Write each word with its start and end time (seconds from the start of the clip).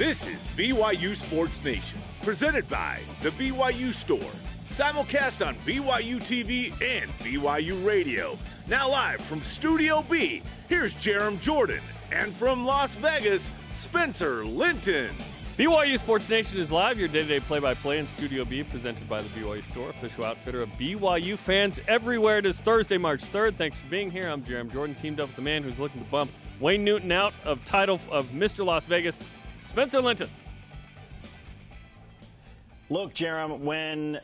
This 0.00 0.24
is 0.24 0.38
BYU 0.56 1.14
Sports 1.14 1.62
Nation, 1.62 1.98
presented 2.22 2.66
by 2.70 3.00
the 3.20 3.28
BYU 3.32 3.92
Store. 3.92 4.32
Simulcast 4.70 5.46
on 5.46 5.56
BYU 5.56 6.16
TV 6.16 6.72
and 6.80 7.10
BYU 7.18 7.84
Radio. 7.84 8.38
Now 8.66 8.88
live 8.88 9.20
from 9.20 9.42
Studio 9.42 10.02
B, 10.08 10.40
here's 10.70 10.94
Jarom 10.94 11.38
Jordan. 11.42 11.82
And 12.10 12.32
from 12.36 12.64
Las 12.64 12.94
Vegas, 12.94 13.52
Spencer 13.74 14.42
Linton. 14.42 15.10
BYU 15.58 15.98
Sports 15.98 16.30
Nation 16.30 16.58
is 16.58 16.72
live, 16.72 16.98
your 16.98 17.08
day 17.08 17.20
to 17.20 17.28
day 17.28 17.40
play 17.40 17.58
by 17.58 17.74
play 17.74 17.98
in 17.98 18.06
Studio 18.06 18.46
B, 18.46 18.64
presented 18.64 19.06
by 19.06 19.20
the 19.20 19.28
BYU 19.38 19.62
Store, 19.62 19.90
official 19.90 20.24
outfitter 20.24 20.62
of 20.62 20.70
BYU 20.78 21.36
fans 21.36 21.78
everywhere. 21.86 22.38
It 22.38 22.46
is 22.46 22.58
Thursday, 22.62 22.96
March 22.96 23.20
3rd. 23.20 23.56
Thanks 23.56 23.78
for 23.78 23.90
being 23.90 24.10
here. 24.10 24.28
I'm 24.28 24.40
Jarom 24.40 24.72
Jordan, 24.72 24.94
teamed 24.94 25.20
up 25.20 25.26
with 25.26 25.36
the 25.36 25.42
man 25.42 25.62
who's 25.62 25.78
looking 25.78 26.02
to 26.02 26.10
bump 26.10 26.30
Wayne 26.58 26.84
Newton 26.84 27.12
out 27.12 27.34
of 27.44 27.62
title 27.66 28.00
of 28.10 28.26
Mr. 28.28 28.64
Las 28.64 28.86
Vegas, 28.86 29.22
Spencer 29.70 30.00
Linton. 30.00 30.28
Look, 32.88 33.14
Jarom, 33.14 33.60
when 33.60 34.18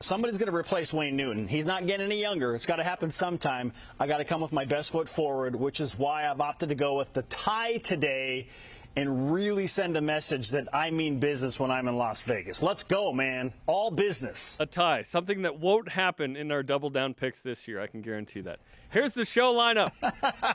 somebody's 0.00 0.38
going 0.38 0.50
to 0.50 0.56
replace 0.56 0.90
Wayne 0.90 1.16
Newton. 1.16 1.46
He's 1.46 1.66
not 1.66 1.86
getting 1.86 2.06
any 2.06 2.18
younger. 2.18 2.54
It's 2.54 2.64
got 2.64 2.76
to 2.76 2.82
happen 2.82 3.10
sometime. 3.10 3.72
I 4.00 4.06
got 4.06 4.18
to 4.18 4.24
come 4.24 4.40
with 4.40 4.52
my 4.52 4.64
best 4.64 4.90
foot 4.90 5.06
forward, 5.06 5.54
which 5.54 5.80
is 5.80 5.98
why 5.98 6.26
I've 6.26 6.40
opted 6.40 6.70
to 6.70 6.74
go 6.74 6.94
with 6.94 7.12
the 7.12 7.22
tie 7.24 7.76
today 7.76 8.48
and 8.96 9.30
really 9.34 9.66
send 9.66 9.98
a 9.98 10.00
message 10.00 10.48
that 10.52 10.66
I 10.74 10.90
mean 10.90 11.18
business 11.18 11.60
when 11.60 11.70
I'm 11.70 11.88
in 11.88 11.98
Las 11.98 12.22
Vegas. 12.22 12.62
Let's 12.62 12.82
go, 12.82 13.12
man. 13.12 13.52
All 13.66 13.90
business. 13.90 14.56
A 14.60 14.64
tie, 14.64 15.02
something 15.02 15.42
that 15.42 15.60
won't 15.60 15.90
happen 15.90 16.36
in 16.36 16.50
our 16.50 16.62
double 16.62 16.88
down 16.88 17.12
picks 17.12 17.42
this 17.42 17.68
year. 17.68 17.82
I 17.82 17.86
can 17.86 18.00
guarantee 18.00 18.40
that. 18.40 18.60
Here's 18.90 19.14
the 19.14 19.24
show 19.24 19.54
lineup. 19.54 19.92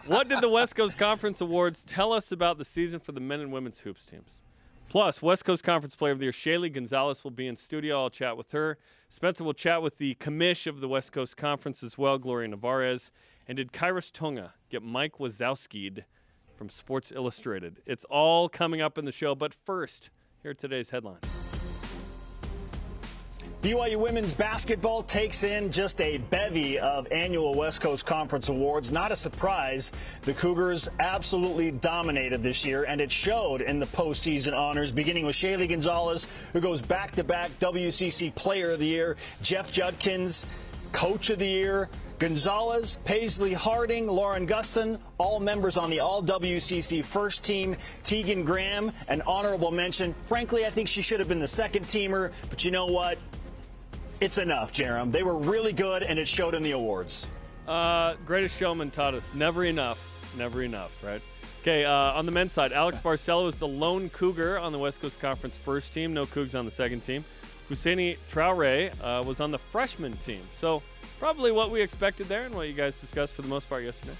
what 0.07 0.29
did 0.29 0.41
the 0.41 0.49
West 0.49 0.75
Coast 0.75 0.97
Conference 0.97 1.41
Awards 1.41 1.83
tell 1.83 2.13
us 2.13 2.31
about 2.31 2.57
the 2.57 2.65
season 2.65 2.99
for 2.99 3.11
the 3.11 3.19
men 3.19 3.39
and 3.39 3.51
women's 3.51 3.79
hoops 3.79 4.05
teams? 4.05 4.41
Plus, 4.89 5.21
West 5.21 5.45
Coast 5.45 5.63
Conference 5.63 5.95
Player 5.95 6.11
of 6.11 6.19
the 6.19 6.25
Year 6.25 6.33
Shaylee 6.33 6.73
Gonzalez 6.73 7.23
will 7.23 7.31
be 7.31 7.47
in 7.47 7.55
studio. 7.55 8.01
I'll 8.01 8.09
chat 8.09 8.35
with 8.35 8.51
her. 8.51 8.77
Spencer 9.07 9.43
will 9.43 9.53
chat 9.53 9.81
with 9.81 9.97
the 9.97 10.15
commish 10.15 10.67
of 10.67 10.81
the 10.81 10.87
West 10.87 11.13
Coast 11.13 11.37
Conference 11.37 11.81
as 11.81 11.97
well, 11.97 12.17
Gloria 12.17 12.49
Nevarez. 12.49 13.11
And 13.47 13.57
did 13.57 13.71
Khyiris 13.71 14.11
Tonga 14.11 14.53
get 14.69 14.83
Mike 14.83 15.17
Wazowski'd 15.17 16.05
from 16.57 16.69
Sports 16.69 17.11
Illustrated? 17.15 17.81
It's 17.85 18.05
all 18.05 18.49
coming 18.49 18.81
up 18.81 18.97
in 18.97 19.05
the 19.05 19.11
show. 19.13 19.33
But 19.33 19.53
first, 19.53 20.09
here 20.41 20.51
are 20.51 20.55
today's 20.55 20.89
headlines. 20.89 21.23
BYU 23.61 23.97
women's 23.97 24.33
basketball 24.33 25.03
takes 25.03 25.43
in 25.43 25.71
just 25.71 26.01
a 26.01 26.17
bevy 26.17 26.79
of 26.79 27.07
annual 27.11 27.53
West 27.53 27.79
Coast 27.79 28.07
Conference 28.07 28.49
awards. 28.49 28.91
Not 28.91 29.11
a 29.11 29.15
surprise. 29.15 29.91
The 30.23 30.33
Cougars 30.33 30.89
absolutely 30.99 31.69
dominated 31.69 32.41
this 32.41 32.65
year, 32.65 32.85
and 32.85 32.99
it 32.99 33.11
showed 33.11 33.61
in 33.61 33.77
the 33.77 33.85
postseason 33.85 34.57
honors, 34.57 34.91
beginning 34.91 35.27
with 35.27 35.35
Shaylee 35.35 35.69
Gonzalez, 35.69 36.27
who 36.53 36.59
goes 36.59 36.81
back 36.81 37.11
to 37.11 37.23
back 37.23 37.51
WCC 37.59 38.33
Player 38.33 38.71
of 38.71 38.79
the 38.79 38.87
Year, 38.87 39.15
Jeff 39.43 39.71
Judkins, 39.71 40.47
Coach 40.91 41.29
of 41.29 41.37
the 41.37 41.47
Year. 41.47 41.87
Gonzalez, 42.17 42.99
Paisley 43.03 43.51
Harding, 43.53 44.05
Lauren 44.05 44.45
Gustin, 44.45 44.99
all 45.17 45.39
members 45.39 45.75
on 45.75 45.89
the 45.89 46.01
All 46.01 46.21
WCC 46.21 47.03
first 47.03 47.43
team. 47.43 47.75
Tegan 48.03 48.43
Graham, 48.43 48.91
an 49.07 49.23
honorable 49.23 49.71
mention. 49.71 50.13
Frankly, 50.27 50.67
I 50.67 50.69
think 50.69 50.87
she 50.87 51.01
should 51.01 51.19
have 51.19 51.27
been 51.27 51.39
the 51.39 51.47
second 51.47 51.85
teamer, 51.85 52.31
but 52.51 52.63
you 52.63 52.69
know 52.69 52.85
what? 52.85 53.17
It's 54.21 54.37
enough, 54.37 54.71
Jarom. 54.71 55.11
They 55.11 55.23
were 55.23 55.35
really 55.35 55.73
good, 55.73 56.03
and 56.03 56.17
it 56.17 56.27
showed 56.27 56.53
in 56.55 56.63
the 56.63 56.71
awards. 56.71 57.27
Uh, 57.67 58.13
greatest 58.25 58.57
showman 58.57 58.91
taught 58.91 59.15
us 59.15 59.33
never 59.33 59.65
enough, 59.65 60.33
never 60.37 60.61
enough, 60.61 60.91
right? 61.03 61.21
Okay, 61.61 61.85
uh, 61.85 61.91
on 61.91 62.25
the 62.25 62.31
men's 62.31 62.51
side, 62.51 62.71
Alex 62.71 62.99
Barcelo 62.99 63.47
is 63.47 63.57
the 63.57 63.67
lone 63.67 64.09
Cougar 64.09 64.59
on 64.59 64.71
the 64.71 64.79
West 64.79 65.01
Coast 65.01 65.19
Conference 65.19 65.57
first 65.57 65.93
team. 65.93 66.13
No 66.13 66.25
Cougs 66.25 66.57
on 66.57 66.65
the 66.65 66.71
second 66.71 67.01
team. 67.01 67.25
Fousseyni 67.69 68.17
Traore 68.29 68.91
uh, 69.01 69.23
was 69.23 69.39
on 69.39 69.51
the 69.51 69.59
freshman 69.59 70.13
team. 70.17 70.41
So 70.57 70.81
probably 71.19 71.51
what 71.51 71.71
we 71.71 71.81
expected 71.81 72.27
there 72.27 72.45
and 72.45 72.53
what 72.55 72.67
you 72.67 72.73
guys 72.73 72.95
discussed 72.95 73.35
for 73.35 73.41
the 73.41 73.47
most 73.47 73.69
part 73.69 73.83
yesterday. 73.83 74.15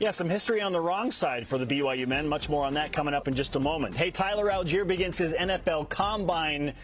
Yeah, 0.00 0.10
some 0.10 0.30
history 0.30 0.60
on 0.60 0.72
the 0.72 0.80
wrong 0.80 1.10
side 1.10 1.46
for 1.46 1.58
the 1.58 1.66
BYU 1.66 2.06
men. 2.06 2.26
Much 2.26 2.48
more 2.48 2.64
on 2.64 2.74
that 2.74 2.90
coming 2.90 3.12
up 3.12 3.28
in 3.28 3.34
just 3.34 3.54
a 3.56 3.60
moment. 3.60 3.94
Hey, 3.94 4.10
Tyler 4.10 4.46
Allgeier 4.46 4.86
begins 4.86 5.18
his 5.18 5.34
NFL 5.34 5.88
Combine 5.90 6.74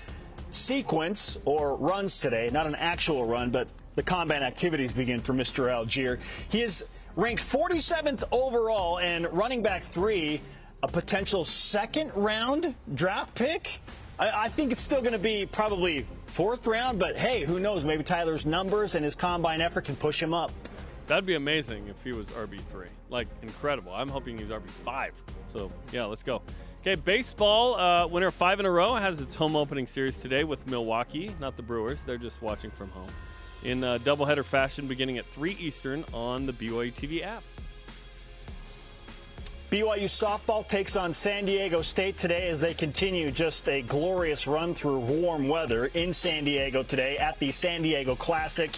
sequence 0.50 1.38
or 1.44 1.76
runs 1.76 2.20
today, 2.20 2.50
not 2.52 2.66
an 2.66 2.74
actual 2.74 3.26
run, 3.26 3.50
but 3.50 3.68
the 3.94 4.02
combat 4.02 4.42
activities 4.42 4.92
begin 4.92 5.20
for 5.20 5.32
Mr. 5.32 5.68
Allgeier. 5.68 6.18
He 6.48 6.62
is 6.62 6.84
ranked 7.16 7.42
47th 7.42 8.24
overall 8.30 8.98
and 8.98 9.26
running 9.32 9.62
back 9.62 9.82
three, 9.82 10.40
a 10.82 10.88
potential 10.88 11.44
second 11.44 12.12
round 12.14 12.74
draft 12.94 13.34
pick. 13.34 13.80
I, 14.18 14.44
I 14.44 14.48
think 14.48 14.72
it's 14.72 14.80
still 14.80 15.00
going 15.00 15.12
to 15.12 15.18
be 15.18 15.46
probably 15.46 16.06
fourth 16.26 16.66
round, 16.66 16.98
but 16.98 17.16
hey, 17.16 17.44
who 17.44 17.58
knows? 17.58 17.84
Maybe 17.84 18.02
Tyler's 18.02 18.44
numbers 18.44 18.94
and 18.94 19.04
his 19.04 19.14
combine 19.14 19.60
effort 19.60 19.84
can 19.84 19.96
push 19.96 20.22
him 20.22 20.34
up. 20.34 20.52
That'd 21.06 21.24
be 21.24 21.36
amazing 21.36 21.86
if 21.88 22.02
he 22.02 22.12
was 22.12 22.26
RB3. 22.28 22.88
Like, 23.10 23.28
incredible. 23.42 23.92
I'm 23.94 24.08
hoping 24.08 24.36
he's 24.36 24.48
RB5. 24.48 25.12
So, 25.52 25.70
yeah, 25.92 26.04
let's 26.04 26.22
go. 26.22 26.42
Okay, 26.86 26.94
baseball 26.94 27.74
uh, 27.74 28.06
winner 28.06 28.30
five 28.30 28.60
in 28.60 28.66
a 28.66 28.70
row 28.70 28.94
has 28.94 29.20
its 29.20 29.34
home 29.34 29.56
opening 29.56 29.88
series 29.88 30.20
today 30.20 30.44
with 30.44 30.64
Milwaukee, 30.69 31.34
not 31.41 31.56
the 31.56 31.62
Brewers. 31.62 32.04
They're 32.04 32.16
just 32.16 32.41
watching 32.41 32.70
from 32.70 32.91
home. 32.91 33.08
In 33.64 33.82
uh, 33.82 33.98
doubleheader 34.04 34.44
fashion, 34.44 34.86
beginning 34.86 35.19
at 35.19 35.26
3 35.32 35.56
Eastern 35.58 36.04
on 36.14 36.46
the 36.46 36.52
BYU 36.52 36.94
TV 36.94 37.26
app. 37.26 37.42
BYU 39.69 40.04
softball 40.04 40.69
takes 40.69 40.94
on 40.94 41.12
San 41.12 41.44
Diego 41.44 41.82
State 41.82 42.19
today 42.19 42.46
as 42.46 42.60
they 42.60 42.72
continue 42.72 43.32
just 43.32 43.69
a 43.69 43.82
glorious 43.82 44.46
run 44.46 44.72
through 44.72 45.00
warm 45.00 45.48
weather 45.48 45.86
in 45.86 46.12
San 46.12 46.44
Diego 46.44 46.84
today 46.84 47.16
at 47.16 47.36
the 47.41 47.50
San 47.50 47.82
Diego 47.82 48.14
Classic. 48.14 48.70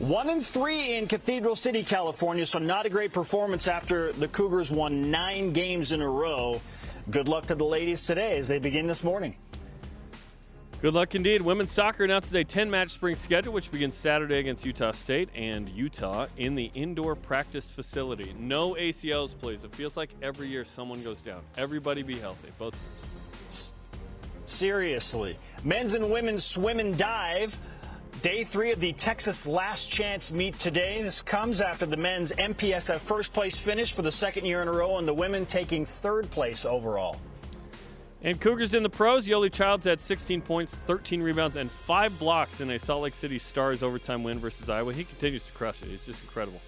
One 0.00 0.28
and 0.28 0.44
three 0.44 0.96
in 0.96 1.06
Cathedral 1.06 1.54
City, 1.54 1.84
California, 1.84 2.46
so 2.46 2.58
not 2.58 2.84
a 2.84 2.90
great 2.90 3.12
performance 3.12 3.68
after 3.68 4.12
the 4.12 4.26
Cougars 4.26 4.72
won 4.72 5.12
nine 5.12 5.52
games 5.52 5.92
in 5.92 6.02
a 6.02 6.08
row. 6.08 6.60
Good 7.10 7.28
luck 7.28 7.46
to 7.46 7.54
the 7.54 7.64
ladies 7.64 8.06
today 8.06 8.38
as 8.38 8.48
they 8.48 8.58
begin 8.58 8.86
this 8.86 9.04
morning. 9.04 9.36
Good 10.80 10.94
luck 10.94 11.14
indeed. 11.14 11.42
Women's 11.42 11.70
soccer 11.70 12.04
announces 12.04 12.34
a 12.34 12.44
10 12.44 12.70
match 12.70 12.90
spring 12.90 13.14
schedule, 13.14 13.52
which 13.52 13.70
begins 13.70 13.94
Saturday 13.94 14.38
against 14.38 14.64
Utah 14.64 14.92
State 14.92 15.28
and 15.34 15.68
Utah 15.68 16.26
in 16.38 16.54
the 16.54 16.70
indoor 16.74 17.14
practice 17.14 17.70
facility. 17.70 18.34
No 18.38 18.74
ACLs, 18.74 19.38
please. 19.38 19.64
It 19.64 19.74
feels 19.74 19.98
like 19.98 20.10
every 20.22 20.48
year 20.48 20.64
someone 20.64 21.02
goes 21.02 21.20
down. 21.20 21.42
Everybody 21.58 22.02
be 22.02 22.16
healthy, 22.16 22.48
both 22.58 22.72
teams. 22.72 23.70
Seriously. 24.46 25.38
Men's 25.62 25.94
and 25.94 26.10
women's 26.10 26.44
swim 26.44 26.78
and 26.78 26.96
dive 26.96 27.58
Day 28.24 28.42
three 28.42 28.72
of 28.72 28.80
the 28.80 28.94
Texas 28.94 29.46
Last 29.46 29.90
Chance 29.90 30.32
meet 30.32 30.58
today. 30.58 31.02
This 31.02 31.20
comes 31.20 31.60
after 31.60 31.84
the 31.84 31.98
men's 31.98 32.32
MPSF 32.32 32.98
first 33.00 33.34
place 33.34 33.60
finish 33.60 33.92
for 33.92 34.00
the 34.00 34.10
second 34.10 34.46
year 34.46 34.62
in 34.62 34.68
a 34.68 34.72
row, 34.72 34.96
and 34.96 35.06
the 35.06 35.12
women 35.12 35.44
taking 35.44 35.84
third 35.84 36.30
place 36.30 36.64
overall. 36.64 37.20
And 38.22 38.40
Cougars 38.40 38.72
in 38.72 38.82
the 38.82 38.88
pros. 38.88 39.28
Yoeli 39.28 39.52
Childs 39.52 39.84
had 39.84 40.00
16 40.00 40.40
points, 40.40 40.74
13 40.86 41.20
rebounds, 41.20 41.56
and 41.56 41.70
five 41.70 42.18
blocks 42.18 42.62
in 42.62 42.70
a 42.70 42.78
Salt 42.78 43.02
Lake 43.02 43.12
City 43.12 43.38
Stars 43.38 43.82
overtime 43.82 44.22
win 44.22 44.38
versus 44.38 44.70
Iowa. 44.70 44.94
He 44.94 45.04
continues 45.04 45.44
to 45.44 45.52
crush 45.52 45.82
it. 45.82 45.88
He's 45.88 46.06
just 46.06 46.22
incredible. 46.22 46.62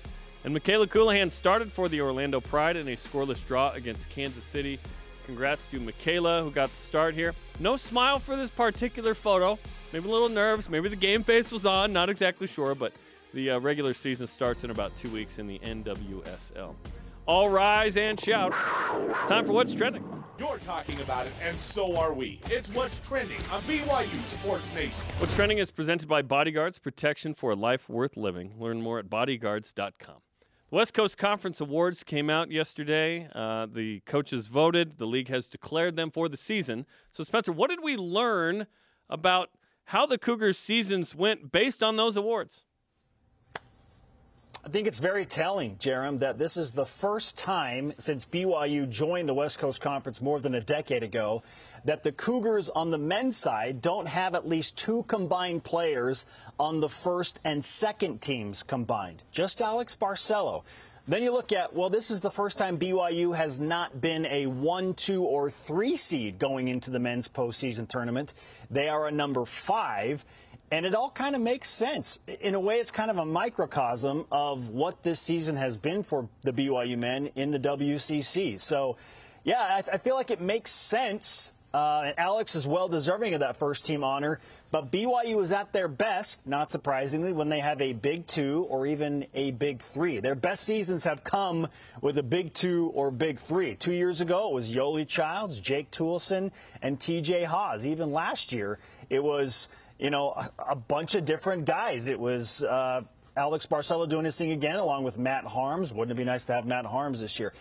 And 0.45 0.55
Mikayla 0.55 0.89
Colohan 0.89 1.31
started 1.31 1.73
for 1.73 1.89
the 1.89 2.03
Orlando 2.03 2.39
Pride 2.39 2.77
in 2.77 2.87
a 2.89 2.97
scoreless 2.97 3.47
draw 3.47 3.71
against 3.71 4.11
Kansas 4.11 4.45
City. 4.45 4.79
Congrats 5.27 5.67
to 5.67 5.81
Mikayla, 5.81 6.43
who 6.43 6.53
got 6.53 6.71
the 6.71 6.77
start 6.77 7.13
here. 7.13 7.35
No 7.59 7.75
smile 7.75 8.21
for 8.21 8.37
this 8.37 8.49
particular 8.49 9.13
photo. 9.13 9.59
Maybe 9.93 10.09
a 10.09 10.11
little 10.11 10.29
nerves. 10.29 10.71
Maybe 10.71 10.89
the 10.89 10.95
game 10.97 11.25
face 11.25 11.51
was 11.51 11.67
on. 11.67 11.93
Not 11.93 12.09
exactly 12.09 12.47
sure, 12.47 12.77
but 12.77 12.93
the 13.35 13.51
uh, 13.51 13.59
regular 13.59 13.93
season 13.93 14.29
starts 14.29 14.63
in 14.63 14.71
about 14.71 14.97
two 14.97 15.11
weeks 15.11 15.41
in 15.41 15.49
the 15.49 15.59
NWSL. 15.59 16.75
All 17.27 17.51
rise 17.51 17.97
and 17.97 18.21
shout. 18.21 18.55
It's 19.11 19.27
time 19.27 19.45
for 19.45 19.53
What's 19.53 19.75
Trending. 19.75 20.05
You're 20.39 20.59
talking 20.59 21.01
about 21.01 21.27
it, 21.27 21.33
and 21.43 21.57
so 21.57 21.97
are 21.97 22.13
we. 22.13 22.41
It's 22.47 22.69
What's 22.69 23.01
Trending 23.01 23.39
on 23.51 23.63
BYU 23.63 24.25
Sports 24.27 24.73
Nation. 24.75 25.05
What's 25.19 25.35
Trending 25.35 25.59
is 25.59 25.73
presented 25.73 26.09
by 26.09 26.23
Bodyguards 26.23 26.79
Protection 26.79 27.35
for 27.35 27.51
a 27.51 27.57
Life 27.57 27.89
Worth 27.89 28.17
Living. 28.17 28.53
Learn 28.61 28.81
more 28.81 29.01
at 29.01 29.11
bodyguards.com. 29.11 30.26
The 30.69 30.75
West 30.75 30.95
Coast 30.95 31.17
Conference 31.17 31.61
Awards 31.61 32.03
came 32.03 32.29
out 32.29 32.51
yesterday. 32.51 33.29
Uh, 33.33 33.67
the 33.73 34.01
coaches 34.01 34.49
voted. 34.49 34.99
The 34.99 35.07
league 35.07 35.29
has 35.29 35.47
declared 35.47 35.95
them 35.95 36.11
for 36.11 36.29
the 36.29 36.37
season. 36.37 36.87
So, 37.13 37.23
Spencer, 37.23 37.53
what 37.53 37.71
did 37.71 37.85
we 37.85 37.97
learn 37.97 38.67
about 39.09 39.51
how 39.85 40.07
the 40.07 40.19
Cougars' 40.19 40.59
seasons 40.59 41.15
went 41.15 41.53
based 41.53 41.85
on 41.85 41.95
those 41.95 42.17
awards? 42.17 42.66
I 44.67 44.69
think 44.69 44.89
it's 44.89 44.99
very 44.99 45.25
telling, 45.25 45.77
Jarom, 45.77 46.19
that 46.19 46.39
this 46.41 46.57
is 46.57 46.73
the 46.73 46.85
first 46.85 47.39
time 47.39 47.93
since 47.99 48.27
BYU 48.27 48.91
joined 48.91 49.29
the 49.29 49.35
West 49.35 49.61
Coast 49.61 49.81
Conference 49.81 50.21
more 50.21 50.41
than 50.41 50.57
a 50.57 50.61
decade 50.61 51.05
ago 51.05 51.45
that 51.85 52.03
the 52.03 52.11
Cougars 52.11 52.69
on 52.69 52.91
the 52.91 52.99
men's 52.99 53.37
side 53.37 53.81
don't 53.81 54.09
have 54.09 54.35
at 54.35 54.49
least 54.49 54.77
two 54.77 55.05
combined 55.05 55.63
players 55.63 56.27
on 56.59 56.81
the 56.81 56.89
first 56.89 57.39
and 57.45 57.65
second 57.65 58.21
teams 58.21 58.65
combined. 58.65 59.23
Just 59.31 59.61
Alex 59.61 59.95
Barcelo. 59.95 60.65
Then 61.07 61.23
you 61.23 61.31
look 61.31 61.53
at, 61.53 61.73
well, 61.73 61.89
this 61.89 62.11
is 62.11 62.21
the 62.21 62.33
first 62.33 62.59
time 62.59 62.77
BYU 62.77 63.37
has 63.37 63.61
not 63.61 64.01
been 64.01 64.27
a 64.27 64.47
one, 64.47 64.95
two, 64.95 65.23
or 65.23 65.49
three 65.49 65.97
seed 65.97 66.41
going 66.41 66.67
into 66.67 66.91
the 66.91 66.99
men's 66.99 67.29
postseason 67.29 67.87
tournament. 67.87 68.35
They 68.69 68.89
are 68.89 69.07
a 69.07 69.13
number 69.13 69.45
five. 69.45 70.25
And 70.71 70.85
it 70.85 70.95
all 70.95 71.11
kind 71.11 71.37
of 71.37 71.41
makes 71.41 71.69
sense. 71.69 72.21
In 72.41 72.55
a 72.55 72.61
way, 72.61 72.81
it's 72.81 72.91
kind 72.91 73.11
of 73.11 73.19
a 73.19 73.25
microcosm 73.25 74.27
of 74.33 74.71
what 74.71 75.03
this 75.03 75.21
season 75.21 75.57
has 75.57 75.77
been 75.77 76.03
for 76.03 76.29
the 76.43 76.53
BYU 76.53 76.99
men 76.99 77.31
in 77.37 77.53
the 77.53 77.61
WCC. 77.61 78.59
So, 78.59 78.97
yeah, 79.45 79.61
I, 79.61 79.85
I 79.93 79.99
feel 79.99 80.17
like 80.17 80.31
it 80.31 80.41
makes 80.41 80.73
sense. 80.73 81.53
Uh, 81.73 82.13
Alex 82.17 82.55
is 82.55 82.67
well 82.67 82.89
deserving 82.89 83.35
of 83.35 83.41
that 83.41 83.59
first 83.59 83.87
team 83.87 84.03
honor. 84.03 84.41
But 84.73 84.91
BYU 84.91 85.41
is 85.43 85.53
at 85.53 85.73
their 85.73 85.87
best, 85.87 86.45
not 86.47 86.71
surprisingly, 86.71 87.33
when 87.33 87.49
they 87.49 87.61
have 87.61 87.81
a 87.81 87.93
big 87.93 88.27
two 88.27 88.67
or 88.69 88.87
even 88.87 89.27
a 89.35 89.53
big 89.53 89.81
three. 89.81 90.19
Their 90.19 90.35
best 90.35 90.65
seasons 90.65 91.05
have 91.05 91.23
come 91.23 91.69
with 92.01 92.19
a 92.19 92.23
big 92.23 92.53
two 92.53 92.91
or 92.95 93.11
big 93.13 93.39
three. 93.39 93.77
Two 93.77 93.93
years 93.93 94.21
ago, 94.21 94.51
it 94.51 94.55
was 94.55 94.75
Yoeli 94.75 95.07
Childs, 95.07 95.61
Jake 95.61 95.91
Toolson, 95.93 96.51
and 96.83 96.99
TJ 96.99 97.45
Haws. 97.45 97.87
Even 97.87 98.11
last 98.11 98.53
year, 98.53 98.79
it 99.09 99.23
was, 99.23 99.69
you 99.99 100.11
know, 100.11 100.41
a, 100.59 100.77
bunch 100.77 101.15
of 101.15 101.25
different 101.25 101.65
guys. 101.65 102.09
It 102.09 102.19
was, 102.19 102.63
uh, 102.63 103.03
Alex 103.37 103.67
Barcelo 103.67 104.09
doing 104.09 104.25
his 104.25 104.37
thing 104.37 104.53
again, 104.53 104.77
along 104.77 105.05
with 105.05 105.19
Matt 105.19 105.45
Haarms. 105.45 105.93
Wouldn't 105.93 106.11
it 106.11 106.21
be 106.21 106.25
nice 106.25 106.47
to 106.47 106.55
have 106.55 106.65
Matt 106.65 106.87
Haarms 106.87 107.21
this 107.21 107.39
year? 107.39 107.53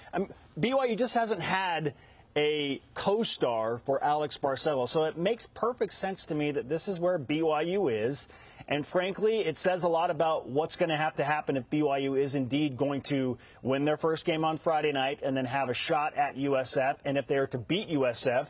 BYU 0.57 0.97
just 0.97 1.15
hasn't 1.15 1.41
had 1.41 1.93
a 2.37 2.81
co-star 2.93 3.77
for 3.79 4.03
Alex 4.03 4.37
Barcelo. 4.37 4.87
So 4.87 5.05
it 5.05 5.17
makes 5.17 5.47
perfect 5.47 5.93
sense 5.93 6.25
to 6.25 6.35
me 6.35 6.51
that 6.51 6.67
this 6.67 6.87
is 6.87 6.99
where 6.99 7.17
BYU 7.17 7.91
is. 7.91 8.27
And 8.67 8.85
frankly, 8.85 9.39
it 9.39 9.57
says 9.57 9.83
a 9.83 9.87
lot 9.87 10.09
about 10.09 10.49
what's 10.49 10.75
going 10.75 10.89
to 10.89 10.97
have 10.97 11.15
to 11.15 11.23
happen 11.23 11.55
if 11.55 11.69
BYU 11.69 12.19
is 12.19 12.35
indeed 12.35 12.77
going 12.77 13.01
to 13.03 13.37
win 13.61 13.85
their 13.85 13.97
first 13.97 14.25
game 14.25 14.43
on 14.43 14.57
Friday 14.57 14.91
night 14.91 15.21
and 15.23 15.37
then 15.37 15.45
have 15.45 15.69
a 15.69 15.73
shot 15.73 16.15
at 16.15 16.35
USF. 16.35 16.97
And 17.05 17.17
if 17.17 17.27
they 17.27 17.37
are 17.37 17.47
to 17.47 17.57
beat 17.57 17.89
USF, 17.89 18.47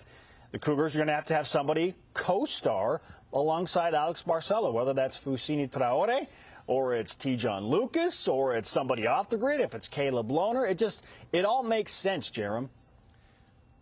the 0.51 0.59
Cougars 0.59 0.95
are 0.95 0.99
going 0.99 1.07
to 1.07 1.13
have 1.13 1.25
to 1.25 1.33
have 1.33 1.47
somebody 1.47 1.95
co-star 2.13 3.01
alongside 3.35 3.93
Alex 3.93 4.23
Barcelo, 4.23 4.73
whether 4.73 4.93
that's 4.93 5.17
Fousseyni 5.17 5.69
Traore 5.69 6.27
or 6.67 6.95
it's 6.95 7.15
Te'Jon 7.15 7.69
Lucas 7.69 8.27
or 8.27 8.55
it's 8.55 8.69
somebody 8.69 9.05
off 9.05 9.29
the 9.29 9.37
grid, 9.37 9.59
if 9.61 9.75
it's 9.75 9.87
Caleb 9.87 10.29
Lohner. 10.29 10.67
It 10.67 10.79
just, 10.79 11.03
it 11.31 11.45
all 11.45 11.61
makes 11.61 11.91
sense, 11.91 12.31
Jarom. 12.31 12.69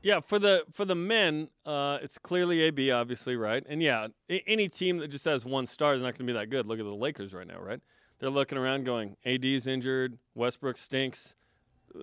Yeah, 0.01 0.19
for 0.19 0.37
the 0.37 0.65
for 0.73 0.83
the 0.83 0.95
men, 0.95 1.47
uh, 1.65 1.99
it's 2.01 2.17
clearly 2.17 2.59
AB, 2.63 2.91
obviously, 2.91 3.37
right? 3.37 3.63
And 3.69 3.81
yeah, 3.81 4.07
any 4.27 4.67
team 4.67 4.97
that 4.97 5.07
just 5.07 5.23
has 5.23 5.45
one 5.45 5.65
star 5.65 5.93
is 5.93 6.01
not 6.01 6.07
going 6.07 6.15
to 6.15 6.23
be 6.25 6.33
that 6.33 6.49
good. 6.49 6.65
Look 6.65 6.77
at 6.77 6.83
the 6.83 6.93
Lakers 6.93 7.33
right 7.33 7.47
now, 7.47 7.61
right? 7.61 7.79
They're 8.19 8.29
looking 8.29 8.57
around, 8.57 8.83
going, 8.83 9.15
AD's 9.25 9.65
injured, 9.65 10.17
Westbrook 10.35 10.75
stinks. 10.75 11.35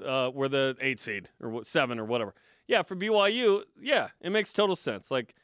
Uh, 0.06 0.30
we're 0.32 0.48
the 0.48 0.76
eight 0.80 0.98
seed 0.98 1.28
or 1.42 1.62
seven 1.64 1.98
or 1.98 2.06
whatever. 2.06 2.34
Yeah, 2.68 2.82
for 2.82 2.96
BYU, 2.96 3.64
yeah, 3.78 4.08
it 4.22 4.30
makes 4.30 4.54
total 4.54 4.76
sense. 4.76 5.10
Like 5.10 5.34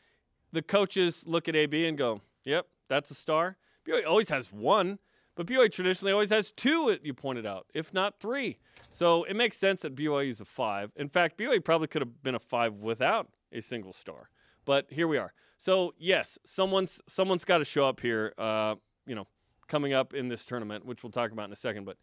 the 0.56 0.62
coaches 0.62 1.24
look 1.26 1.48
at 1.48 1.54
AB 1.54 1.86
and 1.86 1.98
go, 1.98 2.22
"Yep, 2.44 2.66
that's 2.88 3.10
a 3.10 3.14
star." 3.14 3.58
BYU 3.84 4.06
always 4.06 4.30
has 4.30 4.50
one, 4.50 4.98
but 5.34 5.46
BYU 5.46 5.70
traditionally 5.70 6.12
always 6.12 6.30
has 6.30 6.50
two. 6.50 6.98
You 7.02 7.12
pointed 7.12 7.44
out, 7.44 7.66
if 7.74 7.92
not 7.92 8.18
three. 8.18 8.58
So 8.88 9.24
it 9.24 9.36
makes 9.36 9.58
sense 9.58 9.82
that 9.82 9.94
BYU 9.94 10.30
is 10.30 10.40
a 10.40 10.46
five. 10.46 10.92
In 10.96 11.10
fact, 11.10 11.36
BYU 11.36 11.62
probably 11.62 11.88
could 11.88 12.00
have 12.00 12.22
been 12.22 12.34
a 12.34 12.40
five 12.40 12.74
without 12.76 13.28
a 13.52 13.60
single 13.60 13.92
star. 13.92 14.30
But 14.64 14.86
here 14.90 15.06
we 15.06 15.18
are. 15.18 15.34
So 15.58 15.92
yes, 15.98 16.38
someone's 16.46 17.02
someone's 17.06 17.44
got 17.44 17.58
to 17.58 17.66
show 17.66 17.86
up 17.86 18.00
here. 18.00 18.32
Uh, 18.38 18.76
you 19.06 19.14
know, 19.14 19.26
coming 19.68 19.92
up 19.92 20.14
in 20.14 20.28
this 20.28 20.46
tournament, 20.46 20.86
which 20.86 21.02
we'll 21.02 21.12
talk 21.12 21.32
about 21.32 21.44
in 21.44 21.52
a 21.52 21.56
second. 21.56 21.84
But 21.84 21.98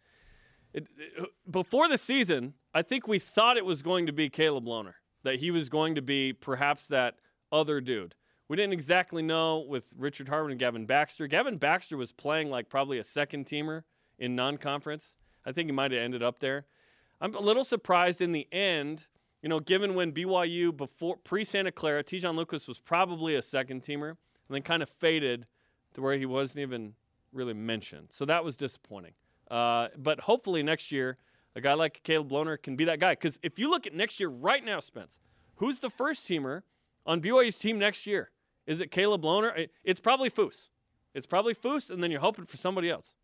it, 0.72 0.86
it, 0.96 1.28
before 1.50 1.88
the 1.88 1.98
season, 1.98 2.54
I 2.72 2.82
think 2.82 3.08
we 3.08 3.18
thought 3.18 3.56
it 3.56 3.66
was 3.66 3.82
going 3.82 4.06
to 4.06 4.12
be 4.12 4.30
Caleb 4.30 4.66
Lohner, 4.66 4.94
that 5.24 5.40
he 5.40 5.50
was 5.50 5.68
going 5.68 5.96
to 5.96 6.02
be 6.02 6.32
perhaps 6.32 6.86
that 6.86 7.16
other 7.52 7.80
dude. 7.80 8.14
We 8.48 8.56
didn't 8.56 8.74
exactly 8.74 9.22
know 9.22 9.60
with 9.60 9.94
Richard 9.96 10.28
Harward 10.28 10.50
and 10.50 10.60
Gavin 10.60 10.84
Baxter. 10.84 11.26
Gavin 11.26 11.56
Baxter 11.56 11.96
was 11.96 12.12
playing 12.12 12.50
like 12.50 12.68
probably 12.68 12.98
a 12.98 13.04
second 13.04 13.46
teamer 13.46 13.84
in 14.18 14.36
non-conference. 14.36 15.16
I 15.46 15.52
think 15.52 15.68
he 15.68 15.72
might 15.72 15.92
have 15.92 16.00
ended 16.00 16.22
up 16.22 16.40
there. 16.40 16.66
I'm 17.20 17.34
a 17.34 17.40
little 17.40 17.64
surprised 17.64 18.20
in 18.20 18.32
the 18.32 18.46
end, 18.52 19.06
you 19.42 19.48
know, 19.48 19.60
given 19.60 19.94
when 19.94 20.12
BYU 20.12 20.76
before 20.76 21.16
pre 21.16 21.44
Santa 21.44 21.72
Clara, 21.72 22.04
Te'Jon 22.04 22.36
Lucas 22.36 22.68
was 22.68 22.78
probably 22.78 23.36
a 23.36 23.42
second 23.42 23.82
teamer 23.82 24.10
and 24.10 24.50
then 24.50 24.62
kind 24.62 24.82
of 24.82 24.90
faded 24.90 25.46
to 25.94 26.02
where 26.02 26.16
he 26.16 26.26
wasn't 26.26 26.60
even 26.60 26.94
really 27.32 27.54
mentioned. 27.54 28.08
So 28.10 28.24
that 28.26 28.44
was 28.44 28.56
disappointing. 28.56 29.12
Uh, 29.50 29.88
but 29.96 30.20
hopefully 30.20 30.62
next 30.62 30.92
year, 30.92 31.18
a 31.56 31.60
guy 31.60 31.74
like 31.74 32.02
Caleb 32.02 32.30
Lohner 32.30 32.60
can 32.60 32.76
be 32.76 32.84
that 32.86 33.00
guy. 33.00 33.12
Because 33.12 33.38
if 33.42 33.58
you 33.58 33.70
look 33.70 33.86
at 33.86 33.94
next 33.94 34.20
year 34.20 34.28
right 34.28 34.64
now, 34.64 34.80
Spence, 34.80 35.20
who's 35.56 35.80
the 35.80 35.90
first 35.90 36.28
teamer 36.28 36.62
on 37.06 37.20
BYU's 37.20 37.58
team 37.58 37.78
next 37.78 38.06
year? 38.06 38.30
Is 38.66 38.80
it 38.80 38.90
Caleb 38.90 39.22
Lohner? 39.22 39.68
It's 39.84 40.00
probably 40.00 40.30
Foose. 40.30 40.68
It's 41.14 41.26
probably 41.26 41.54
Foose, 41.54 41.90
and 41.90 42.02
then 42.02 42.10
you're 42.10 42.20
hoping 42.20 42.44
for 42.44 42.56
somebody 42.56 42.90
else. 42.90 43.14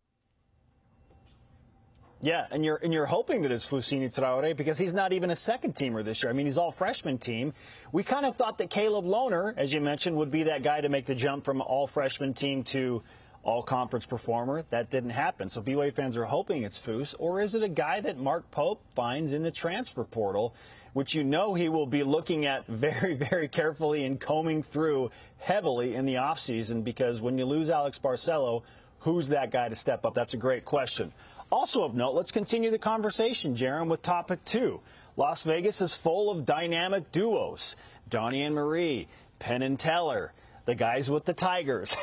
Yeah, 2.23 2.45
and 2.51 2.63
you're 2.63 2.75
and 2.75 2.93
you're 2.93 3.07
hoping 3.07 3.41
that 3.41 3.51
it's 3.51 3.67
Fousseyni 3.67 4.13
Traore 4.13 4.55
because 4.55 4.77
he's 4.77 4.93
not 4.93 5.11
even 5.11 5.31
a 5.31 5.35
second 5.35 5.73
teamer 5.73 6.05
this 6.05 6.21
year. 6.21 6.29
I 6.29 6.33
mean, 6.33 6.45
he's 6.45 6.59
all 6.59 6.71
freshman 6.71 7.17
team. 7.17 7.53
We 7.91 8.03
kind 8.03 8.27
of 8.27 8.35
thought 8.35 8.59
that 8.59 8.69
Caleb 8.69 9.05
Lohner, 9.05 9.55
as 9.57 9.73
you 9.73 9.81
mentioned, 9.81 10.15
would 10.17 10.29
be 10.29 10.43
that 10.43 10.61
guy 10.61 10.81
to 10.81 10.89
make 10.89 11.05
the 11.05 11.15
jump 11.15 11.43
from 11.43 11.61
all 11.61 11.87
freshman 11.87 12.35
team 12.35 12.63
to 12.65 13.01
all 13.41 13.63
conference 13.63 14.05
performer. 14.05 14.63
That 14.69 14.91
didn't 14.91 15.09
happen. 15.11 15.49
So 15.49 15.63
BYU 15.63 15.91
fans 15.93 16.15
are 16.15 16.25
hoping 16.25 16.61
it's 16.61 16.79
Foose, 16.79 17.15
or 17.17 17.41
is 17.41 17.55
it 17.55 17.63
a 17.63 17.69
guy 17.69 18.01
that 18.01 18.19
Mark 18.19 18.51
Pope 18.51 18.83
finds 18.93 19.33
in 19.33 19.41
the 19.41 19.51
transfer 19.51 20.03
portal, 20.03 20.53
which 20.93 21.15
you 21.15 21.23
know 21.23 21.53
he 21.53 21.69
will 21.69 21.85
be 21.85 22.03
looking 22.03 22.45
at 22.45 22.65
very, 22.67 23.13
very 23.29 23.47
carefully 23.47 24.05
and 24.05 24.19
combing 24.19 24.63
through 24.63 25.11
heavily 25.37 25.95
in 25.95 26.05
the 26.05 26.15
offseason 26.15 26.83
because 26.83 27.21
when 27.21 27.37
you 27.37 27.45
lose 27.45 27.69
Alex 27.69 27.99
Barcelo, 27.99 28.63
who's 28.99 29.29
that 29.29 29.51
guy 29.51 29.69
to 29.69 29.75
step 29.75 30.05
up? 30.05 30.13
That's 30.13 30.33
a 30.33 30.37
great 30.37 30.65
question. 30.65 31.11
Also 31.51 31.83
of 31.83 31.93
note, 31.93 32.13
let's 32.13 32.31
continue 32.31 32.71
the 32.71 32.79
conversation, 32.79 33.55
Jarom, 33.55 33.89
with 33.89 34.01
topic 34.01 34.43
two. 34.45 34.79
Las 35.17 35.43
Vegas 35.43 35.81
is 35.81 35.93
full 35.93 36.31
of 36.31 36.45
dynamic 36.45 37.11
duos. 37.11 37.75
Donnie 38.09 38.43
and 38.43 38.55
Marie, 38.55 39.07
Penn 39.39 39.61
and 39.61 39.79
Teller, 39.79 40.33
the 40.65 40.75
guys 40.75 41.09
with 41.09 41.25
the 41.25 41.33
Tigers. 41.33 41.97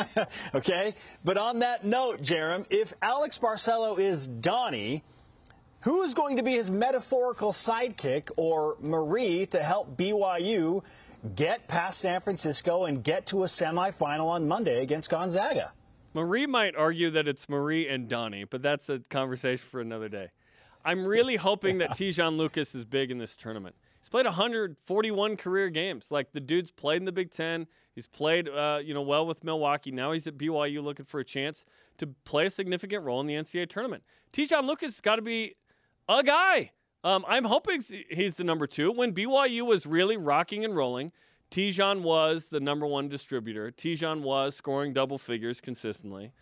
okay? 0.54 0.94
But 1.24 1.38
on 1.38 1.60
that 1.60 1.84
note, 1.84 2.22
Jarom, 2.22 2.66
if 2.70 2.94
Alex 3.02 3.38
Barcelo 3.38 3.98
is 3.98 4.26
Donnie, 4.26 5.02
who 5.84 6.02
is 6.02 6.14
going 6.14 6.38
to 6.38 6.42
be 6.42 6.52
his 6.52 6.70
metaphorical 6.70 7.52
sidekick 7.52 8.30
or 8.36 8.76
Marie 8.80 9.44
to 9.46 9.62
help 9.62 9.98
BYU 9.98 10.82
get 11.36 11.68
past 11.68 12.00
San 12.00 12.22
Francisco 12.22 12.86
and 12.86 13.04
get 13.04 13.26
to 13.26 13.42
a 13.44 13.46
semifinal 13.46 14.26
on 14.26 14.48
Monday 14.48 14.82
against 14.82 15.10
Gonzaga? 15.10 15.72
Marie 16.14 16.46
might 16.46 16.74
argue 16.74 17.10
that 17.10 17.28
it's 17.28 17.50
Marie 17.50 17.86
and 17.86 18.08
Donnie, 18.08 18.44
but 18.44 18.62
that's 18.62 18.88
a 18.88 19.00
conversation 19.10 19.66
for 19.70 19.80
another 19.80 20.08
day. 20.08 20.30
I'm 20.86 21.04
really 21.04 21.36
hoping 21.36 21.78
that 21.78 21.90
Te'Jon 21.98 22.38
Lucas 22.38 22.74
is 22.74 22.86
big 22.86 23.10
in 23.10 23.18
this 23.18 23.36
tournament. 23.36 23.76
He's 24.00 24.08
played 24.08 24.24
141 24.24 25.36
career 25.36 25.68
games. 25.68 26.10
Like 26.10 26.32
the 26.32 26.40
dude's 26.40 26.70
played 26.70 27.02
in 27.02 27.04
the 27.04 27.12
Big 27.12 27.30
Ten. 27.30 27.66
He's 27.94 28.06
played, 28.06 28.48
uh, 28.48 28.80
you 28.82 28.94
know, 28.94 29.02
well 29.02 29.26
with 29.26 29.44
Milwaukee. 29.44 29.90
Now 29.90 30.12
he's 30.12 30.26
at 30.26 30.38
BYU 30.38 30.82
looking 30.82 31.04
for 31.04 31.20
a 31.20 31.24
chance 31.24 31.66
to 31.98 32.06
play 32.06 32.46
a 32.46 32.50
significant 32.50 33.04
role 33.04 33.20
in 33.20 33.26
the 33.26 33.34
NCAA 33.34 33.68
tournament. 33.68 34.02
Te'Jon 34.32 34.66
Lucas 34.66 34.96
has 34.96 35.00
got 35.00 35.16
to 35.16 35.22
be 35.22 35.56
a 36.08 36.22
guy. 36.22 36.70
Um, 37.02 37.24
I'm 37.28 37.44
hoping 37.44 37.82
he's 38.10 38.36
the 38.36 38.44
number 38.44 38.66
two. 38.66 38.90
When 38.90 39.12
BYU 39.12 39.66
was 39.66 39.84
really 39.84 40.16
rocking 40.16 40.64
and 40.64 40.74
rolling, 40.74 41.12
Te'Jon 41.50 42.02
was 42.02 42.48
the 42.48 42.60
number 42.60 42.86
one 42.86 43.08
distributor. 43.08 43.70
Te'Jon 43.70 44.22
was 44.22 44.56
scoring 44.56 44.92
double 44.92 45.18
figures 45.18 45.60
consistently, 45.60 46.32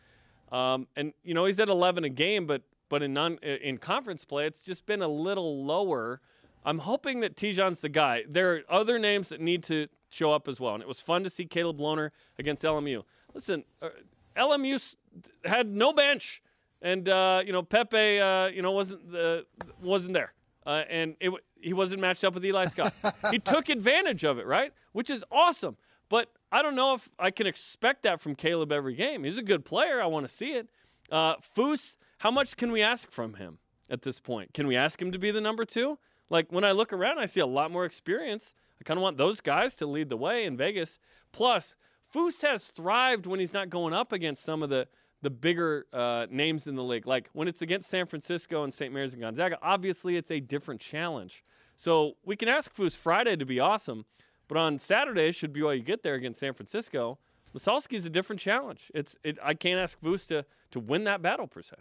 um, 0.53 0.87
and 0.97 1.13
you 1.25 1.35
know 1.35 1.45
he's 1.45 1.59
at 1.59 1.69
11 1.69 2.05
a 2.05 2.09
game, 2.09 2.47
but 2.47 2.63
but 2.89 3.03
in 3.03 3.13
non 3.13 3.39
in 3.39 3.79
conference 3.79 4.25
play, 4.25 4.47
it's 4.47 4.63
just 4.63 4.87
been 4.87 5.03
a 5.03 5.09
little 5.09 5.65
lower. 5.65 6.21
I'm 6.65 6.79
hoping 6.79 7.21
that 7.21 7.37
Te'Jon's 7.37 7.81
the 7.81 7.89
guy. 7.89 8.23
There 8.29 8.55
are 8.55 8.63
other 8.71 8.99
names 8.99 9.31
that 9.31 9.41
need 9.41 9.65
to 9.65 9.89
show 10.11 10.33
up 10.33 10.47
as 10.47 10.61
well, 10.61 10.75
and 10.75 10.83
it 10.83 10.89
was 10.89 11.01
fun 11.01 11.25
to 11.25 11.31
see 11.31 11.45
Caleb 11.45 11.79
Lohner 11.79 12.11
against 12.39 12.63
LMU. 12.63 13.03
Listen, 13.35 13.65
uh, 13.81 13.89
LMU 14.37 14.97
had 15.45 15.67
no 15.67 15.93
bench, 15.93 16.43
and 16.83 17.09
uh, 17.09 17.43
you 17.47 17.53
know 17.53 17.63
Pepe, 17.63 18.21
uh, 18.21 18.47
you 18.47 18.61
know 18.61 18.73
wasn't 18.73 19.15
uh, 19.15 19.43
wasn't 19.81 20.13
there, 20.13 20.35
uh, 20.67 20.83
and 20.91 21.17
it 21.21 21.33
he 21.61 21.73
wasn't 21.73 22.01
matched 22.01 22.25
up 22.25 22.35
with 22.35 22.45
Eli 22.45 22.67
Scott. 22.67 22.93
he 23.31 23.39
took 23.39 23.69
advantage 23.69 24.25
of 24.25 24.39
it, 24.39 24.47
right? 24.47 24.73
Which 24.93 25.09
is 25.09 25.25
awesome. 25.31 25.77
But 26.09 26.29
I 26.51 26.61
don't 26.61 26.75
know 26.75 26.93
if 26.93 27.09
I 27.19 27.31
can 27.31 27.47
expect 27.47 28.03
that 28.03 28.21
from 28.21 28.35
Caleb 28.35 28.71
every 28.71 28.95
game. 28.95 29.25
He's 29.25 29.39
a 29.39 29.43
good 29.43 29.65
player. 29.65 30.03
I 30.03 30.07
want 30.07 30.29
to 30.29 30.33
see 30.33 30.53
it. 30.53 30.69
Uh, 31.11 31.37
Foose, 31.37 31.97
how 32.19 32.31
much 32.31 32.57
can 32.57 32.71
we 32.71 32.83
ask 32.83 33.11
from 33.11 33.35
him 33.35 33.59
at 33.89 34.03
this 34.03 34.21
point? 34.21 34.53
Can 34.53 34.67
we 34.67 34.77
ask 34.77 35.01
him 35.01 35.13
to 35.13 35.19
be 35.19 35.31
the 35.31 35.41
number 35.41 35.65
two? 35.65 35.99
Like 36.29 36.53
when 36.53 36.65
I 36.65 36.73
look 36.73 36.93
around, 36.93 37.19
I 37.19 37.27
see 37.27 37.41
a 37.41 37.47
lot 37.47 37.71
more 37.71 37.87
experience. 37.87 38.55
I 38.79 38.85
kind 38.85 38.99
of 38.99 39.03
want 39.03 39.17
those 39.17 39.41
guys 39.41 39.77
to 39.77 39.87
lead 39.87 40.09
the 40.09 40.17
way 40.17 40.45
in 40.45 40.57
Vegas. 40.57 40.99
Plus, 41.33 41.75
Foose 42.13 42.43
has 42.43 42.67
thrived 42.67 43.27
when 43.27 43.41
he's 43.41 43.55
not 43.55 43.71
going 43.71 43.95
up 43.95 44.13
against 44.13 44.45
some 44.45 44.63
of 44.63 44.69
the 44.69 44.89
the 45.23 45.31
bigger 45.31 45.87
uh, 45.93 46.27
names 46.31 46.67
in 46.67 46.75
the 46.75 46.83
league. 46.83 47.07
Like 47.07 47.31
when 47.33 47.49
it's 47.49 47.63
against 47.63 47.89
San 47.89 48.07
Francisco 48.07 48.65
and 48.65 48.75
St. 48.75 48.93
Mary's 48.93 49.15
and 49.15 49.23
Gonzaga, 49.23 49.59
obviously 49.63 50.17
it's 50.17 50.31
a 50.31 50.41
different 50.41 50.81
challenge. 50.81 51.45
So 51.77 52.15
we 52.25 52.37
can 52.37 52.49
ask 52.49 52.75
Foose 52.75 52.97
Friday 52.97 53.37
to 53.37 53.47
be 53.47 53.59
awesome, 53.59 54.05
but 54.49 54.59
on 54.59 54.79
Saturday, 54.79 55.33
should 55.33 55.53
be 55.53 55.63
why 55.63 55.73
you 55.75 55.83
get 55.83 56.03
there 56.03 56.15
against 56.15 56.41
San 56.41 56.53
Francisco, 56.53 57.19
Massalski 57.57 57.95
is 57.95 58.07
a 58.07 58.11
different 58.11 58.41
challenge. 58.41 58.91
It's 58.95 59.17
it, 59.25 59.39
I 59.43 59.55
can't 59.55 59.79
ask 59.79 60.01
Foose 60.01 60.27
to 60.29 60.45
to 60.73 60.81
win 60.81 61.05
that 61.05 61.23
battle 61.23 61.47
per 61.47 61.63
se. 61.63 61.77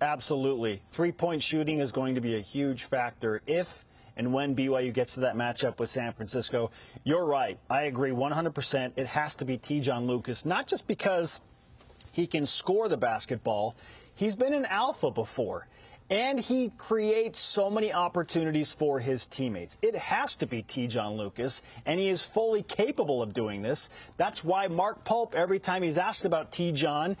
Absolutely, 0.00 0.82
three 0.90 1.12
point 1.12 1.42
shooting 1.42 1.80
is 1.80 1.92
going 1.92 2.14
to 2.14 2.20
be 2.20 2.36
a 2.36 2.40
huge 2.40 2.84
factor 2.84 3.42
if 3.46 3.84
and 4.16 4.32
when 4.32 4.54
BYU 4.54 4.92
gets 4.92 5.14
to 5.14 5.20
that 5.20 5.36
matchup 5.36 5.78
with 5.78 5.90
San 5.90 6.12
Francisco. 6.12 6.70
You're 7.02 7.24
right. 7.24 7.58
I 7.68 7.82
agree 7.82 8.10
100%. 8.10 8.92
It 8.96 9.06
has 9.06 9.34
to 9.36 9.44
be 9.44 9.58
Te'Jon 9.58 10.06
Lucas, 10.06 10.44
not 10.44 10.66
just 10.66 10.86
because 10.86 11.40
he 12.12 12.26
can 12.26 12.46
score 12.46 12.88
the 12.88 12.96
basketball, 12.96 13.74
he's 14.14 14.36
been 14.36 14.54
an 14.54 14.66
alpha 14.66 15.10
before. 15.10 15.66
And 16.10 16.38
he 16.38 16.70
creates 16.76 17.40
so 17.40 17.70
many 17.70 17.90
opportunities 17.92 18.70
for 18.70 19.00
his 19.00 19.24
teammates. 19.24 19.78
It 19.80 19.96
has 19.96 20.36
to 20.36 20.46
be 20.46 20.62
Te'Jon 20.62 21.16
Lucas, 21.16 21.62
and 21.86 21.98
he 21.98 22.08
is 22.08 22.22
fully 22.22 22.62
capable 22.62 23.22
of 23.22 23.32
doing 23.32 23.62
this. 23.62 23.88
That's 24.18 24.44
why 24.44 24.68
Mark 24.68 25.04
Pope, 25.04 25.34
every 25.34 25.58
time 25.58 25.82
he's 25.82 25.96
asked 25.96 26.26
about 26.26 26.52
Te'Jon, 26.52 27.16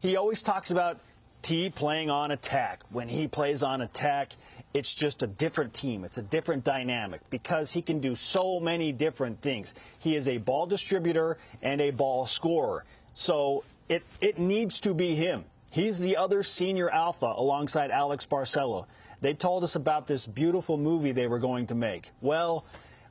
he 0.00 0.16
always 0.16 0.42
talks 0.42 0.70
about 0.70 0.98
T 1.40 1.70
playing 1.70 2.10
on 2.10 2.30
attack. 2.30 2.82
When 2.90 3.08
he 3.08 3.26
plays 3.26 3.62
on 3.62 3.80
attack, 3.80 4.32
it's 4.74 4.94
just 4.94 5.22
a 5.22 5.26
different 5.26 5.72
team. 5.72 6.04
It's 6.04 6.18
a 6.18 6.22
different 6.22 6.64
dynamic 6.64 7.22
because 7.30 7.72
he 7.72 7.82
can 7.82 8.00
do 8.00 8.14
so 8.14 8.60
many 8.60 8.92
different 8.92 9.40
things. 9.40 9.74
He 9.98 10.14
is 10.14 10.28
a 10.28 10.36
ball 10.38 10.66
distributor 10.66 11.38
and 11.62 11.80
a 11.80 11.90
ball 11.90 12.26
scorer. 12.26 12.84
So 13.14 13.64
it, 13.88 14.02
it 14.20 14.38
needs 14.38 14.80
to 14.80 14.92
be 14.92 15.14
him. 15.14 15.44
He's 15.70 15.98
the 15.98 16.16
other 16.16 16.42
senior 16.42 16.90
alpha 16.90 17.32
alongside 17.36 17.90
Alex 17.90 18.26
Barcelo. 18.26 18.86
They 19.20 19.34
told 19.34 19.64
us 19.64 19.76
about 19.76 20.06
this 20.06 20.26
beautiful 20.26 20.76
movie 20.76 21.12
they 21.12 21.26
were 21.26 21.38
going 21.38 21.66
to 21.68 21.74
make. 21.74 22.10
Well, 22.20 22.64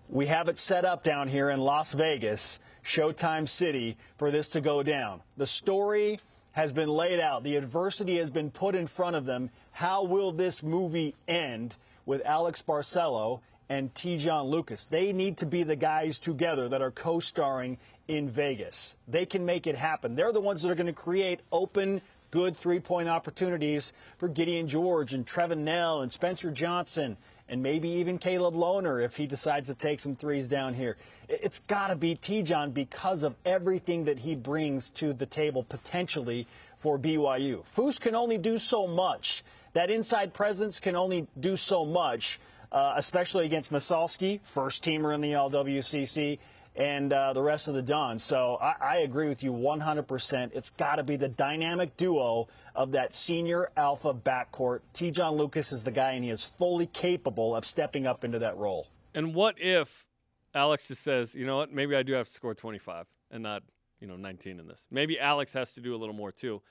we 0.07 0.27
have 0.27 0.49
it 0.49 0.59
set 0.59 0.85
up 0.85 1.03
down 1.03 1.27
here 1.27 1.49
in 1.49 1.59
Las 1.59 1.93
Vegas, 1.93 2.59
Showtime 2.83 3.49
City, 3.49 3.97
for 4.17 4.29
this 4.29 4.49
to 4.49 4.61
go 4.61 4.83
down. 4.83 5.21
The 5.37 5.47
story 5.47 6.19
has 6.51 6.71
been 6.71 6.89
laid 6.89 7.19
out. 7.19 7.43
The 7.43 7.55
adversity 7.55 8.17
has 8.17 8.29
been 8.29 8.51
put 8.51 8.75
in 8.75 8.87
front 8.87 9.15
of 9.15 9.25
them. 9.25 9.49
How 9.75 10.05
will 10.05 10.31
this 10.31 10.63
movie 10.63 11.15
end 11.27 11.75
with 12.05 12.25
Alex 12.25 12.63
Barcelo 12.65 13.41
and 13.67 13.93
Te'Jon 13.93 14.49
Lucas? 14.49 14.85
They 14.85 15.11
need 15.11 15.35
to 15.39 15.45
be 15.45 15.63
the 15.63 15.75
guys 15.75 16.17
together 16.17 16.69
that 16.69 16.81
are 16.81 16.91
co-starring 16.91 17.77
in 18.07 18.29
Vegas. 18.29 18.95
They 19.05 19.25
can 19.25 19.45
make 19.45 19.67
it 19.67 19.75
happen. 19.75 20.15
They're 20.15 20.31
the 20.31 20.39
ones 20.39 20.61
that 20.61 20.71
are 20.71 20.75
going 20.75 20.87
to 20.87 20.93
create 20.93 21.41
open, 21.51 21.99
good 22.31 22.55
three-point 22.55 23.09
opportunities 23.09 23.91
for 24.17 24.29
Gideon 24.29 24.69
George 24.69 25.13
and 25.13 25.27
Trevin 25.27 25.65
Knell 25.65 26.03
and 26.03 26.13
Spencer 26.13 26.51
Johnson 26.51 27.17
and 27.49 27.61
maybe 27.61 27.89
even 27.89 28.17
Caleb 28.17 28.55
Lohner 28.55 29.03
if 29.03 29.17
he 29.17 29.27
decides 29.27 29.67
to 29.67 29.75
take 29.75 29.99
some 29.99 30.15
threes 30.15 30.47
down 30.47 30.73
here. 30.73 30.95
It's 31.27 31.59
got 31.59 31.89
to 31.89 31.97
be 31.97 32.15
Te'Jon 32.15 32.73
because 32.73 33.23
of 33.23 33.35
everything 33.45 34.05
that 34.05 34.19
he 34.19 34.35
brings 34.35 34.89
to 34.91 35.11
the 35.11 35.25
table 35.25 35.63
potentially 35.63 36.47
for 36.77 36.97
BYU. 36.97 37.63
Foose 37.65 37.99
can 37.99 38.15
only 38.15 38.37
do 38.37 38.57
so 38.57 38.87
much. 38.87 39.43
That 39.75 39.91
inside 39.91 40.33
presence 40.33 40.79
can 40.79 40.95
only 40.95 41.27
do 41.37 41.57
so 41.57 41.83
much, 41.83 42.39
uh, 42.71 42.93
especially 42.95 43.45
against 43.45 43.73
Massalski, 43.73 44.39
first 44.41 44.85
teamer 44.85 45.13
in 45.13 45.19
the 45.19 45.33
LWCC, 45.33 46.39
and 46.77 47.11
uh, 47.11 47.33
the 47.33 47.41
rest 47.41 47.67
of 47.67 47.73
the 47.73 47.81
Dons. 47.81 48.23
So 48.23 48.57
I, 48.61 48.75
I 48.79 48.97
agree 48.99 49.27
with 49.27 49.43
you 49.43 49.51
100%. 49.51 50.51
It's 50.53 50.69
got 50.69 50.95
to 50.95 51.03
be 51.03 51.17
the 51.17 51.27
dynamic 51.27 51.97
duo 51.97 52.47
of 52.73 52.93
that 52.93 53.13
senior 53.13 53.69
alpha 53.75 54.13
backcourt. 54.13 54.79
Te'Jon 54.93 55.35
Lucas 55.35 55.73
is 55.73 55.83
the 55.83 55.91
guy, 55.91 56.11
and 56.11 56.23
he 56.23 56.29
is 56.29 56.45
fully 56.45 56.87
capable 56.87 57.53
of 57.53 57.65
stepping 57.65 58.07
up 58.07 58.23
into 58.23 58.39
that 58.39 58.55
role. 58.55 58.87
And 59.13 59.35
what 59.35 59.55
if 59.59 60.07
Alex 60.53 60.87
just 60.87 61.03
says, 61.03 61.35
you 61.35 61.45
know 61.45 61.57
what, 61.57 61.73
maybe 61.73 61.97
I 61.97 62.03
do 62.03 62.13
have 62.13 62.27
to 62.27 62.33
score 62.33 62.55
25 62.55 63.07
and 63.29 63.43
not, 63.43 63.61
you 63.99 64.07
know, 64.07 64.15
19 64.15 64.57
in 64.57 64.67
this? 64.67 64.87
Maybe 64.89 65.19
Alex 65.19 65.51
has 65.51 65.73
to 65.73 65.81
do 65.81 65.93
a 65.93 65.97
little 65.97 66.15
more 66.15 66.31
too. 66.31 66.61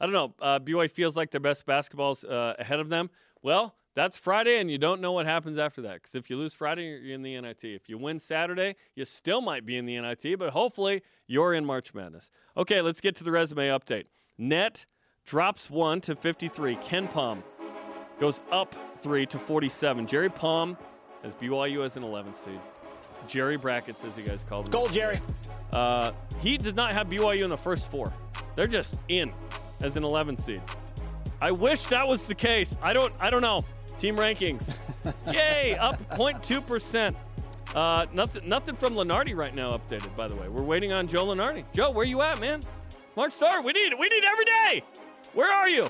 I 0.00 0.06
don't 0.06 0.12
know. 0.12 0.34
Uh, 0.40 0.58
BYU 0.58 0.90
feels 0.90 1.16
like 1.16 1.30
their 1.30 1.40
best 1.40 1.66
basketball's 1.66 2.24
uh, 2.24 2.54
ahead 2.58 2.80
of 2.80 2.88
them. 2.88 3.10
Well, 3.42 3.74
that's 3.94 4.16
Friday, 4.16 4.58
and 4.58 4.70
you 4.70 4.78
don't 4.78 5.00
know 5.00 5.12
what 5.12 5.26
happens 5.26 5.58
after 5.58 5.82
that. 5.82 5.94
Because 5.94 6.14
if 6.14 6.30
you 6.30 6.36
lose 6.36 6.54
Friday, 6.54 6.84
you're 6.84 7.14
in 7.14 7.22
the 7.22 7.38
NIT. 7.38 7.64
If 7.64 7.88
you 7.88 7.98
win 7.98 8.18
Saturday, 8.18 8.76
you 8.94 9.04
still 9.04 9.40
might 9.40 9.66
be 9.66 9.76
in 9.76 9.84
the 9.84 10.00
NIT, 10.00 10.38
but 10.38 10.50
hopefully 10.50 11.02
you're 11.26 11.54
in 11.54 11.64
March 11.64 11.92
Madness. 11.92 12.30
Okay, 12.56 12.80
let's 12.80 13.00
get 13.00 13.16
to 13.16 13.24
the 13.24 13.30
resume 13.30 13.68
update. 13.68 14.04
Net 14.38 14.86
drops 15.26 15.68
one 15.68 16.00
to 16.02 16.14
53. 16.16 16.76
KenPom 16.76 17.42
goes 18.18 18.40
up 18.50 18.74
three 18.98 19.26
to 19.26 19.38
47. 19.38 20.06
Jerry 20.06 20.30
Palm 20.30 20.78
has 21.22 21.34
BYU 21.34 21.84
as 21.84 21.96
an 21.96 22.02
11th 22.02 22.36
seed. 22.36 22.60
Jerry 23.26 23.56
Brackets, 23.56 24.04
as 24.04 24.16
you 24.16 24.24
guys 24.24 24.44
call 24.48 24.62
them. 24.62 24.70
Gold, 24.70 24.92
Jerry. 24.92 25.18
Uh, 25.72 26.12
he 26.40 26.56
does 26.56 26.74
not 26.74 26.92
have 26.92 27.08
BYU 27.08 27.44
in 27.44 27.50
the 27.50 27.56
first 27.56 27.90
four. 27.90 28.12
They're 28.56 28.66
just 28.66 28.98
in 29.08 29.32
as 29.82 29.96
an 29.96 30.04
11 30.04 30.36
seed. 30.36 30.62
I 31.40 31.50
wish 31.50 31.86
that 31.86 32.06
was 32.06 32.26
the 32.26 32.34
case. 32.34 32.76
I 32.82 32.92
don't. 32.92 33.14
I 33.20 33.30
don't 33.30 33.42
know. 33.42 33.60
Team 33.98 34.16
rankings. 34.16 34.78
Yay, 35.32 35.76
up 35.76 35.96
0.2 36.10 36.66
percent. 36.66 37.16
Uh, 37.74 38.06
nothing. 38.12 38.46
Nothing 38.48 38.76
from 38.76 38.94
Lunardi 38.94 39.34
right 39.34 39.54
now. 39.54 39.70
Updated, 39.70 40.14
by 40.16 40.28
the 40.28 40.36
way. 40.36 40.48
We're 40.48 40.62
waiting 40.62 40.92
on 40.92 41.08
Joe 41.08 41.26
Lunardi. 41.26 41.64
Joe, 41.72 41.90
where 41.90 42.04
you 42.04 42.20
at, 42.20 42.40
man? 42.40 42.60
March 43.16 43.32
start. 43.32 43.64
We 43.64 43.72
need. 43.72 43.94
We 43.98 44.06
need 44.06 44.24
every 44.24 44.44
day. 44.44 44.84
Where 45.32 45.50
are 45.50 45.68
you? 45.68 45.88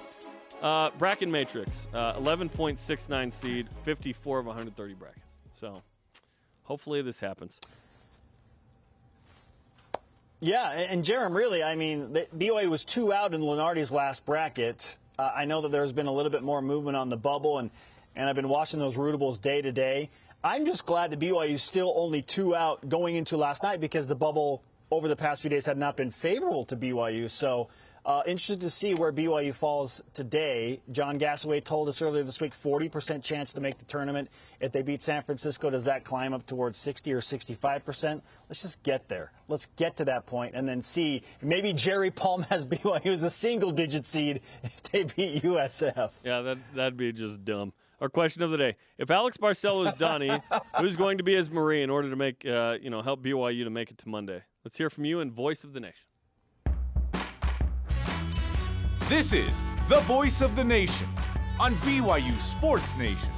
Uh, 0.63 0.91
Bracket 0.99 1.29
Matrix, 1.29 1.89
uh, 1.95 2.15
11.69 2.21 3.33
seed, 3.33 3.69
54 3.83 4.41
of 4.41 4.47
130 4.47 4.95
brackets. 4.95 5.23
So, 5.59 5.81
hopefully 6.65 7.01
this 7.01 7.19
happens. 7.19 7.59
Yeah, 10.41 10.71
and 10.71 11.05
Jarom, 11.05 11.35
really, 11.35 11.63
I 11.63 11.75
mean, 11.75 12.17
BYU 12.37 12.71
was 12.71 12.83
two 12.83 13.13
out 13.13 13.35
in 13.35 13.43
Lunardi's 13.43 13.93
last 13.93 14.25
bracket. 14.25 14.97
Uh, 15.19 15.31
I 15.35 15.45
know 15.45 15.61
that 15.61 15.71
there's 15.71 15.93
been 15.93 16.07
a 16.07 16.13
little 16.13 16.31
bit 16.31 16.43
more 16.43 16.63
movement 16.63 16.97
on 16.97 17.11
the 17.11 17.17
bubble, 17.19 17.59
and, 17.59 17.71
and 18.17 18.27
I've 18.27 18.37
been 18.37 18.49
watching 18.49 18.81
those 18.81 18.97
rootables 18.97 19.39
day 19.39 19.61
to 19.61 19.71
day. 19.71 20.09
I'm 20.43 20.65
just 20.65 20.87
glad 20.87 21.13
that 21.13 21.21
BYU 21.21 21.51
is 21.51 21.63
still 21.63 21.93
only 21.95 22.23
two 22.23 22.57
out 22.57 22.89
going 22.89 23.17
into 23.17 23.37
last 23.37 23.63
night 23.63 23.81
because 23.81 24.07
the 24.07 24.15
bubble 24.15 24.63
over 24.91 25.09
the 25.09 25.17
past 25.17 25.43
few 25.43 25.51
days 25.51 25.67
had 25.67 25.77
not 25.77 25.95
been 25.95 26.11
favorable 26.11 26.65
to 26.65 26.77
BYU. 26.77 27.29
So 27.29 27.69
uh, 28.05 28.23
interested 28.27 28.61
to 28.63 28.71
see 28.71 28.95
where 28.95 29.13
BYU 29.13 29.55
falls 29.55 30.03
today. 30.15 30.81
John 30.91 31.19
Gasaway 31.19 31.63
told 31.63 31.89
us 31.89 32.01
earlier 32.01 32.23
this 32.23 32.41
week 32.41 32.53
40% 32.53 33.23
chance 33.23 33.53
to 33.53 33.61
make 33.61 33.79
the 33.79 33.85
tournament. 33.85 34.31
If 34.61 34.73
they 34.73 34.83
beat 34.83 35.03
San 35.03 35.23
Francisco, 35.23 35.71
does 35.71 35.85
that 35.85 36.05
climb 36.05 36.33
up 36.33 36.47
towards 36.47 36.79
60 36.79 37.13
or 37.13 37.21
65%? 37.21 38.23
Let's 38.49 38.63
just 38.63 38.83
get 38.83 39.09
there. 39.09 39.33
Let's 39.49 39.67
get 39.77 39.97
to 39.99 40.05
that 40.07 40.27
point 40.27 40.55
and 40.55 40.69
then 40.69 40.83
see. 40.83 41.23
Maybe 41.43 41.73
Jerry 41.73 42.11
Palm 42.11 42.43
has 42.45 42.67
BYU 42.67 43.07
as 43.07 43.23
a 43.23 43.31
single 43.31 43.71
digit 43.71 44.07
seed 44.07 44.41
if 44.63 44.83
they 44.83 45.05
beat 45.05 45.43
USF. 45.43 46.11
Yeah, 46.25 46.41
that, 46.43 46.59
that'd 46.75 46.97
be 46.97 47.13
just 47.13 47.45
dumb. 47.45 47.73
Our 48.01 48.09
question 48.09 48.43
of 48.43 48.51
the 48.51 48.57
day: 48.57 48.77
If 48.97 49.11
Alex 49.11 49.37
Barcelo 49.37 49.87
is 49.87 49.95
Donnie, 49.95 50.41
who's 50.79 50.97
going 50.97 51.19
to 51.19 51.25
be 51.25 51.35
his 51.35 51.51
Marie 51.51 51.83
in 51.83 51.91
order 51.91 52.09
to 52.09 52.17
make 52.17 52.47
uh, 52.47 52.79
you 52.81 52.89
know 52.89 53.03
help 53.03 53.23
BYU 53.23 53.65
to 53.65 53.71
make 53.71 53.91
it 53.91 53.99
to 53.99 54.09
Monday? 54.09 54.43
Let's 54.65 54.79
hear 54.79 54.89
from 54.89 55.05
you 55.05 55.21
in 55.21 55.31
Voice 55.31 55.65
of 55.65 55.75
the 55.75 55.81
Nation. 55.81 56.10
This 59.11 59.33
is 59.33 59.51
the 59.89 59.99
voice 60.03 60.41
of 60.41 60.55
the 60.55 60.63
nation 60.63 61.09
on 61.59 61.75
BYU 61.79 62.39
Sports 62.39 62.97
Nation. 62.97 63.29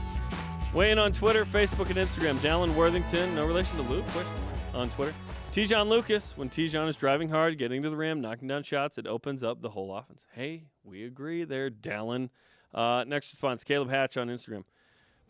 Weigh 0.75 0.91
in 0.91 0.99
on 0.99 1.15
Twitter, 1.15 1.47
Facebook, 1.47 1.87
and 1.87 1.97
Instagram. 1.97 2.37
Dallin 2.41 2.75
Worthington, 2.75 3.35
no 3.35 3.47
relation 3.47 3.77
to 3.79 3.83
Luke, 3.85 4.05
on 4.75 4.91
Twitter. 4.91 5.15
Te'Jon 5.51 5.89
Lucas, 5.89 6.37
when 6.37 6.51
Te'Jon 6.51 6.91
is 6.91 6.97
driving 6.97 7.31
hard, 7.31 7.57
getting 7.57 7.83
to 7.85 7.89
the 7.89 7.97
rim, 7.97 8.21
knocking 8.21 8.49
down 8.49 8.63
shots, 8.65 8.99
it 8.99 9.07
opens 9.07 9.43
up 9.43 9.63
the 9.63 9.71
whole 9.71 9.97
offense. 9.97 10.27
Hey, 10.35 10.65
we 10.85 11.05
agree 11.05 11.45
there, 11.45 11.71
Dallin. 11.71 12.29
Uh, 12.75 13.05
next 13.07 13.33
response, 13.33 13.65
Caleb 13.65 13.89
Hatch 13.89 14.19
on 14.19 14.29
Instagram. 14.29 14.65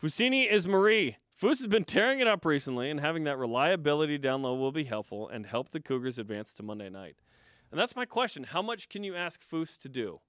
Fousseyni 0.03 0.51
is 0.51 0.67
Marie. 0.67 1.15
Foose 1.41 1.59
has 1.59 1.67
been 1.67 1.85
tearing 1.85 2.19
it 2.19 2.27
up 2.27 2.43
recently, 2.43 2.89
and 2.89 2.99
having 2.99 3.23
that 3.23 3.37
reliability 3.37 4.17
down 4.17 4.41
low 4.41 4.55
will 4.55 4.73
be 4.73 4.83
helpful 4.83 5.29
and 5.29 5.45
help 5.45 5.69
the 5.69 5.79
Cougars 5.79 6.19
advance 6.19 6.53
to 6.55 6.63
Monday 6.63 6.89
night. 6.89 7.15
And 7.71 7.79
that's 7.79 7.95
my 7.95 8.03
question. 8.03 8.43
How 8.43 8.61
much 8.61 8.89
can 8.89 9.05
you 9.05 9.15
ask 9.15 9.41
Foose 9.41 9.77
to 9.77 9.87
do? 9.87 10.19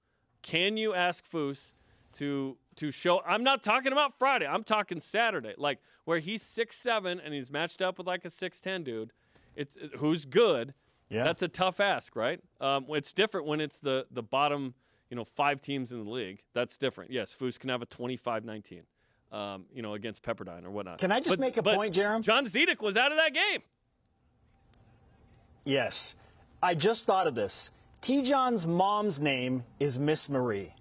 Can 0.45 0.77
you 0.77 0.93
ask 0.93 1.27
Foose 1.27 1.73
to 2.13 2.55
to 2.75 2.91
show? 2.91 3.19
I'm 3.25 3.43
not 3.43 3.63
talking 3.63 3.91
about 3.91 4.19
Friday. 4.19 4.45
I'm 4.45 4.63
talking 4.63 4.99
Saturday, 4.99 5.55
like 5.57 5.79
where 6.05 6.19
he's 6.19 6.43
six 6.43 6.77
seven 6.77 7.19
and 7.19 7.33
he's 7.33 7.49
matched 7.49 7.81
up 7.81 7.97
with 7.97 8.05
like 8.05 8.25
a 8.25 8.29
six 8.29 8.61
ten 8.61 8.83
dude. 8.83 9.11
It's 9.55 9.75
who's 9.97 10.25
good. 10.25 10.75
Yeah. 11.09 11.23
That's 11.23 11.41
a 11.41 11.47
tough 11.47 11.79
ask, 11.79 12.15
right? 12.15 12.39
Um, 12.61 12.85
it's 12.89 13.11
different 13.11 13.47
when 13.47 13.59
it's 13.59 13.79
the 13.79 14.05
the 14.11 14.21
bottom, 14.21 14.75
you 15.09 15.17
know, 15.17 15.23
five 15.25 15.61
teams 15.61 15.91
in 15.91 16.03
the 16.05 16.09
league. 16.11 16.43
That's 16.53 16.77
different. 16.77 17.09
Yes, 17.09 17.35
Foose 17.35 17.57
can 17.57 17.71
have 17.71 17.81
a 17.81 17.87
25-19, 17.87 18.81
um, 19.31 19.65
you 19.73 19.81
know, 19.81 19.95
against 19.95 20.21
Pepperdine 20.21 20.63
or 20.63 20.69
whatnot. 20.69 20.99
Can 20.99 21.11
I 21.11 21.21
just 21.21 21.31
But- 21.31 21.39
make 21.39 21.57
a 21.57 21.63
but 21.63 21.73
point, 21.75 21.95
Jarom? 21.95 22.21
Jan 22.21 22.45
Zidek 22.45 22.81
was 22.83 22.95
out 22.95 23.11
of 23.11 23.17
that 23.17 23.33
game. 23.33 23.63
Yes. 25.63 26.15
I 26.61 26.75
just 26.75 27.07
thought 27.07 27.25
of 27.25 27.33
this. 27.33 27.71
Te'Jon's 28.05 28.67
mom's 28.67 29.19
name 29.19 29.63
is 29.79 29.97
Miss 29.97 30.29
Marie. 30.29 30.71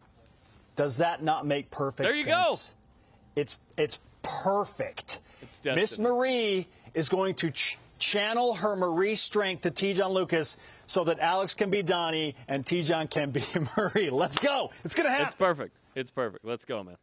Does 0.76 0.99
that 0.99 1.23
not 1.23 1.47
make 1.47 1.71
perfect 1.71 2.12
sense? 2.12 2.26
There 2.26 2.37
you 2.37 2.49
sense? 2.49 2.69
go. 2.69 3.40
It's 3.40 3.59
it's 3.78 3.99
perfect. 4.23 5.21
It's 5.40 5.59
Miss 5.64 5.99
Marie 5.99 6.66
is 6.93 7.09
going 7.09 7.35
to 7.37 7.50
ch- 7.50 7.78
channel 7.99 8.52
her 8.52 8.76
Marie 8.76 9.14
strength 9.14 9.62
to 9.62 9.71
Te'Jon 9.71 10.11
Lucas 10.12 10.59
so 10.85 11.04
that 11.04 11.19
Alex 11.19 11.54
can 11.54 11.71
be 11.71 11.83
Donnie 11.83 12.35
and 12.47 12.62
Te'Jon 12.62 13.09
can 13.09 13.31
be 13.31 13.43
Marie. 13.78 14.11
Let's 14.11 14.38
go. 14.38 14.71
It's 14.85 14.95
going 14.95 15.07
to 15.07 15.11
happen. 15.11 15.25
It's 15.25 15.35
perfect. 15.35 15.75
It's 15.95 16.11
perfect. 16.11 16.45
Let's 16.45 16.66
go, 16.66 16.85
man. 16.85 16.97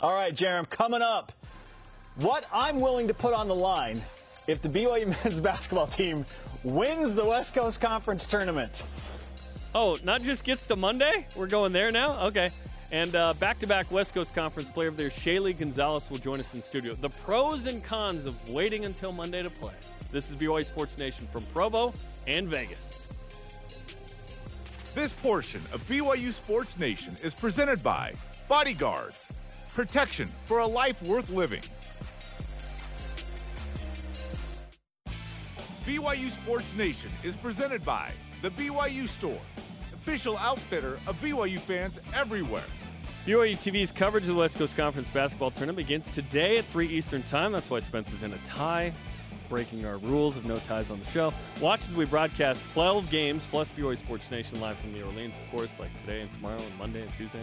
All 0.00 0.14
right, 0.14 0.32
Jarom, 0.32 0.70
coming 0.70 1.02
up. 1.02 1.32
What 2.14 2.46
I'm 2.52 2.80
willing 2.80 3.08
to 3.08 3.14
put 3.14 3.34
on 3.34 3.48
the 3.48 3.56
line 3.56 4.00
if 4.48 4.62
the 4.62 4.68
BYU 4.68 5.06
men's 5.24 5.40
basketball 5.40 5.86
team 5.86 6.24
wins 6.64 7.14
the 7.14 7.24
West 7.24 7.54
Coast 7.54 7.80
Conference 7.80 8.26
tournament. 8.26 8.84
Oh, 9.74 9.96
not 10.04 10.22
just 10.22 10.44
gets 10.44 10.66
to 10.66 10.76
Monday? 10.76 11.26
We're 11.36 11.46
going 11.46 11.72
there 11.72 11.90
now? 11.90 12.26
Okay. 12.26 12.50
And 12.92 13.12
back 13.38 13.60
to 13.60 13.66
back 13.68 13.90
West 13.92 14.14
Coast 14.14 14.34
Conference 14.34 14.68
Player 14.68 14.88
of 14.88 14.96
the 14.96 15.04
Year, 15.04 15.10
Shaylee 15.10 15.56
Gonzalez 15.56 16.10
will 16.10 16.18
join 16.18 16.40
us 16.40 16.54
in 16.54 16.62
studio. 16.62 16.94
The 16.94 17.08
pros 17.08 17.66
and 17.66 17.84
cons 17.84 18.26
of 18.26 18.50
waiting 18.50 18.84
until 18.84 19.12
Monday 19.12 19.42
to 19.42 19.50
play. 19.50 19.74
This 20.10 20.28
is 20.28 20.36
BYU 20.36 20.64
Sports 20.64 20.98
Nation 20.98 21.28
from 21.30 21.44
Provo 21.54 21.94
and 22.26 22.48
Vegas. 22.48 23.16
This 24.92 25.12
portion 25.12 25.60
of 25.72 25.86
BYU 25.86 26.32
Sports 26.32 26.76
Nation 26.80 27.16
is 27.22 27.32
presented 27.32 27.80
by 27.80 28.12
Bodyguards, 28.48 29.30
protection 29.72 30.28
for 30.46 30.58
a 30.58 30.66
life 30.66 31.00
worth 31.04 31.30
living. 31.30 31.62
BYU 35.90 36.30
Sports 36.30 36.72
Nation 36.76 37.10
is 37.24 37.34
presented 37.34 37.84
by 37.84 38.12
the 38.42 38.50
BYU 38.50 39.08
Store, 39.08 39.40
official 39.92 40.38
outfitter 40.38 41.00
of 41.08 41.20
BYU 41.20 41.58
fans 41.58 41.98
everywhere. 42.14 42.62
BYU 43.26 43.56
TV's 43.56 43.90
coverage 43.90 44.22
of 44.22 44.28
the 44.28 44.36
West 44.36 44.56
Coast 44.56 44.76
Conference 44.76 45.08
basketball 45.08 45.50
tournament 45.50 45.78
begins 45.78 46.08
today 46.12 46.58
at 46.58 46.64
3 46.66 46.86
Eastern 46.86 47.24
Time. 47.24 47.50
That's 47.50 47.68
why 47.68 47.80
Spencer's 47.80 48.22
in 48.22 48.32
a 48.32 48.38
tie, 48.46 48.92
breaking 49.48 49.84
our 49.84 49.96
rules 49.96 50.36
of 50.36 50.44
no 50.44 50.58
ties 50.58 50.92
on 50.92 51.00
the 51.00 51.06
show. 51.06 51.34
Watch 51.60 51.80
as 51.80 51.94
we 51.96 52.04
broadcast 52.04 52.62
12 52.72 53.10
games 53.10 53.44
plus 53.50 53.68
BYU 53.70 53.98
Sports 53.98 54.30
Nation 54.30 54.60
live 54.60 54.78
from 54.78 54.92
New 54.92 55.04
Orleans, 55.04 55.34
of 55.44 55.50
course, 55.50 55.76
like 55.80 55.90
today 56.02 56.20
and 56.20 56.30
tomorrow 56.30 56.62
and 56.62 56.78
Monday 56.78 57.02
and 57.02 57.12
Tuesday 57.16 57.42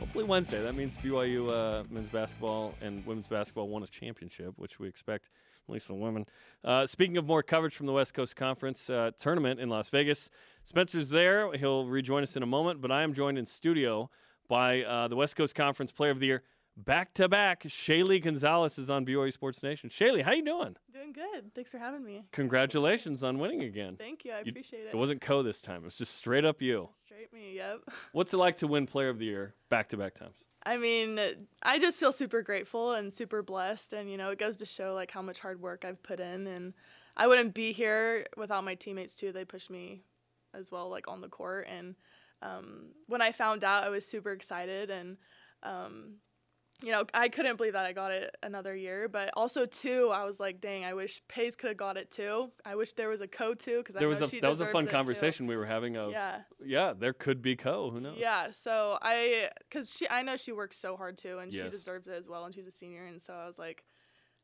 hopefully 0.00 0.24
Wednesday. 0.24 0.62
That 0.62 0.74
means 0.74 0.96
BYU 0.96 1.50
uh, 1.50 1.84
men's 1.90 2.08
basketball 2.08 2.74
and 2.80 3.04
women's 3.06 3.26
basketball 3.26 3.68
won 3.68 3.82
a 3.82 3.86
championship, 3.86 4.54
which 4.56 4.80
we 4.80 4.88
expect, 4.88 5.28
at 5.68 5.72
least 5.72 5.86
for 5.86 5.94
women. 5.94 6.24
Uh, 6.64 6.86
speaking 6.86 7.18
of 7.18 7.26
more 7.26 7.42
coverage 7.42 7.74
from 7.74 7.86
the 7.86 7.92
West 7.92 8.14
Coast 8.14 8.34
Conference 8.34 8.88
uh, 8.88 9.10
tournament 9.18 9.60
in 9.60 9.68
Las 9.68 9.90
Vegas, 9.90 10.30
Spencer's 10.64 11.10
there. 11.10 11.52
He'll 11.52 11.86
rejoin 11.86 12.22
us 12.22 12.34
in 12.34 12.42
a 12.42 12.46
moment, 12.46 12.80
but 12.80 12.90
I 12.90 13.02
am 13.02 13.12
joined 13.12 13.38
in 13.38 13.44
studio 13.44 14.10
by 14.48 14.82
uh, 14.82 15.06
the 15.08 15.16
West 15.16 15.36
Coast 15.36 15.54
Conference 15.54 15.92
Player 15.92 16.10
of 16.10 16.18
the 16.18 16.26
Year. 16.26 16.42
Back 16.84 17.12
to 17.14 17.28
back, 17.28 17.64
Shaylee 17.64 18.22
Gonzalez 18.22 18.78
is 18.78 18.88
on 18.90 19.04
BYU 19.04 19.32
Sports 19.32 19.62
Nation. 19.62 19.90
Shaylee, 19.90 20.22
how 20.22 20.32
you 20.32 20.44
doing? 20.44 20.76
Doing 20.94 21.12
good. 21.12 21.52
Thanks 21.54 21.70
for 21.70 21.78
having 21.78 22.04
me. 22.04 22.24
Congratulations 22.32 23.22
on 23.22 23.38
winning 23.38 23.62
again. 23.62 23.96
Thank 23.98 24.24
you. 24.24 24.32
I 24.32 24.38
You- 24.44 24.50
appreciate 24.50 24.86
it. 24.86 24.94
It 24.94 24.96
wasn't 24.96 25.20
Co 25.20 25.42
this 25.42 25.60
time. 25.60 25.82
It 25.82 25.86
was 25.86 25.98
just 25.98 26.14
straight 26.16 26.44
up 26.44 26.62
you. 26.62 26.88
straight 27.04 27.32
me. 27.34 27.56
Yep. 27.56 27.80
What's 28.12 28.32
it 28.32 28.38
like 28.38 28.56
to 28.58 28.66
win 28.66 28.86
Player 28.86 29.10
of 29.10 29.18
the 29.18 29.26
Year 29.26 29.54
back 29.68 29.88
to 29.90 29.96
back 29.98 30.14
times? 30.14 30.36
I 30.64 30.76
mean, 30.78 31.18
I 31.62 31.78
just 31.78 31.98
feel 32.00 32.12
super 32.12 32.40
grateful 32.42 32.92
and 32.92 33.12
super 33.12 33.42
blessed, 33.42 33.92
and 33.92 34.10
you 34.10 34.16
know, 34.16 34.30
it 34.30 34.38
goes 34.38 34.56
to 34.58 34.66
show 34.66 34.94
like 34.94 35.10
how 35.10 35.22
much 35.22 35.40
hard 35.40 35.60
work 35.60 35.84
I've 35.84 36.02
put 36.02 36.18
in, 36.20 36.46
and 36.46 36.72
I 37.16 37.26
wouldn't 37.26 37.52
be 37.52 37.72
here 37.72 38.26
without 38.36 38.64
my 38.64 38.74
teammates 38.74 39.14
too. 39.14 39.32
They 39.32 39.44
pushed 39.44 39.70
me 39.70 40.02
as 40.54 40.70
well, 40.70 40.88
like 40.88 41.08
on 41.08 41.20
the 41.20 41.28
court, 41.28 41.66
and 41.68 41.94
um, 42.42 42.90
when 43.06 43.20
I 43.22 43.32
found 43.32 43.64
out, 43.64 43.84
I 43.84 43.88
was 43.90 44.06
super 44.06 44.32
excited, 44.32 44.90
and 44.90 45.16
um, 45.62 46.14
you 46.82 46.92
know, 46.92 47.04
I 47.12 47.28
couldn't 47.28 47.56
believe 47.56 47.74
that 47.74 47.84
I 47.84 47.92
got 47.92 48.10
it 48.10 48.34
another 48.42 48.74
year. 48.74 49.08
But 49.08 49.30
also 49.34 49.66
too, 49.66 50.10
I 50.12 50.24
was 50.24 50.40
like, 50.40 50.60
dang, 50.60 50.84
I 50.84 50.94
wish 50.94 51.22
Pace 51.28 51.54
could 51.56 51.68
have 51.68 51.76
got 51.76 51.96
it 51.96 52.10
too. 52.10 52.50
I 52.64 52.74
wish 52.74 52.92
there 52.94 53.08
was 53.08 53.20
a 53.20 53.28
co 53.28 53.54
too 53.54 53.78
because 53.78 53.96
I 53.96 54.00
There 54.00 54.08
know 54.08 54.14
was 54.14 54.22
a 54.22 54.28
she 54.28 54.40
that 54.40 54.48
was 54.48 54.60
a 54.60 54.66
fun 54.66 54.84
it, 54.84 54.86
too. 54.86 54.92
conversation 54.92 55.46
we 55.46 55.56
were 55.56 55.66
having 55.66 55.96
of 55.96 56.10
Yeah. 56.10 56.40
yeah, 56.64 56.92
there 56.96 57.12
could 57.12 57.42
be 57.42 57.56
Co. 57.56 57.90
Who 57.90 58.00
knows? 58.00 58.16
Yeah, 58.18 58.50
so 58.50 58.98
I, 59.02 59.50
cause 59.70 59.90
she, 59.90 60.08
I 60.08 60.22
know 60.22 60.36
she 60.36 60.52
works 60.52 60.78
so 60.78 60.96
hard 60.96 61.18
too, 61.18 61.38
and 61.38 61.52
she 61.52 61.68
deserves 61.68 62.08
it 62.08 62.14
as 62.14 62.28
well, 62.28 62.44
and 62.44 62.54
she's 62.54 62.66
a 62.66 62.72
senior, 62.72 63.04
and 63.04 63.20
so 63.20 63.34
I 63.34 63.46
was 63.46 63.58
like, 63.58 63.84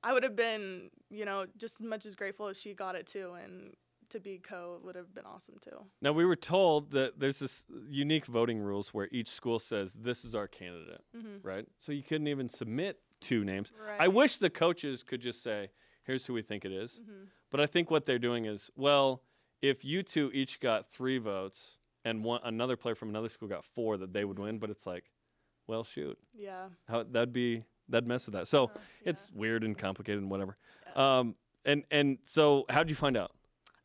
I 0.02 0.12
would 0.12 0.22
have 0.22 0.36
been, 0.36 0.90
you 1.10 1.24
know, 1.24 1.46
just 1.56 1.80
as 1.80 1.86
much 1.86 2.06
as 2.06 2.14
grateful 2.14 2.48
if 2.48 2.56
she 2.56 2.74
got 2.74 2.94
it 2.94 3.06
too, 3.06 3.32
and 3.42 3.74
to 4.10 4.20
be 4.20 4.38
co 4.38 4.78
would 4.84 4.94
have 4.94 5.14
been 5.14 5.24
awesome 5.26 5.56
too. 5.62 5.78
Now 6.02 6.12
we 6.12 6.24
were 6.24 6.36
told 6.36 6.90
that 6.92 7.18
there's 7.18 7.38
this 7.38 7.64
unique 7.88 8.26
voting 8.26 8.58
rules 8.58 8.92
where 8.94 9.08
each 9.12 9.28
school 9.28 9.58
says 9.58 9.92
this 9.94 10.24
is 10.24 10.34
our 10.34 10.46
candidate, 10.48 11.02
right? 11.42 11.66
So 11.78 11.92
you 11.92 12.02
couldn't 12.02 12.28
even 12.28 12.48
submit 12.48 12.98
two 13.20 13.44
names. 13.44 13.72
I 13.98 14.06
Mm-hmm. 14.06 14.16
Wish 14.16 14.36
the 14.38 14.50
coaches 14.50 15.02
could 15.02 15.20
just 15.20 15.42
say, 15.42 15.70
"Here's 16.04 16.24
who 16.26 16.32
we 16.34 16.42
think 16.42 16.64
it 16.64 16.72
is." 16.72 17.00
Mm-hmm. 17.02 17.24
But 17.50 17.60
I 17.60 17.66
think 17.66 17.90
what 17.90 18.04
they're 18.06 18.18
doing 18.18 18.44
is, 18.44 18.70
well, 18.76 19.22
if 19.62 19.84
you 19.84 20.02
two 20.02 20.30
each 20.34 20.60
got 20.60 20.90
three 20.90 21.18
votes 21.18 21.78
and 22.04 22.22
one 22.22 22.40
another 22.44 22.76
player 22.76 22.94
from 22.94 23.08
another 23.08 23.28
school 23.28 23.48
got 23.48 23.64
four, 23.64 23.96
that 23.96 24.12
they 24.12 24.24
would 24.24 24.38
win. 24.38 24.58
But 24.58 24.70
it's 24.70 24.86
like, 24.86 25.04
well, 25.66 25.82
shoot, 25.84 26.18
Yeah. 26.34 26.68
how 26.88 27.02
that'd 27.04 27.32
be 27.32 27.64
that'd 27.88 28.06
mess 28.06 28.26
with 28.26 28.34
that. 28.34 28.48
So 28.48 28.70
it's 29.04 29.30
weird 29.32 29.64
and 29.64 29.76
complicated 29.78 30.20
and 30.20 30.30
whatever. 30.30 30.56
Um, 30.94 31.34
and 31.64 31.84
and 31.90 32.18
so 32.26 32.64
how'd 32.68 32.88
you 32.90 32.96
find 32.96 33.16
out 33.16 33.32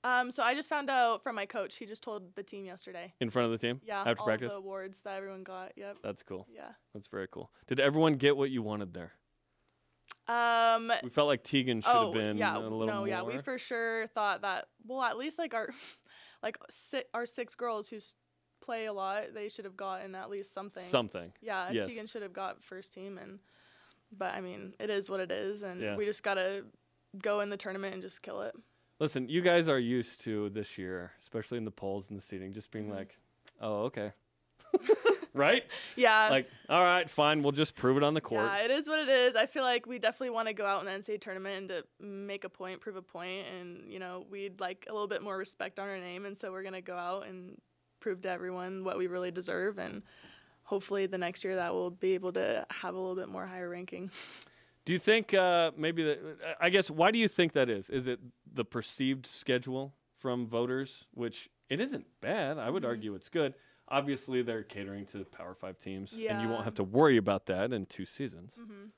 Um, 0.03 0.31
so 0.31 0.41
I 0.41 0.55
just 0.55 0.67
found 0.69 0.89
out 0.89 1.21
from 1.21 1.35
my 1.35 1.45
coach. 1.45 1.75
He 1.77 1.85
just 1.85 2.01
told 2.01 2.33
the 2.35 2.41
team 2.43 2.65
yesterday. 2.65 3.13
in 3.19 3.29
front 3.29 3.45
of 3.45 3.51
the 3.51 3.57
team 3.67 3.79
Yeah, 3.85 3.99
after 4.01 4.19
all 4.21 4.25
practice? 4.25 4.51
the 4.51 4.57
awards 4.57 5.01
that 5.03 5.15
everyone 5.17 5.43
got. 5.43 5.73
Yep. 5.75 5.97
That's 6.03 6.23
cool. 6.23 6.47
Yeah. 6.53 6.69
That's 6.93 7.07
very 7.07 7.27
cool. 7.29 7.51
Did 7.67 7.79
everyone 7.79 8.13
get 8.15 8.35
what 8.35 8.49
you 8.49 8.61
wanted 8.63 8.93
there? 8.93 9.11
Um. 10.27 10.91
We 11.03 11.09
felt 11.09 11.27
like 11.27 11.43
Tegan 11.43 11.81
should 11.81 11.89
oh 11.91 12.05
have 12.05 12.13
been 12.13 12.37
yeah. 12.37 12.57
a 12.57 12.59
little 12.59 12.85
no. 12.85 12.97
more. 12.99 13.07
Yeah. 13.07 13.23
We 13.23 13.39
for 13.39 13.57
sure 13.57 14.07
thought 14.07 14.41
that. 14.41 14.67
Well, 14.85 15.01
at 15.01 15.17
least 15.17 15.37
like 15.37 15.53
our, 15.53 15.69
like 16.43 16.57
si- 16.69 17.03
our 17.13 17.25
six 17.25 17.55
girls 17.55 17.87
who 17.89 17.97
s- 17.97 18.15
play 18.63 18.85
a 18.85 18.93
lot, 18.93 19.33
they 19.33 19.49
should 19.49 19.65
have 19.65 19.75
gotten 19.77 20.15
at 20.15 20.29
least 20.29 20.53
something. 20.53 20.83
something. 20.83 21.31
Yeah, 21.41 21.71
Yes. 21.71 21.87
Tegan 21.87 22.07
should 22.07 22.21
have 22.21 22.33
got 22.33 22.63
first 22.63 22.93
team, 22.93 23.17
and 23.17 23.39
but 24.15 24.33
I 24.33 24.41
mean, 24.41 24.73
it 24.79 24.89
is 24.89 25.09
what 25.09 25.19
it 25.19 25.31
is, 25.31 25.63
and 25.63 25.81
Yeah. 25.81 25.95
we 25.95 26.05
just 26.05 26.23
gotta 26.23 26.65
go 27.21 27.41
in 27.41 27.49
the 27.49 27.57
tournament 27.57 27.93
and 27.93 28.01
just 28.03 28.21
kill 28.21 28.41
it. 28.41 28.55
Listen, 29.01 29.27
you 29.27 29.41
guys 29.41 29.67
are 29.67 29.79
used 29.79 30.21
to 30.21 30.49
this 30.49 30.77
year, 30.77 31.11
especially 31.19 31.57
in 31.57 31.65
the 31.65 31.71
polls 31.71 32.09
and 32.09 32.17
the 32.19 32.21
seating, 32.21 32.53
just 32.53 32.69
Mm-hmm. 32.71 32.85
being 32.87 32.95
like, 32.95 33.17
"Oh, 33.59 33.85
okay." 33.85 34.11
right? 35.33 35.63
Yeah. 35.95 36.29
Like, 36.29 36.47
all 36.69 36.83
right, 36.83 37.09
fine, 37.09 37.41
we'll 37.41 37.51
just 37.51 37.75
prove 37.75 37.97
it 37.97 38.03
on 38.03 38.13
the 38.13 38.21
court. 38.21 38.45
Yeah, 38.45 38.57
it 38.63 38.69
is 38.69 38.87
what 38.87 38.99
it 38.99 39.09
is. 39.09 39.35
I 39.35 39.47
feel 39.47 39.63
like 39.63 39.87
we 39.87 39.97
definitely 39.97 40.29
want 40.29 40.49
to 40.49 40.53
go 40.53 40.67
out 40.67 40.79
in 40.81 40.85
the 40.85 40.91
NCAA 40.91 41.19
tournament 41.19 41.57
and 41.57 41.69
to 41.69 41.83
make 42.05 42.43
a 42.43 42.49
point, 42.49 42.79
prove 42.79 42.95
a 42.95 43.01
point, 43.01 43.47
and 43.47 43.91
you 43.91 43.97
know 43.97 44.23
we'd 44.29 44.59
like 44.59 44.85
a 44.87 44.93
little 44.93 45.07
bit 45.07 45.23
more 45.23 45.35
respect 45.35 45.79
on 45.79 45.89
our 45.89 45.97
name, 45.97 46.27
and 46.27 46.37
so 46.37 46.51
we're 46.51 46.63
gonna 46.63 46.79
go 46.79 46.95
out 46.95 47.25
and 47.25 47.59
prove 48.01 48.21
to 48.21 48.29
everyone 48.29 48.83
what 48.83 48.99
we 48.99 49.07
really 49.07 49.31
deserve, 49.31 49.79
and 49.79 50.03
hopefully 50.61 51.07
the 51.07 51.17
next 51.17 51.43
year 51.43 51.55
that 51.55 51.73
we'll 51.73 51.89
be 51.89 52.13
able 52.13 52.33
to 52.33 52.67
have 52.69 52.93
a 52.93 52.99
little 52.99 53.15
bit 53.15 53.29
more 53.29 53.47
higher 53.47 53.67
ranking. 53.67 54.11
Do 54.85 54.93
you 54.93 54.99
think 54.99 55.33
uh, 55.33 55.71
maybe 55.77 56.03
that? 56.03 56.19
I 56.59 56.69
guess 56.69 56.89
why 56.89 57.11
do 57.11 57.19
you 57.19 57.27
think 57.27 57.53
that 57.53 57.69
is? 57.69 57.89
Is 57.89 58.07
it 58.07 58.19
the 58.53 58.65
perceived 58.65 59.25
schedule 59.25 59.93
from 60.17 60.47
voters, 60.47 61.07
which 61.13 61.49
it 61.69 61.79
isn't 61.79 62.05
bad? 62.21 62.57
I 62.57 62.63
Mm-hmm. 62.65 62.73
would 62.73 62.85
argue 62.85 63.15
it's 63.15 63.29
good. 63.29 63.53
Obviously, 63.87 64.41
they're 64.41 64.63
catering 64.63 65.05
to 65.07 65.25
Power 65.25 65.53
Five 65.53 65.77
teams, 65.77 66.13
and 66.27 66.41
you 66.41 66.47
won't 66.47 66.59
Mm-hmm. 66.59 66.63
have 66.65 66.73
to 66.75 66.83
worry 66.83 67.17
about 67.17 67.45
that 67.47 67.73
in 67.73 67.85
two 67.85 68.05
seasons. 68.05 68.55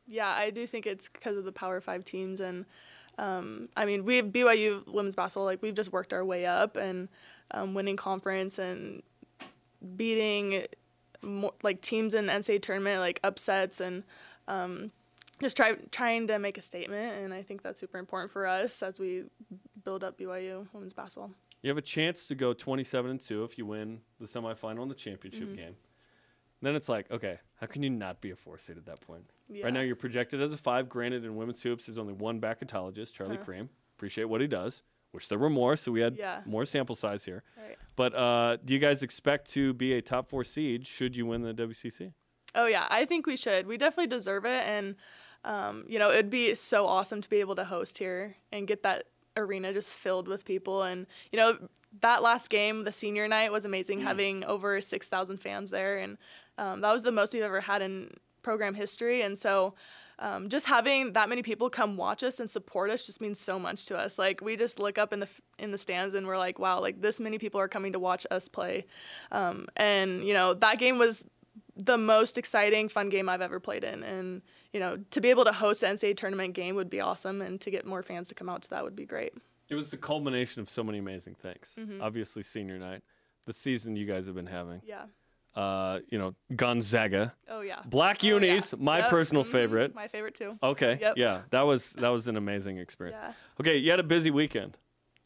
Yeah, 0.08 0.28
I 0.30 0.52
do 0.52 0.68
think 0.68 0.86
it's 0.86 1.10
because 1.10 1.36
of 1.36 1.46
the 1.46 1.52
Power 1.52 1.82
Five 1.82 2.06
teams, 2.06 2.40
and 2.40 2.66
um, 3.18 3.70
I 3.76 3.86
mean, 3.86 4.06
we 4.06 4.18
have 4.18 4.28
BYU 4.28 4.86
women's 4.88 5.16
basketball. 5.16 5.46
Like 5.46 5.62
we've 5.62 5.74
just 5.76 5.92
worked 5.92 6.14
our 6.14 6.24
way 6.24 6.46
up 6.46 6.76
and 6.78 7.10
um, 7.52 7.74
winning 7.74 7.98
conference 7.98 8.58
and 8.60 9.02
beating 9.96 10.66
more, 11.22 11.54
like 11.64 11.82
teams 11.82 12.14
in 12.14 12.28
the 12.28 12.34
NCAA 12.34 12.62
tournament, 12.62 13.00
like 13.00 13.20
upsets, 13.24 13.80
and 13.82 14.04
um, 14.48 14.92
just 15.44 15.58
try 15.58 15.74
trying 15.92 16.28
to 16.28 16.40
make 16.40 16.58
a 16.58 16.62
statement. 16.62 17.24
And 17.24 17.34
I 17.34 17.42
think 17.44 17.62
that's 17.62 17.80
super 17.80 17.98
important 17.98 18.32
for 18.32 18.46
us 18.48 18.82
as 18.82 19.00
we 19.00 19.24
build 19.84 20.04
up 20.04 20.18
BYU 20.18 20.68
women's 20.74 20.94
basketball. 20.94 21.32
You 21.62 21.70
have 21.70 21.78
a 21.78 21.82
chance 21.82 22.26
to 22.28 22.36
go 22.36 22.54
27 22.54 23.12
and 23.12 23.20
2 23.20 23.44
if 23.44 23.58
you 23.58 23.66
win 23.66 24.00
the 24.20 24.26
semifinal 24.28 24.82
and 24.82 24.92
the 24.92 24.96
championship 24.96 25.48
Mm-hmm. 25.48 25.56
game. 25.56 25.76
Then 26.62 26.76
it's 26.76 26.88
like, 26.88 27.12
okay, 27.12 27.40
how 27.60 27.68
can 27.68 27.84
you 27.84 27.90
not 27.90 28.22
be 28.22 28.32
a 28.32 28.36
four 28.38 28.58
seed 28.58 28.78
at 28.78 28.86
that 28.86 29.02
point? 29.02 29.24
Yeah. 29.50 29.66
Right 29.66 29.74
now, 29.74 29.82
you're 29.82 29.98
projected 29.98 30.42
as 30.42 30.54
a 30.54 30.58
five. 30.58 30.88
Granted, 30.88 31.26
in 31.26 31.36
women's 31.36 31.62
hoops, 31.62 31.86
there's 31.88 31.98
only 31.98 32.14
one 32.14 32.40
bracketologist, 32.40 33.14
Charlie 33.14 33.36
Uh-huh. 33.36 33.44
Creme. 33.46 33.70
Appreciate 33.98 34.26
what 34.26 34.40
he 34.40 34.48
does. 34.48 34.82
Wish 35.14 35.28
there 35.28 35.38
were 35.38 35.50
more, 35.50 35.76
so 35.76 35.92
we 35.92 36.00
had 36.02 36.16
Yeah. 36.18 36.42
more 36.46 36.64
sample 36.66 36.96
size 36.96 37.24
here. 37.26 37.44
Right. 37.58 37.78
But 37.98 38.16
uh, 38.16 38.58
do 38.64 38.74
you 38.74 38.80
guys 38.80 39.04
expect 39.04 39.52
to 39.52 39.74
be 39.74 39.94
a 39.94 40.02
top 40.02 40.30
four 40.30 40.44
seed 40.46 40.88
should 40.88 41.16
you 41.18 41.26
win 41.26 41.42
the 41.42 41.54
WCC? 41.54 42.14
Oh 42.56 42.66
yeah, 42.68 42.88
I 42.90 43.06
think 43.06 43.26
we 43.28 43.36
should. 43.36 43.68
We 43.68 43.78
definitely 43.78 44.08
deserve 44.08 44.46
it, 44.46 44.64
and 44.66 44.96
um, 45.46 45.86
you 45.88 46.00
know, 46.00 46.12
it'd 46.12 46.30
be 46.30 46.56
so 46.56 46.86
awesome 46.86 47.22
to 47.22 47.30
be 47.30 47.38
able 47.38 47.56
to 47.56 47.64
host 47.64 47.98
here 47.98 48.36
and 48.52 48.68
get 48.68 48.84
that 48.84 49.06
arena 49.36 49.74
just 49.74 49.90
filled 49.90 50.28
with 50.28 50.46
people. 50.46 50.84
And, 50.84 51.06
you 51.32 51.38
know, 51.38 51.58
that 52.02 52.24
last 52.24 52.50
game, 52.50 52.84
the 52.84 52.92
senior 52.92 53.28
night, 53.28 53.52
was 53.52 53.66
amazing, 53.66 54.02
having 54.02 54.44
over 54.46 54.80
6,000 54.82 55.38
fans 55.38 55.70
there. 55.70 55.98
And 55.98 56.18
um, 56.58 56.82
that 56.82 56.92
was 56.92 57.04
the 57.04 57.12
most 57.12 57.34
we've 57.34 57.44
ever 57.44 57.62
had 57.62 57.82
in 57.82 58.12
program 58.42 58.74
history. 58.74 59.22
And 59.22 59.38
so, 59.38 59.74
um, 60.20 60.48
just 60.48 60.68
having 60.68 61.14
that 61.14 61.28
many 61.28 61.42
people 61.42 61.70
come 61.70 61.98
watch 61.98 62.24
us 62.24 62.40
and 62.40 62.50
support 62.50 62.90
us 62.92 63.06
just 63.06 63.20
means 63.20 63.40
so 63.40 63.58
much 63.58 63.86
to 63.88 63.98
us. 63.98 64.18
Like 64.18 64.42
we 64.42 64.56
just 64.56 64.80
look 64.80 64.98
up 64.98 65.12
in 65.12 65.20
the 65.20 65.28
in 65.58 65.72
the 65.72 65.78
stands 65.78 66.14
and 66.14 66.28
we're 66.28 66.38
like, 66.38 66.60
wow, 66.60 66.80
like 66.80 67.02
this 67.02 67.20
many 67.20 67.38
people 67.38 67.60
are 67.60 67.68
coming 67.68 67.94
to 67.94 68.00
watch 68.00 68.26
us 68.30 68.48
play, 68.48 68.86
um, 69.32 69.68
and 69.76 70.24
you 70.24 70.34
know 70.34 70.54
that 70.54 70.78
game 70.78 71.00
was 71.00 71.26
the 71.76 71.98
most 71.98 72.38
exciting, 72.38 72.90
fun 72.90 73.10
game 73.10 73.28
I've 73.28 73.42
ever 73.42 73.60
played 73.60 73.84
in, 73.84 74.04
and 74.04 74.44
you 74.74 74.80
know 74.80 74.98
to 75.12 75.22
be 75.22 75.30
able 75.30 75.46
to 75.46 75.54
host 75.54 75.82
the 75.82 75.88
NCAA 75.88 76.18
tournament 76.18 76.54
game 76.54 76.76
would 76.76 76.90
be 76.90 77.00
awesome, 77.00 77.42
and 77.42 77.62
to 77.62 77.72
get 77.72 77.86
more 77.86 78.04
fans 78.04 78.28
to 78.30 78.36
come 78.36 78.50
out 78.50 78.64
to 78.64 78.70
that 78.72 78.84
would 78.84 78.96
be 78.96 79.06
great. 79.06 79.34
It 79.70 79.76
was 79.76 79.90
the 79.92 79.98
culmination 79.98 80.62
of 80.62 80.70
so 80.70 80.84
many 80.84 80.98
amazing 81.00 81.36
things. 81.36 81.70
Mm-hmm. 81.80 82.02
Obviously, 82.02 82.44
senior 82.44 82.78
night, 82.78 83.02
the 83.46 83.54
season 83.54 83.96
you 83.96 84.06
guys 84.06 84.26
have 84.26 84.36
been 84.36 84.46
having. 84.46 84.82
Yeah. 84.86 85.06
Uh, 85.56 86.00
you 86.10 86.18
know, 86.18 86.34
Gonzaga, 86.56 87.34
Oh 87.48 87.62
yeah. 87.62 87.82
Black 87.86 88.18
Oh, 88.24 88.28
yeah. 88.28 88.34
Unis, 88.34 88.74
my 88.78 89.00
Yep. 89.00 89.10
personal 89.12 89.44
Mhm. 89.44 89.52
favorite. 89.52 89.94
My 89.96 90.08
favorite 90.08 90.34
too. 90.34 90.58
Okay, 90.64 90.98
Yep. 91.00 91.14
yeah, 91.18 91.42
that 91.52 91.62
was 91.62 91.92
that 92.04 92.10
was 92.10 92.28
an 92.28 92.38
amazing 92.38 92.80
experience. 92.80 93.20
Yeah. 93.22 93.34
Okay, 93.62 93.78
you 93.78 93.92
had 93.92 94.00
a 94.00 94.04
busy 94.04 94.32
weekend. 94.32 94.78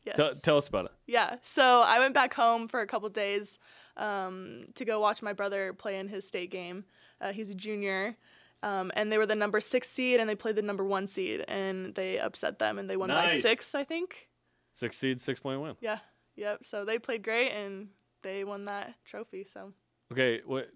Yes. 0.03 0.17
Tell 0.17 0.35
tell 0.35 0.57
us 0.57 0.67
about 0.67 0.85
it. 0.85 0.91
Yeah. 1.05 1.37
So 1.43 1.63
I 1.81 1.99
went 1.99 2.13
back 2.13 2.33
home 2.33 2.67
for 2.67 2.81
a 2.81 2.87
couple 2.87 3.07
days 3.09 3.57
um, 3.95 4.67
to 4.75 4.83
go 4.85 4.99
watch 4.99 5.21
my 5.21 5.33
brother 5.33 5.73
play 5.73 5.97
in 5.97 6.07
his 6.09 6.27
state 6.27 6.51
game. 6.51 6.83
Uh, 7.21 7.31
he's 7.31 7.49
a 7.49 7.55
junior. 7.55 8.15
Um, 8.63 8.91
and 8.95 9.11
they 9.11 9.17
were 9.17 9.25
the 9.25 9.35
number 9.35 9.61
six 9.61 9.89
seed, 9.89 10.19
and 10.19 10.27
they 10.29 10.35
played 10.35 10.55
the 10.55 10.61
number 10.61 10.83
one 10.83 11.07
seed, 11.07 11.45
and 11.47 11.93
they 11.95 12.19
upset 12.19 12.59
them, 12.59 12.79
and 12.79 12.89
they 12.89 12.97
won 12.97 13.09
by 13.09 13.39
six, 13.39 13.75
I 13.75 13.83
think. 13.83 14.27
Six 14.71 14.97
seed, 14.97 15.21
six 15.21 15.39
point 15.39 15.61
win. 15.61 15.75
Yeah. 15.79 15.99
Yep. 16.35 16.65
So 16.65 16.85
they 16.85 16.99
played 16.99 17.23
great, 17.23 17.49
and 17.51 17.89
they 18.23 18.43
won 18.43 18.65
that 18.65 18.93
trophy. 19.05 19.45
So 19.51 19.73
Okay, 20.11 20.41
what 20.45 20.69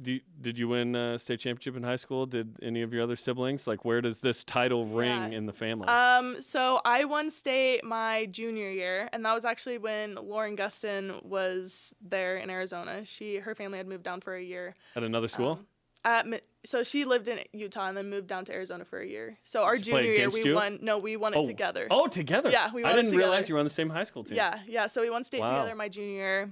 do 0.00 0.14
you, 0.14 0.20
did 0.40 0.58
you 0.58 0.68
win 0.68 0.96
uh, 0.96 1.18
state 1.18 1.38
championship 1.40 1.76
in 1.76 1.82
high 1.82 1.96
school? 1.96 2.24
Did 2.26 2.56
any 2.62 2.82
of 2.82 2.92
your 2.92 3.02
other 3.02 3.14
siblings 3.16 3.66
like 3.66 3.84
where 3.84 4.00
does 4.00 4.20
this 4.20 4.42
title 4.42 4.86
ring 4.86 5.32
Yeah. 5.32 5.38
in 5.38 5.46
the 5.46 5.52
family? 5.52 5.86
Um, 5.86 6.40
so 6.40 6.80
I 6.84 7.04
won 7.04 7.30
state 7.30 7.84
my 7.84 8.26
junior 8.26 8.70
year, 8.70 9.08
and 9.12 9.24
that 9.24 9.34
was 9.34 9.44
actually 9.44 9.78
when 9.78 10.14
Lauren 10.16 10.56
Gustin 10.56 11.24
was 11.24 11.92
there 12.00 12.38
in 12.38 12.48
Arizona. 12.50 13.04
She 13.04 13.36
her 13.36 13.54
family 13.54 13.78
had 13.78 13.86
moved 13.86 14.02
down 14.04 14.20
for 14.20 14.34
a 14.34 14.42
year. 14.42 14.74
At 14.96 15.02
another 15.02 15.28
school? 15.28 15.52
Um, 15.52 15.66
at, 16.04 16.26
so 16.64 16.82
she 16.82 17.04
lived 17.04 17.28
in 17.28 17.40
Utah 17.52 17.88
and 17.88 17.96
then 17.96 18.10
moved 18.10 18.26
down 18.26 18.44
to 18.46 18.52
Arizona 18.52 18.84
for 18.84 19.00
a 19.00 19.06
year. 19.06 19.38
So 19.44 19.62
our 19.62 19.76
junior 19.76 20.12
year, 20.12 20.28
we 20.30 20.44
you? 20.44 20.54
won. 20.54 20.78
No, 20.82 20.98
we 20.98 21.16
won 21.16 21.34
it 21.34 21.38
oh, 21.38 21.46
together. 21.46 21.86
Oh, 21.90 22.06
together. 22.06 22.50
Yeah, 22.50 22.72
we 22.72 22.82
won 22.82 22.92
it 22.92 22.94
I 22.94 23.02
didn't 23.02 23.16
realize 23.16 23.48
you 23.48 23.54
were 23.54 23.60
on 23.60 23.64
the 23.64 23.70
same 23.70 23.88
high 23.88 24.04
school 24.04 24.24
team. 24.24 24.36
Yeah, 24.36 24.60
yeah. 24.66 24.86
So 24.86 25.00
we 25.02 25.10
won 25.10 25.24
state 25.24 25.40
Wow. 25.40 25.50
together 25.50 25.74
my 25.74 25.88
junior 25.88 26.10
year. 26.10 26.50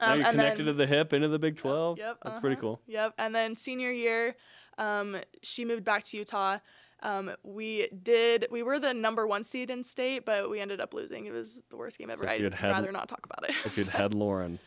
Now 0.00 0.12
Um, 0.12 0.18
you're 0.18 0.26
and 0.28 0.36
connected 0.38 0.66
then, 0.66 0.74
to 0.74 0.78
the 0.78 0.86
hip 0.86 1.12
into 1.12 1.28
the 1.28 1.38
Big 1.38 1.56
12. 1.56 1.98
Yep. 1.98 2.18
That's 2.24 2.40
pretty 2.40 2.54
uh-huh, 2.54 2.60
cool. 2.60 2.80
Yep. 2.86 3.14
And 3.18 3.34
then 3.34 3.56
senior 3.56 3.90
year, 3.92 4.34
um, 4.78 5.16
she 5.42 5.64
moved 5.64 5.84
back 5.84 6.04
to 6.04 6.16
Utah. 6.16 6.58
Um, 7.02 7.32
we 7.42 7.88
did. 8.02 8.46
We 8.50 8.62
were 8.62 8.78
the 8.78 8.92
number 8.94 9.26
one 9.26 9.44
seed 9.44 9.70
in 9.70 9.84
state, 9.84 10.24
but 10.24 10.50
we 10.50 10.60
ended 10.60 10.80
up 10.80 10.92
losing. 10.94 11.26
It 11.26 11.32
was 11.32 11.62
the 11.70 11.76
worst 11.76 11.98
game 11.98 12.10
ever. 12.10 12.24
you 12.24 12.46
I'd 12.46 12.54
had 12.54 12.70
rather 12.70 12.92
not 12.92 13.08
talk 13.08 13.24
about 13.24 13.48
it. 13.48 13.54
If 13.64 13.78
you'd 13.78 13.88
had 13.88 14.14
Lauren, 14.14 14.58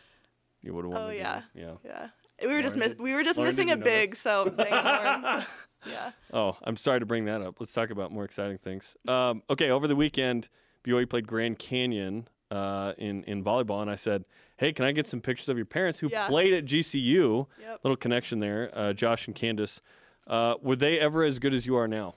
you 0.61 0.73
would 0.73 0.85
have 0.85 0.93
won 0.93 1.01
Oh, 1.01 1.09
yeah. 1.09 1.41
game. 1.55 1.77
Yeah. 1.83 1.89
yeah. 1.91 2.07
We 2.41 2.47
were 2.47 2.61
just 2.61 2.75
Lauren 2.75 2.89
miss- 2.89 2.97
did- 2.97 3.03
we 3.03 3.13
were 3.13 3.23
just 3.23 3.37
Lauren 3.37 3.51
missing 3.53 3.69
a 3.71 3.75
didn't 3.75 3.85
know 3.85 3.91
this. 3.91 3.99
big. 4.07 4.15
So 4.15 4.45
dang 4.57 4.67
it, 4.67 4.71
Lauren. 4.85 5.43
yeah. 5.85 6.11
Oh, 6.33 6.57
I'm 6.63 6.75
sorry 6.77 6.99
to 6.99 7.05
bring 7.05 7.25
that 7.25 7.41
up. 7.41 7.59
Let's 7.59 7.73
talk 7.73 7.89
about 7.89 8.11
more 8.11 8.25
exciting 8.25 8.57
things. 8.57 8.95
Um, 9.07 9.43
okay, 9.49 9.69
over 9.69 9.87
the 9.87 9.95
weekend, 9.95 10.49
BYU 10.85 11.09
played 11.09 11.27
Grand 11.27 11.59
Canyon 11.59 12.27
uh, 12.51 12.93
in 12.97 13.23
in 13.25 13.43
volleyball, 13.43 13.81
and 13.81 13.89
I 13.91 13.95
said, 13.95 14.25
"Hey, 14.57 14.73
can 14.73 14.85
I 14.85 14.91
get 14.91 15.07
some 15.07 15.21
pictures 15.21 15.49
of 15.49 15.57
your 15.57 15.65
parents 15.65 15.99
who 15.99 16.07
Yeah. 16.11 16.27
played 16.27 16.53
at 16.53 16.65
GCU?" 16.65 17.47
Yep. 17.61 17.79
Little 17.83 17.97
connection 17.97 18.39
there, 18.39 18.69
uh, 18.73 18.93
Josh 18.93 19.27
and 19.27 19.35
Candace. 19.35 19.81
Uh, 20.27 20.55
were 20.61 20.75
they 20.75 20.99
ever 20.99 21.23
as 21.23 21.37
good 21.39 21.53
as 21.53 21.65
you 21.65 21.75
are 21.75 21.87
now? 21.87 22.15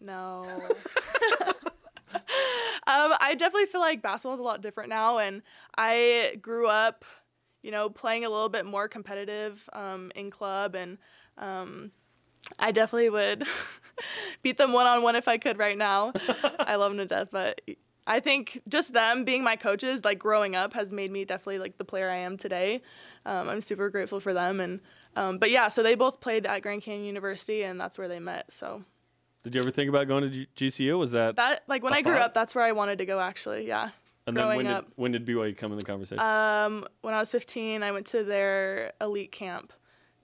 No. 0.00 0.44
um, 2.14 2.20
I 2.86 3.34
definitely 3.38 3.66
feel 3.66 3.80
like 3.80 4.02
basketball 4.02 4.34
is 4.34 4.40
a 4.40 4.42
lot 4.42 4.60
different 4.60 4.90
now, 4.90 5.18
and 5.18 5.42
I 5.76 6.36
grew 6.42 6.66
up, 6.68 7.04
you 7.64 7.70
know, 7.70 7.88
playing 7.88 8.24
a 8.24 8.28
little 8.28 8.50
bit 8.50 8.66
more 8.66 8.86
competitive 8.88 9.68
um, 9.72 10.12
in 10.14 10.30
club, 10.30 10.74
and 10.74 10.98
um, 11.38 11.90
I 12.58 12.70
definitely 12.72 13.08
would 13.10 13.44
beat 14.42 14.58
them 14.58 14.72
one 14.74 14.86
on 14.86 15.02
one 15.02 15.16
if 15.16 15.26
I 15.28 15.38
could 15.38 15.58
right 15.58 15.76
now. 15.76 16.12
I 16.58 16.76
love 16.76 16.90
them 16.92 16.98
to 16.98 17.06
death, 17.06 17.28
but 17.32 17.60
I 18.06 18.20
think 18.20 18.60
just 18.68 18.92
them 18.92 19.24
being 19.24 19.42
my 19.42 19.56
coaches, 19.56 20.04
like 20.04 20.18
growing 20.18 20.54
up, 20.54 20.74
has 20.74 20.92
made 20.92 21.10
me 21.10 21.24
definitely 21.24 21.58
like 21.58 21.78
the 21.78 21.84
player 21.86 22.10
I 22.10 22.16
am 22.18 22.36
today. 22.36 22.82
Um, 23.24 23.48
I'm 23.48 23.62
super 23.62 23.88
grateful 23.88 24.20
for 24.20 24.34
them, 24.34 24.60
and 24.60 24.80
um, 25.16 25.38
but 25.38 25.50
yeah, 25.50 25.68
so 25.68 25.82
they 25.82 25.94
both 25.94 26.20
played 26.20 26.44
at 26.44 26.60
Grand 26.60 26.82
Canyon 26.82 27.06
University, 27.06 27.62
and 27.62 27.80
that's 27.80 27.96
where 27.96 28.08
they 28.08 28.20
met. 28.20 28.52
So. 28.52 28.82
Did 29.42 29.54
you 29.54 29.60
ever 29.60 29.70
think 29.70 29.90
about 29.90 30.08
going 30.08 30.22
to 30.24 30.30
G- 30.30 30.48
GCU? 30.56 30.98
Was 30.98 31.12
that, 31.12 31.36
That 31.36 31.64
like 31.66 31.82
when 31.82 31.92
I 31.92 32.00
grew 32.00 32.12
thought? 32.14 32.20
up, 32.22 32.34
that's 32.34 32.54
where 32.54 32.64
I 32.64 32.72
wanted 32.72 32.96
to 32.98 33.04
go. 33.06 33.20
Actually, 33.20 33.66
yeah. 33.68 33.90
And 34.26 34.36
then 34.36 34.46
when 34.48 34.66
up. 34.66 34.84
did 34.84 34.92
when 34.96 35.12
did 35.12 35.26
BYU 35.26 35.56
come 35.56 35.72
in 35.72 35.78
the 35.78 35.84
conversation? 35.84 36.20
Um, 36.24 36.86
when 37.02 37.14
I 37.14 37.18
was 37.18 37.30
15, 37.30 37.82
I 37.82 37.92
went 37.92 38.06
to 38.06 38.24
their 38.24 38.92
elite 39.00 39.32
camp. 39.32 39.72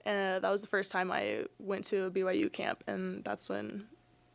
Uh, 0.05 0.39
that 0.39 0.49
was 0.49 0.61
the 0.61 0.67
first 0.67 0.91
time 0.91 1.11
I 1.11 1.45
went 1.59 1.85
to 1.85 2.05
a 2.05 2.11
BYU 2.11 2.51
camp, 2.51 2.83
and 2.87 3.23
that's 3.23 3.49
when 3.49 3.85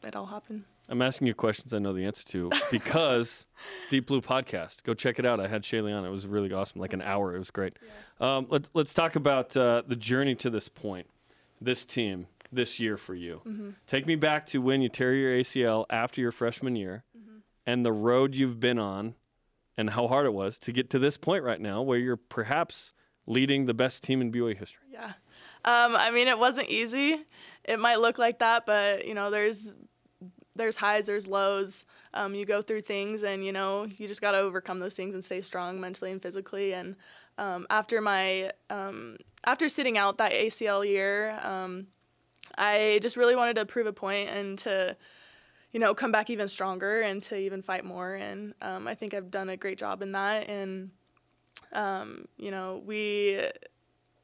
it 0.05 0.15
all 0.15 0.27
happened. 0.27 0.65
I'm 0.89 1.03
asking 1.03 1.27
you 1.27 1.35
questions 1.35 1.75
I 1.75 1.81
know 1.81 1.93
the 1.93 2.05
answer 2.05 2.25
to 2.27 2.51
because 2.71 3.47
Deep 3.91 4.07
Blue 4.07 4.21
podcast. 4.21 4.85
Go 4.85 4.95
check 4.95 5.19
it 5.19 5.27
out. 5.27 5.41
I 5.41 5.49
had 5.49 5.63
Shaylee 5.63 5.97
on. 5.97 6.05
It 6.05 6.11
was 6.11 6.27
really 6.27 6.53
awesome. 6.53 6.81
Like 6.81 6.93
an 6.93 7.03
hour. 7.03 7.35
It 7.35 7.39
was 7.39 7.51
great. 7.51 7.77
Um, 8.21 8.47
let's 8.49 8.71
let's 8.75 8.95
talk 8.95 9.17
about 9.17 9.57
uh, 9.57 9.83
the 9.87 9.97
journey 9.97 10.35
to 10.37 10.51
this 10.51 10.69
point. 10.69 11.09
This 11.61 11.85
team 11.85 12.27
this 12.53 12.79
year 12.79 12.97
for 12.97 13.15
you. 13.15 13.41
Take 13.87 14.07
me 14.07 14.15
back 14.15 14.47
to 14.47 14.59
when 14.59 14.81
you 14.81 14.89
tear 14.89 15.15
your 15.15 15.33
ACL 15.33 15.85
after 15.91 16.21
your 16.21 16.31
freshman 16.31 16.77
year, 16.77 17.03
and 17.67 17.85
the 17.85 17.93
road 17.93 18.37
you've 18.37 18.61
been 18.61 18.79
on, 18.79 19.15
and 19.77 19.91
how 19.91 20.09
hard 20.09 20.27
it 20.27 20.33
was 20.33 20.59
to 20.61 20.73
get 20.73 20.91
to 20.91 20.99
this 20.99 21.17
point 21.17 21.45
right 21.45 21.61
now, 21.61 21.83
where 21.83 21.99
you're 21.99 22.17
perhaps 22.17 22.93
leading 23.27 23.67
the 23.67 23.75
best 23.75 24.03
team 24.03 24.21
in 24.21 24.33
BYU 24.33 24.57
history. 24.57 24.87
Yeah. 24.93 25.13
Um, 25.65 25.97
I 25.97 26.11
mean, 26.11 26.29
it 26.29 26.39
wasn't 26.39 26.69
easy. 26.69 27.25
It 27.65 27.79
might 27.79 27.97
look 27.97 28.19
like 28.19 28.39
that, 28.39 28.67
but 28.67 29.07
you 29.07 29.15
know, 29.15 29.31
there's 29.31 29.75
there's 30.55 30.77
highs, 30.77 31.07
there's 31.07 31.27
lows. 31.27 31.85
Um, 32.15 32.35
you 32.35 32.47
go 32.47 32.63
through 32.63 32.83
things, 32.83 33.23
and 33.23 33.45
you 33.45 33.53
know, 33.53 33.87
you 33.99 34.09
just 34.09 34.21
got 34.21 34.33
to 34.33 34.39
overcome 34.39 34.79
those 34.79 34.95
things 34.95 35.15
and 35.15 35.25
stay 35.25 35.43
strong 35.43 35.81
mentally 35.81 36.13
and 36.13 36.23
physically. 36.23 36.73
And 36.73 36.97
um, 37.37 37.67
after 37.69 38.01
my 38.01 38.53
um, 38.71 39.17
after 39.45 39.69
sitting 39.69 39.99
out 39.99 40.19
that 40.19 40.33
ACL 40.33 40.87
year, 40.87 41.39
um, 41.43 41.89
I 42.57 43.01
just 43.03 43.17
really 43.17 43.37
wanted 43.37 43.57
to 43.57 43.67
prove 43.67 43.87
a 43.87 43.93
point 43.93 44.31
and 44.31 44.59
to 44.61 44.97
you 45.77 45.81
know 45.81 45.95
come 45.95 46.11
back 46.11 46.31
even 46.31 46.49
stronger 46.49 47.03
and 47.03 47.21
to 47.25 47.37
even 47.37 47.61
fight 47.61 47.85
more. 47.85 48.15
And 48.15 48.55
um, 48.63 48.89
I 48.89 48.95
think 48.95 49.13
I've 49.13 49.31
done 49.31 49.51
a 49.51 49.59
great 49.59 49.77
job 49.77 50.01
in 50.01 50.13
that. 50.13 50.49
And 50.49 50.91
um, 51.75 52.29
you 52.39 52.51
know, 52.51 52.83
we 52.87 53.47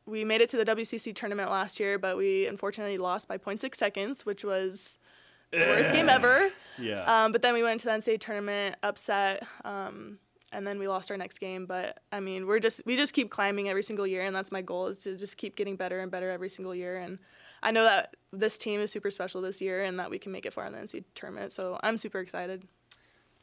we 0.06 0.24
made 0.24 0.40
it 0.40 0.48
to 0.48 0.56
the 0.56 0.64
WCC 0.64 1.14
tournament 1.14 1.50
last 1.50 1.78
year, 1.78 1.98
but 1.98 2.16
we 2.16 2.46
unfortunately 2.46 2.96
lost 2.96 3.28
by 3.28 3.36
0.6 3.36 3.74
seconds, 3.74 4.24
which 4.24 4.44
was 4.44 4.96
the 5.50 5.58
worst 5.58 5.92
game 5.92 6.08
ever. 6.08 6.48
Yeah. 6.78 7.04
Um, 7.04 7.32
but 7.32 7.42
then 7.42 7.52
we 7.52 7.62
went 7.62 7.80
to 7.80 7.86
the 7.86 7.92
NCAA 7.92 8.18
tournament, 8.18 8.76
upset, 8.82 9.46
um, 9.62 10.18
and 10.52 10.66
then 10.66 10.78
we 10.78 10.88
lost 10.88 11.10
our 11.10 11.18
next 11.18 11.36
game. 11.36 11.66
But 11.66 12.00
I 12.10 12.20
mean, 12.20 12.46
we're 12.46 12.60
just 12.60 12.80
we 12.86 12.96
just 12.96 13.12
keep 13.12 13.30
climbing 13.30 13.68
every 13.68 13.82
single 13.82 14.06
year, 14.06 14.22
and 14.22 14.34
that's 14.34 14.50
my 14.50 14.62
goal 14.62 14.86
is 14.86 14.96
to 15.00 15.18
just 15.18 15.36
keep 15.36 15.56
getting 15.56 15.76
better 15.76 16.00
and 16.00 16.10
better 16.10 16.30
every 16.30 16.48
single 16.48 16.74
year. 16.74 16.96
And 16.96 17.18
I 17.62 17.70
know 17.70 17.84
that 17.84 18.16
this 18.32 18.58
team 18.58 18.80
is 18.80 18.90
super 18.90 19.10
special 19.10 19.40
this 19.42 19.60
year, 19.60 19.84
and 19.84 19.98
that 19.98 20.10
we 20.10 20.18
can 20.18 20.32
make 20.32 20.46
it 20.46 20.52
far 20.52 20.66
in 20.66 20.72
the 20.72 20.78
NCAA 20.78 21.04
tournament. 21.14 21.52
So 21.52 21.78
I'm 21.82 21.98
super 21.98 22.18
excited. 22.20 22.64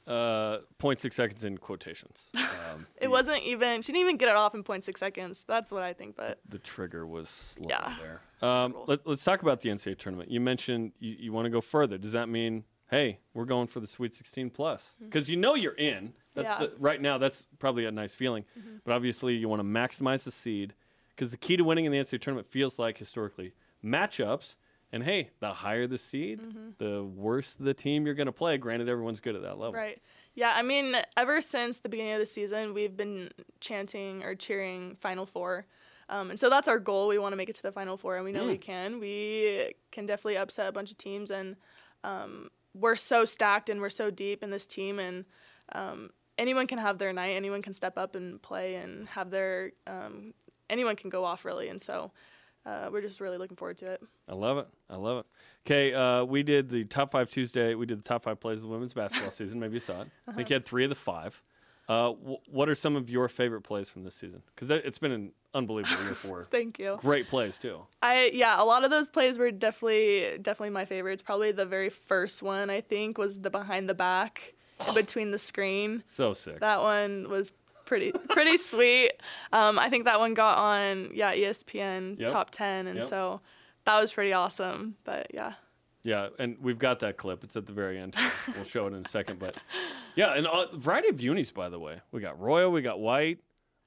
uh, 0.08 0.60
0.6 0.80 1.14
seconds 1.14 1.44
in 1.46 1.58
quotations. 1.58 2.30
Um, 2.72 2.86
It 3.02 3.08
wasn't 3.10 3.42
even 3.44 3.82
she 3.82 3.92
didn't 3.92 4.02
even 4.02 4.18
get 4.18 4.30
it 4.30 4.36
off 4.36 4.54
in 4.54 4.64
0.6 4.64 4.98
seconds. 4.98 5.44
That's 5.48 5.72
what 5.72 5.82
I 5.84 5.94
think. 5.94 6.16
But 6.16 6.40
the 6.48 6.60
trigger 6.60 7.08
was 7.08 7.30
slow 7.30 7.68
Yeah. 7.70 7.96
there. 8.00 8.48
Um, 8.48 8.76
let, 8.88 9.06
us 9.08 9.24
talk 9.24 9.42
about 9.42 9.62
the 9.62 9.70
NCAA 9.70 9.98
tournament. 9.98 10.30
You 10.30 10.40
mentioned 10.40 10.92
you, 11.00 11.16
you 11.18 11.32
want 11.34 11.46
to 11.46 11.50
go 11.50 11.62
further. 11.62 11.98
Does 11.98 12.12
that 12.12 12.28
mean, 12.30 12.64
hey, 12.92 13.20
we're 13.34 13.46
going 13.46 13.68
for 13.68 13.80
the 13.80 13.88
Sweet 13.88 14.14
16 14.14 14.50
plus? 14.52 14.96
Because 15.00 15.30
you 15.30 15.38
know 15.38 15.56
you're 15.56 15.74
in. 15.74 16.14
That's 16.36 16.50
Mm-hmm. 16.52 16.62
Yeah. 16.64 16.68
the, 16.70 16.76
right 16.80 17.02
now. 17.02 17.18
That's 17.18 17.48
probably 17.60 17.86
a 17.86 17.92
nice 17.92 18.14
feeling. 18.14 18.46
But 18.84 18.94
obviously, 18.94 19.36
you 19.36 19.48
want 19.50 19.62
to 19.62 19.68
maximize 19.68 20.24
the 20.24 20.32
seed 20.32 20.74
because 21.16 21.32
the 21.32 21.38
key 21.38 21.58
to 21.58 21.64
winning 21.64 21.86
in 21.86 21.92
the 21.92 21.98
NCAA 21.98 22.22
tournament 22.22 22.48
feels 22.48 22.78
like 22.78 22.98
historically 22.98 23.54
matchups. 23.84 24.56
And 24.92 25.04
hey, 25.04 25.30
the 25.40 25.54
higher 25.54 25.86
the 25.86 26.00
seed, 26.00 26.42
Mm-hmm. 26.42 26.70
the 26.80 27.04
worse 27.04 27.54
the 27.56 27.76
team 27.76 28.06
you're 28.06 28.16
going 28.16 28.26
to 28.26 28.32
play. 28.32 28.58
Granted, 28.58 28.90
everyone's 28.90 29.20
good 29.20 29.36
at 29.36 29.44
that 29.44 29.60
level. 29.60 29.74
Right. 29.74 30.02
Yeah, 30.34 30.52
I 30.56 30.64
mean, 30.64 30.96
ever 31.16 31.42
since 31.42 31.80
the 31.80 31.90
beginning 31.90 32.14
of 32.14 32.20
the 32.20 32.26
season, 32.26 32.74
we've 32.74 32.96
been 32.98 33.30
chanting 33.60 34.24
or 34.24 34.34
cheering 34.34 34.98
Final 35.00 35.26
Four. 35.28 35.66
Um, 36.08 36.32
and 36.32 36.40
so 36.40 36.50
that's 36.50 36.68
our 36.68 36.80
goal. 36.80 37.08
We 37.08 37.20
want 37.20 37.34
to 37.34 37.36
make 37.36 37.50
it 37.50 37.56
to 37.58 37.62
the 37.62 37.72
Final 37.72 37.98
Four, 37.98 38.16
and 38.16 38.26
we 38.26 38.32
know 38.32 38.48
we 38.48 38.58
can. 38.58 39.00
We 39.00 39.76
can 39.92 40.08
definitely 40.08 40.38
upset 40.38 40.68
a 40.68 40.72
bunch 40.72 40.90
of 40.90 40.98
teams, 40.98 41.30
and 41.30 41.56
um, 42.04 42.50
we're 42.74 42.96
so 42.96 43.26
stacked 43.26 43.70
and 43.70 43.80
we're 43.82 43.90
so 43.92 44.10
deep 44.10 44.42
in 44.42 44.50
this 44.50 44.66
team. 44.66 44.98
And 44.98 45.26
um, 45.74 46.10
anyone 46.40 46.66
can 46.66 46.80
have 46.80 46.98
their 46.98 47.14
night. 47.14 47.34
Anyone 47.34 47.62
can 47.62 47.76
step 47.76 47.96
up 47.96 48.16
and 48.16 48.42
play 48.42 48.74
and 48.76 49.08
have 49.10 49.30
their. 49.30 49.74
Um, 49.86 50.34
anyone 50.68 50.96
can 50.96 51.12
go 51.12 51.26
off 51.26 51.46
really, 51.46 51.68
and 51.70 51.80
so 51.80 52.12
uh, 52.66 52.90
we're 52.92 53.02
just 53.02 53.20
really 53.22 53.38
looking 53.38 53.58
forward 53.58 53.78
to 53.80 53.88
it. 53.92 54.02
I 54.28 54.34
love 54.34 54.58
it. 54.58 54.68
I 54.90 54.96
love 54.96 55.20
it. 55.20 55.26
Okay, 55.66 55.94
uh, 55.94 56.24
we 56.24 56.44
did 56.44 56.70
the 56.70 56.84
top 56.86 57.12
five 57.12 57.30
Tuesday. 57.30 57.76
We 57.76 57.86
did 57.86 58.00
the 58.00 58.04
top 58.08 58.24
five 58.24 58.40
plays 58.40 58.58
of 58.58 58.64
the 58.64 58.68
women's 58.70 58.94
basketball 58.94 59.32
season. 59.32 59.60
Maybe 59.60 59.76
you 59.76 59.80
saw 59.80 60.02
it. 60.02 60.08
I 60.28 60.34
think 60.34 60.50
you 60.50 60.54
had 60.56 60.66
three 60.66 60.84
of 60.84 60.90
the 60.90 60.96
five. 60.96 61.42
Uh, 61.88 62.12
wh- 62.12 62.48
what 62.54 62.70
are 62.70 62.76
some 62.76 62.96
of 62.96 63.10
your 63.10 63.28
favorite 63.28 63.62
plays 63.62 63.90
from 63.90 64.04
this 64.04 64.14
season? 64.14 64.44
Because 64.54 64.70
it's 64.70 65.00
been 65.00 65.12
an 65.12 65.32
unbelievable 65.56 66.04
year 66.04 66.14
for 66.14 66.44
Thank 66.52 66.78
you. 66.78 66.98
great 67.02 67.28
plays 67.28 67.58
too. 67.58 67.80
I 68.04 68.30
yeah, 68.34 68.62
a 68.62 68.64
lot 68.64 68.84
of 68.84 68.92
those 68.92 69.10
plays 69.10 69.40
were 69.40 69.50
definitely 69.50 70.38
definitely 70.42 70.70
my 70.70 70.86
favorites. 70.86 71.24
Probably 71.24 71.52
the 71.52 71.66
very 71.66 71.90
first 71.90 72.44
one 72.44 72.70
I 72.70 72.82
think 72.82 73.18
was 73.18 73.40
the 73.40 73.50
behind 73.50 73.90
the 73.90 73.96
back 73.96 74.54
between 74.94 75.32
the 75.32 75.40
screen. 75.40 76.04
So 76.06 76.34
sick. 76.34 76.60
That 76.60 76.82
one 76.82 77.28
was 77.30 77.52
pretty 77.90 78.14
pretty 78.30 78.58
sweet. 78.58 79.12
Um, 79.52 79.78
I 79.78 79.90
think 79.90 80.06
that 80.06 80.20
one 80.20 80.34
got 80.34 80.58
on 80.58 81.10
yeah 81.14 81.34
ESPN 81.36 82.18
Yep. 82.20 82.32
top 82.32 82.52
ten, 82.52 82.88
and 82.88 83.00
Yep. 83.00 83.06
so 83.10 83.42
that 83.86 84.00
was 84.00 84.14
pretty 84.14 84.32
awesome. 84.32 84.96
But 85.04 85.28
yeah, 85.34 85.54
Yeah, 86.04 86.30
and 86.40 86.56
we've 86.62 86.78
got 86.80 87.00
that 87.00 87.18
clip. 87.18 87.44
It's 87.44 87.58
at 87.58 87.66
the 87.66 87.74
very 87.74 88.00
end. 88.00 88.16
we'll 88.56 88.64
show 88.64 88.86
it 88.88 88.94
in 88.94 89.06
a 89.06 89.10
second. 89.10 89.40
But 89.40 89.58
yeah, 90.16 90.34
and 90.36 90.46
a 90.48 90.68
variety 90.78 91.10
of 91.10 91.20
unis, 91.20 91.52
by 91.52 91.68
the 91.70 91.80
way. 91.80 92.00
We 92.12 92.22
got 92.22 92.40
Royal, 92.40 92.72
we 92.72 92.82
got 92.82 93.00
White. 93.00 93.40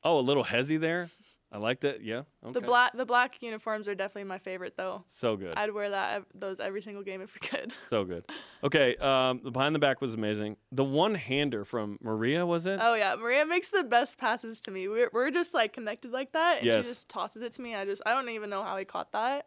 Oh, 0.04 0.18
a 0.18 0.20
little 0.20 0.44
hezzy 0.44 0.78
there. 0.80 1.08
I 1.52 1.58
like 1.58 1.80
that. 1.80 2.02
Yeah. 2.02 2.22
Okay. 2.42 2.52
the 2.58 2.60
black 2.62 2.96
the 2.96 3.04
black 3.04 3.42
uniforms 3.42 3.86
are 3.86 3.94
definitely 3.94 4.24
my 4.24 4.38
favorite 4.38 4.74
though. 4.76 5.04
So 5.08 5.36
good. 5.36 5.52
I'd 5.56 5.72
wear 5.72 5.90
that 5.90 6.22
those 6.34 6.60
every 6.60 6.80
single 6.80 7.02
game 7.02 7.20
if 7.20 7.34
we 7.34 7.46
could. 7.46 7.72
So 7.90 8.04
good. 8.04 8.24
Okay, 8.64 8.96
um, 8.96 9.40
the 9.44 9.50
behind 9.50 9.74
the 9.74 9.78
back 9.78 10.00
was 10.00 10.14
amazing. 10.14 10.56
The 10.72 10.84
one 10.84 11.14
hander 11.14 11.64
from 11.66 11.98
Maria 12.02 12.46
was 12.46 12.64
it? 12.64 12.78
Oh 12.82 12.94
yeah, 12.94 13.16
Maria 13.16 13.44
makes 13.44 13.68
the 13.68 13.84
best 13.84 14.16
passes 14.16 14.60
to 14.62 14.70
me. 14.70 14.88
We're 14.88 15.10
we're 15.12 15.30
just 15.30 15.52
like 15.52 15.74
connected 15.74 16.10
like 16.10 16.32
that, 16.32 16.58
and 16.58 16.66
Yes. 16.66 16.86
she 16.86 16.90
just 16.90 17.08
tosses 17.10 17.42
it 17.42 17.52
to 17.52 17.60
me. 17.60 17.74
I 17.74 17.84
just 17.84 18.00
I 18.06 18.14
don't 18.14 18.30
even 18.30 18.48
know 18.48 18.62
how 18.62 18.76
he 18.78 18.86
caught 18.86 19.12
that. 19.12 19.46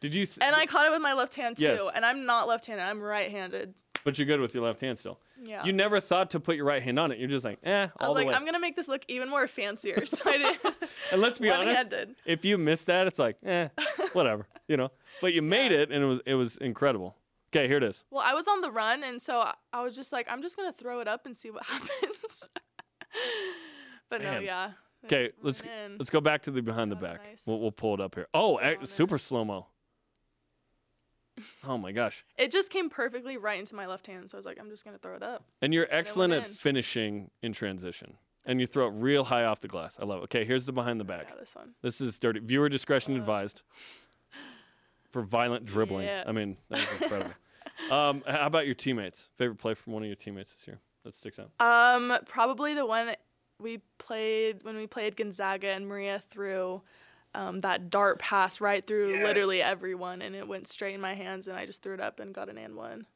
Did 0.00 0.14
you? 0.14 0.22
s- 0.22 0.38
And 0.40 0.54
I 0.54 0.66
caught 0.66 0.86
it 0.86 0.90
with 0.90 1.02
my 1.02 1.12
left 1.12 1.34
hand 1.34 1.56
too. 1.56 1.64
Yes. 1.64 1.80
And 1.94 2.04
I'm 2.04 2.24
not 2.26 2.46
left-handed. 2.48 2.82
I'm 2.82 3.00
right-handed. 3.00 3.74
But 4.04 4.16
you're 4.18 4.26
good 4.26 4.40
with 4.40 4.54
your 4.54 4.62
left 4.64 4.80
hand 4.80 4.96
still. 4.98 5.18
Yeah. 5.42 5.64
You 5.64 5.72
never 5.72 6.00
thought 6.00 6.30
to 6.30 6.40
put 6.40 6.56
your 6.56 6.64
right 6.64 6.82
hand 6.82 6.98
on 6.98 7.10
it. 7.10 7.18
You're 7.18 7.28
just 7.28 7.44
like, 7.44 7.58
eh, 7.64 7.88
I 7.98 8.08
was 8.08 8.16
like, 8.16 8.28
way. 8.28 8.34
I'm 8.34 8.44
gonna 8.44 8.60
make 8.60 8.76
this 8.76 8.86
look 8.88 9.02
even 9.08 9.28
more 9.28 9.46
fancier. 9.48 10.06
So 10.06 10.18
I 10.24 10.38
did. 10.38 10.58
and 11.12 11.20
let's 11.20 11.38
be 11.40 11.50
honest, 11.50 11.94
if 12.24 12.44
you 12.44 12.58
missed 12.58 12.86
that, 12.86 13.06
it's 13.08 13.18
like, 13.18 13.36
eh, 13.44 13.68
whatever, 14.12 14.46
you 14.68 14.76
know. 14.76 14.90
But 15.20 15.32
you 15.34 15.42
made 15.42 15.72
it, 15.72 15.90
and 15.90 16.02
it 16.02 16.06
was 16.06 16.20
it 16.26 16.34
was 16.34 16.56
incredible. 16.58 17.16
Okay, 17.52 17.66
here 17.66 17.78
it 17.78 17.82
is. 17.82 18.04
Well, 18.10 18.22
I 18.24 18.34
was 18.34 18.46
on 18.46 18.60
the 18.60 18.70
run, 18.70 19.02
and 19.02 19.20
so 19.20 19.50
I, 19.72 19.82
was 19.82 19.96
just 19.96 20.12
like, 20.12 20.26
I'm 20.30 20.42
just 20.42 20.56
gonna 20.56 20.72
throw 20.72 21.00
it 21.00 21.08
up 21.08 21.26
and 21.26 21.36
see 21.36 21.50
what 21.50 21.64
happens. 21.66 22.48
but 24.10 24.22
no, 24.22 24.38
yeah. 24.38 24.72
Okay, 25.04 25.30
let's 25.42 25.62
let's 25.98 26.10
go 26.10 26.20
back 26.20 26.42
to 26.42 26.50
the 26.50 26.60
behind 26.60 26.90
the 26.92 26.96
back. 26.96 27.24
nice. 27.24 27.42
We'll, 27.46 27.60
we'll 27.60 27.72
pull 27.72 27.94
it 27.94 28.00
up 28.00 28.14
here. 28.14 28.26
Oh, 28.34 28.56
eh, 28.56 28.76
super 28.84 29.18
slow 29.18 29.44
mo. 29.44 29.66
Oh 31.64 31.78
my 31.78 31.92
gosh! 31.92 32.24
It 32.36 32.50
just 32.50 32.70
came 32.70 32.90
perfectly 32.90 33.36
right 33.36 33.58
into 33.58 33.74
my 33.74 33.86
left 33.86 34.06
hand, 34.06 34.30
so 34.30 34.36
I 34.36 34.38
was 34.38 34.46
like, 34.46 34.58
I'm 34.60 34.70
just 34.70 34.84
gonna 34.84 34.98
throw 34.98 35.14
it 35.14 35.22
up. 35.22 35.44
And 35.62 35.72
you're 35.74 35.88
excellent 35.90 36.32
at 36.32 36.46
in. 36.46 36.52
finishing 36.52 37.30
in 37.42 37.52
transition, 37.52 38.14
and 38.44 38.60
you 38.60 38.66
throw 38.66 38.88
it 38.88 38.92
real 38.92 39.24
high 39.24 39.44
off 39.44 39.60
the 39.60 39.68
glass. 39.68 39.98
I 40.00 40.04
love 40.04 40.20
it. 40.20 40.24
Okay, 40.24 40.44
here's 40.44 40.66
the 40.66 40.72
behind 40.72 41.00
the 41.00 41.04
back. 41.04 41.26
Yeah, 41.28 41.40
this 41.40 41.54
one. 41.54 41.74
This 41.82 42.00
is 42.00 42.18
dirty. 42.18 42.40
Viewer 42.40 42.68
discretion 42.68 43.16
advised. 43.16 43.62
For 45.10 45.22
violent 45.22 45.64
dribbling. 45.64 46.06
Yeah. 46.06 46.24
I 46.26 46.32
mean, 46.32 46.58
that 46.68 46.80
was 46.80 47.02
incredible. 47.02 47.32
um, 47.90 48.22
how 48.26 48.46
about 48.46 48.66
your 48.66 48.74
teammates? 48.74 49.30
Favorite 49.36 49.56
play 49.56 49.72
from 49.72 49.94
one 49.94 50.02
of 50.02 50.06
your 50.06 50.16
teammates 50.16 50.54
this 50.54 50.66
year 50.66 50.80
that 51.04 51.14
sticks 51.14 51.38
out? 51.38 51.50
Um, 51.60 52.18
probably 52.26 52.74
the 52.74 52.84
one 52.84 53.14
we 53.60 53.80
played 53.98 54.62
when 54.62 54.76
we 54.76 54.86
played 54.86 55.16
Gonzaga 55.16 55.68
and 55.68 55.86
Maria 55.86 56.20
threw 56.30 56.82
um, 57.38 57.60
that 57.60 57.88
dart 57.88 58.18
pass 58.18 58.60
right 58.60 58.84
through 58.84 59.22
literally 59.22 59.62
everyone, 59.62 60.22
and 60.22 60.34
it 60.34 60.48
went 60.48 60.66
straight 60.66 60.94
in 60.94 61.00
my 61.00 61.14
hands, 61.14 61.46
and 61.46 61.56
I 61.56 61.66
just 61.66 61.82
threw 61.82 61.94
it 61.94 62.00
up 62.00 62.18
and 62.18 62.34
got 62.34 62.48
an 62.48 62.58
and 62.58 62.74
one. 62.74 63.06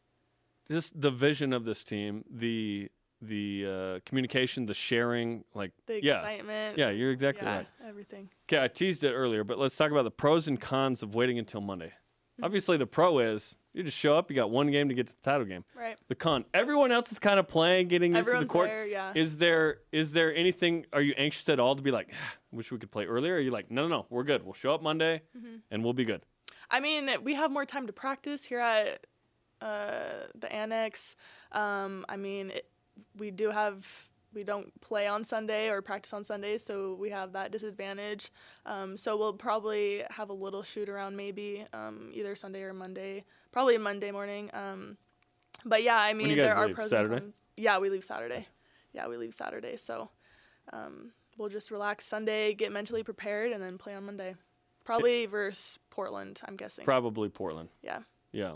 Just 0.70 0.98
the 1.00 1.10
vision 1.10 1.52
of 1.52 1.64
this 1.64 1.82
team, 1.82 2.24
the 2.30 2.88
the 3.20 3.66
uh, 3.66 3.98
communication, 4.04 4.66
the 4.66 4.74
sharing, 4.74 5.44
like 5.54 5.72
The 5.86 6.02
yeah, 6.02 6.18
excitement. 6.18 6.78
yeah, 6.78 6.90
you're 6.90 7.10
exactly 7.12 7.46
yeah, 7.46 7.58
right. 7.58 7.68
everything. 7.86 8.28
Okay, 8.48 8.62
I 8.62 8.68
teased 8.68 9.04
it 9.04 9.12
earlier, 9.12 9.44
but 9.44 9.58
let's 9.58 9.76
talk 9.76 9.90
about 9.90 10.02
the 10.02 10.10
pros 10.10 10.48
and 10.48 10.60
cons 10.60 11.02
of 11.02 11.14
waiting 11.14 11.38
until 11.38 11.60
Monday. 11.60 11.86
Mm-hmm. 11.86 12.44
Obviously, 12.44 12.76
the 12.76 12.86
pro 12.86 13.18
is 13.18 13.56
you 13.74 13.82
just 13.82 13.96
show 13.96 14.16
up, 14.16 14.30
you 14.30 14.36
got 14.36 14.50
one 14.50 14.70
game 14.70 14.88
to 14.88 14.94
get 14.94 15.06
to 15.06 15.12
the 15.14 15.22
title 15.22 15.46
game. 15.46 15.64
Right. 15.74 15.96
The 16.08 16.14
con, 16.14 16.44
everyone 16.52 16.92
else 16.92 17.10
is 17.12 17.18
kind 17.18 17.38
of 17.40 17.48
playing, 17.48 17.88
getting 17.88 18.14
used 18.14 18.28
to 18.30 18.38
the 18.40 18.46
court. 18.46 18.68
there, 18.68 18.86
yeah. 18.86 19.12
Is 19.14 19.38
there 19.38 19.78
is 19.92 20.12
there 20.12 20.34
anything? 20.34 20.86
Are 20.92 21.00
you 21.02 21.14
anxious 21.16 21.48
at 21.48 21.58
all 21.60 21.74
to 21.76 21.82
be 21.82 21.90
like, 21.90 22.08
"Ah, 22.12 22.34
wish 22.50 22.70
we 22.70 22.78
could 22.78 22.90
play 22.90 23.06
earlier? 23.06 23.34
Or 23.34 23.36
are 23.38 23.40
you 23.40 23.50
like, 23.50 23.70
no, 23.70 23.82
no, 23.88 23.96
no, 23.96 24.06
we're 24.10 24.24
good. 24.24 24.42
We'll 24.44 24.54
show 24.54 24.74
up 24.74 24.82
Monday, 24.82 25.22
Mm-hmm. 25.36 25.56
and 25.70 25.82
we'll 25.84 25.92
be 25.94 26.04
good. 26.04 26.22
I 26.70 26.80
mean, 26.80 27.10
we 27.22 27.34
have 27.34 27.50
more 27.50 27.66
time 27.66 27.86
to 27.86 27.92
practice 27.92 28.44
here 28.44 28.60
at 28.60 29.06
uh, 29.60 30.26
the 30.34 30.50
annex. 30.52 31.14
Um, 31.52 32.04
I 32.08 32.16
mean, 32.16 32.50
it, 32.50 32.68
we 33.16 33.30
do 33.30 33.50
have 33.50 33.86
we 34.34 34.42
don't 34.44 34.72
play 34.80 35.06
on 35.06 35.24
Sunday 35.24 35.68
or 35.68 35.82
practice 35.82 36.12
on 36.14 36.24
Sunday, 36.24 36.56
so 36.56 36.94
we 36.98 37.10
have 37.10 37.32
that 37.32 37.52
disadvantage. 37.52 38.32
Um, 38.64 38.96
so 38.96 39.16
we'll 39.18 39.34
probably 39.34 40.02
have 40.10 40.30
a 40.30 40.32
little 40.32 40.62
shoot 40.62 40.88
around 40.88 41.16
maybe 41.16 41.66
um, 41.74 42.10
either 42.14 42.34
Sunday 42.34 42.62
or 42.62 42.72
Monday, 42.72 43.24
probably 43.52 43.78
Monday 43.78 44.10
morning. 44.10 44.50
Um, 44.52 44.96
but 45.64 45.82
yeah, 45.82 45.96
I 45.96 46.12
mean, 46.12 46.34
there 46.36 46.54
are 46.56 46.66
leave? 46.66 46.74
pros 46.74 46.90
Saturday? 46.90 47.14
and 47.16 47.22
cons. 47.26 47.42
Yeah, 47.56 47.78
we 47.78 47.90
leave 47.90 48.04
Saturday. 48.04 48.46
Yeah, 48.92 49.08
we 49.08 49.16
leave 49.16 49.34
Saturday. 49.34 49.76
So 49.76 50.10
um, 50.72 51.12
we'll 51.38 51.48
just 51.48 51.70
relax 51.70 52.06
Sunday, 52.06 52.54
get 52.54 52.72
mentally 52.72 53.02
prepared, 53.02 53.52
and 53.52 53.62
then 53.62 53.78
play 53.78 53.94
on 53.94 54.04
Monday. 54.04 54.34
Probably 54.84 55.26
versus 55.26 55.78
Portland, 55.90 56.40
I'm 56.44 56.56
guessing. 56.56 56.84
Probably 56.84 57.28
Portland. 57.28 57.68
Yeah. 57.82 58.00
Yeah, 58.32 58.54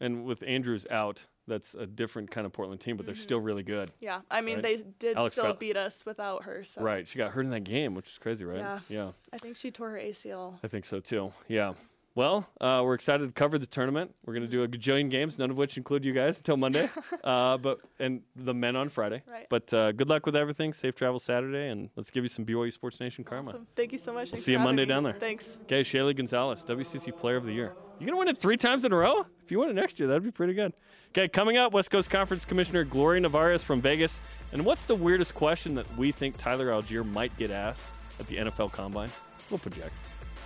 and 0.00 0.24
with 0.24 0.42
Andrews 0.44 0.86
out, 0.90 1.26
that's 1.48 1.74
a 1.74 1.86
different 1.86 2.30
kind 2.30 2.46
of 2.46 2.52
Portland 2.52 2.80
team, 2.80 2.96
but 2.96 3.06
they're 3.06 3.14
still 3.14 3.40
really 3.40 3.62
good. 3.62 3.90
Yeah. 4.00 4.20
I 4.30 4.40
mean, 4.40 4.56
Right. 4.56 4.62
they 4.62 4.76
did 4.98 5.16
Alex 5.16 5.34
still 5.34 5.44
Fel- 5.46 5.54
beat 5.54 5.76
us 5.76 6.04
without 6.06 6.44
her. 6.44 6.64
So 6.64 6.80
Right. 6.82 7.06
She 7.06 7.18
got 7.18 7.32
hurt 7.32 7.44
in 7.44 7.50
that 7.50 7.64
game, 7.64 7.94
which 7.94 8.08
is 8.10 8.18
crazy, 8.18 8.44
right? 8.44 8.58
Yeah. 8.58 8.80
Yeah. 8.88 9.12
I 9.32 9.36
think 9.36 9.56
she 9.56 9.70
tore 9.70 9.90
her 9.90 9.98
ACL. 9.98 10.58
I 10.62 10.68
think 10.68 10.84
so 10.84 10.98
too. 11.00 11.32
Yeah. 11.48 11.74
Well, 12.16 12.48
uh, 12.62 12.80
we're 12.82 12.94
excited 12.94 13.26
to 13.26 13.32
cover 13.32 13.58
the 13.58 13.66
tournament. 13.66 14.14
We're 14.24 14.32
going 14.32 14.46
to 14.46 14.50
do 14.50 14.62
a 14.62 14.68
gajillion 14.68 15.10
games, 15.10 15.38
none 15.38 15.50
of 15.50 15.58
which 15.58 15.76
include 15.76 16.02
you 16.02 16.14
guys 16.14 16.38
until 16.38 16.56
Monday, 16.56 16.88
uh, 17.24 17.58
but 17.58 17.80
and 18.00 18.22
the 18.34 18.54
men 18.54 18.74
on 18.74 18.88
Friday. 18.88 19.22
Right. 19.30 19.46
But 19.50 19.72
uh, 19.74 19.92
good 19.92 20.08
luck 20.08 20.24
with 20.24 20.34
everything. 20.34 20.72
Safe 20.72 20.94
travel 20.94 21.18
Saturday, 21.18 21.68
and 21.68 21.90
let's 21.94 22.10
give 22.10 22.24
you 22.24 22.30
some 22.30 22.46
BYU 22.46 22.72
Sports 22.72 23.00
Nation 23.00 23.22
karma. 23.22 23.50
Awesome. 23.50 23.66
Thank 23.76 23.92
you 23.92 23.98
so 23.98 24.14
much. 24.14 24.32
We'll 24.32 24.40
see 24.40 24.52
you 24.52 24.58
Monday 24.58 24.84
me. 24.84 24.88
down 24.88 25.02
there. 25.02 25.12
Thanks. 25.12 25.58
Okay, 25.64 25.82
Shaylee 25.82 26.16
Gonzalez, 26.16 26.64
WCC 26.64 27.14
Player 27.14 27.36
of 27.36 27.44
the 27.44 27.52
Year. 27.52 27.74
You're 28.00 28.06
gonna 28.06 28.18
win 28.18 28.28
it 28.28 28.38
three 28.38 28.56
times 28.56 28.86
in 28.86 28.92
a 28.92 28.96
row? 28.96 29.26
If 29.44 29.52
you 29.52 29.58
win 29.58 29.68
it 29.68 29.74
next 29.74 30.00
year, 30.00 30.08
that'd 30.08 30.24
be 30.24 30.30
pretty 30.30 30.54
good. 30.54 30.72
Okay, 31.10 31.28
coming 31.28 31.58
up, 31.58 31.74
West 31.74 31.90
Coast 31.90 32.08
Conference 32.08 32.46
Commissioner 32.46 32.84
Gloria 32.84 33.20
Nevarez 33.20 33.62
from 33.62 33.82
Vegas. 33.82 34.22
And 34.52 34.64
what's 34.64 34.86
the 34.86 34.94
weirdest 34.94 35.34
question 35.34 35.74
that 35.74 35.96
we 35.98 36.12
think 36.12 36.38
Tyler 36.38 36.68
Allgeier 36.68 37.04
might 37.04 37.36
get 37.36 37.50
asked 37.50 37.84
at 38.18 38.26
the 38.26 38.36
NFL 38.36 38.72
Combine? 38.72 39.10
We'll 39.50 39.58
project. 39.58 39.92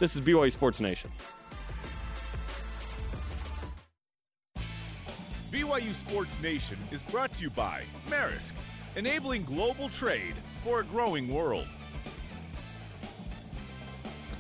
This 0.01 0.17
is 0.17 0.23
BYU 0.23 0.51
Sports 0.51 0.81
Nation. 0.81 1.11
BYU 5.51 5.93
Sports 5.95 6.41
Nation 6.41 6.79
is 6.93 7.03
brought 7.03 7.33
to 7.35 7.43
you 7.43 7.51
by 7.51 7.83
Maersk, 8.09 8.53
enabling 8.95 9.43
global 9.43 9.89
trade 9.89 10.35
for 10.63 10.79
a 10.79 10.85
growing 10.85 11.29
world. 11.29 11.67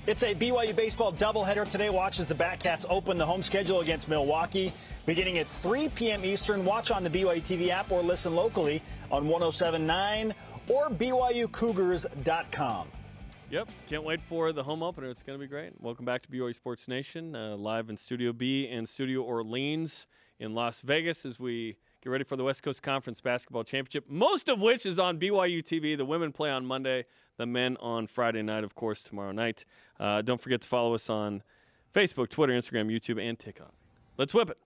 It's 0.06 0.22
a 0.22 0.36
BYU 0.36 0.74
baseball 0.76 1.12
doubleheader 1.12 1.68
today. 1.68 1.90
Watch 1.90 2.20
as 2.20 2.26
the 2.26 2.34
Batcats 2.34 2.86
open 2.88 3.18
the 3.18 3.26
home 3.26 3.42
schedule 3.42 3.80
against 3.80 4.08
Milwaukee 4.08 4.72
beginning 5.04 5.38
at 5.38 5.48
3 5.48 5.88
p.m. 5.90 6.24
Eastern. 6.24 6.64
Watch 6.64 6.92
on 6.92 7.02
the 7.02 7.10
BYU 7.10 7.40
TV 7.40 7.70
app 7.70 7.90
or 7.90 8.02
listen 8.02 8.36
locally 8.36 8.80
on 9.10 9.26
1079 9.26 10.32
or 10.68 10.90
BYUCougars.com. 10.90 12.88
Yep, 13.50 13.68
can't 13.88 14.04
wait 14.04 14.22
for 14.22 14.52
the 14.52 14.62
home 14.62 14.84
opener. 14.84 15.10
It's 15.10 15.24
going 15.24 15.36
to 15.36 15.44
be 15.44 15.48
great. 15.48 15.72
Welcome 15.80 16.04
back 16.04 16.22
to 16.22 16.28
BYU 16.28 16.54
Sports 16.54 16.86
Nation, 16.86 17.34
uh, 17.34 17.56
live 17.56 17.90
in 17.90 17.96
Studio 17.96 18.32
B 18.32 18.68
and 18.68 18.88
Studio 18.88 19.22
Orleans 19.22 20.06
in 20.40 20.54
Las 20.54 20.80
Vegas 20.80 21.24
as 21.24 21.38
we 21.38 21.76
get 22.02 22.10
ready 22.10 22.24
for 22.24 22.34
the 22.34 22.42
West 22.42 22.62
Coast 22.62 22.82
Conference 22.82 23.20
Basketball 23.20 23.62
Championship, 23.62 24.06
most 24.08 24.48
of 24.48 24.60
which 24.60 24.86
is 24.86 24.98
on 24.98 25.20
BYU 25.20 25.62
TV. 25.62 25.96
The 25.96 26.04
women 26.04 26.32
play 26.32 26.50
on 26.50 26.64
Monday, 26.66 27.04
the 27.36 27.46
men 27.46 27.76
on 27.78 28.06
Friday 28.06 28.42
night, 28.42 28.64
of 28.64 28.74
course, 28.74 29.02
tomorrow 29.02 29.32
night. 29.32 29.64
Uh, 30.00 30.22
don't 30.22 30.40
forget 30.40 30.62
to 30.62 30.68
follow 30.68 30.94
us 30.94 31.10
on 31.10 31.42
Facebook, 31.94 32.30
Twitter, 32.30 32.54
Instagram, 32.54 32.90
YouTube, 32.90 33.22
and 33.22 33.38
TikTok. 33.38 33.72
Let's 34.16 34.34
whip 34.34 34.50
it. 34.50 34.58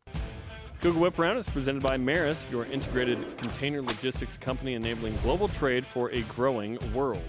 Google 0.80 1.02
Whip 1.02 1.18
Around 1.18 1.38
is 1.38 1.48
presented 1.48 1.82
by 1.82 1.96
Maersk, 1.96 2.50
your 2.50 2.66
integrated 2.66 3.18
container 3.38 3.82
logistics 3.82 4.36
company 4.36 4.74
enabling 4.74 5.16
global 5.22 5.48
trade 5.48 5.84
for 5.84 6.10
a 6.10 6.22
growing 6.22 6.78
world. 6.92 7.22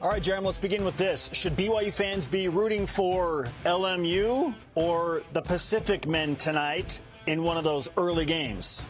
All 0.00 0.08
right, 0.08 0.22
Jeremy, 0.22 0.46
let's 0.46 0.58
begin 0.58 0.84
with 0.84 0.96
this. 0.96 1.28
Should 1.32 1.56
BYU 1.56 1.92
fans 1.92 2.24
be 2.24 2.46
rooting 2.46 2.86
for 2.86 3.48
LMU 3.64 4.54
or 4.76 5.22
the 5.32 5.42
Pacific 5.42 6.06
men 6.06 6.36
tonight 6.36 7.00
in 7.26 7.42
one 7.42 7.56
of 7.56 7.64
those 7.64 7.88
early 7.96 8.24
games? 8.24 8.86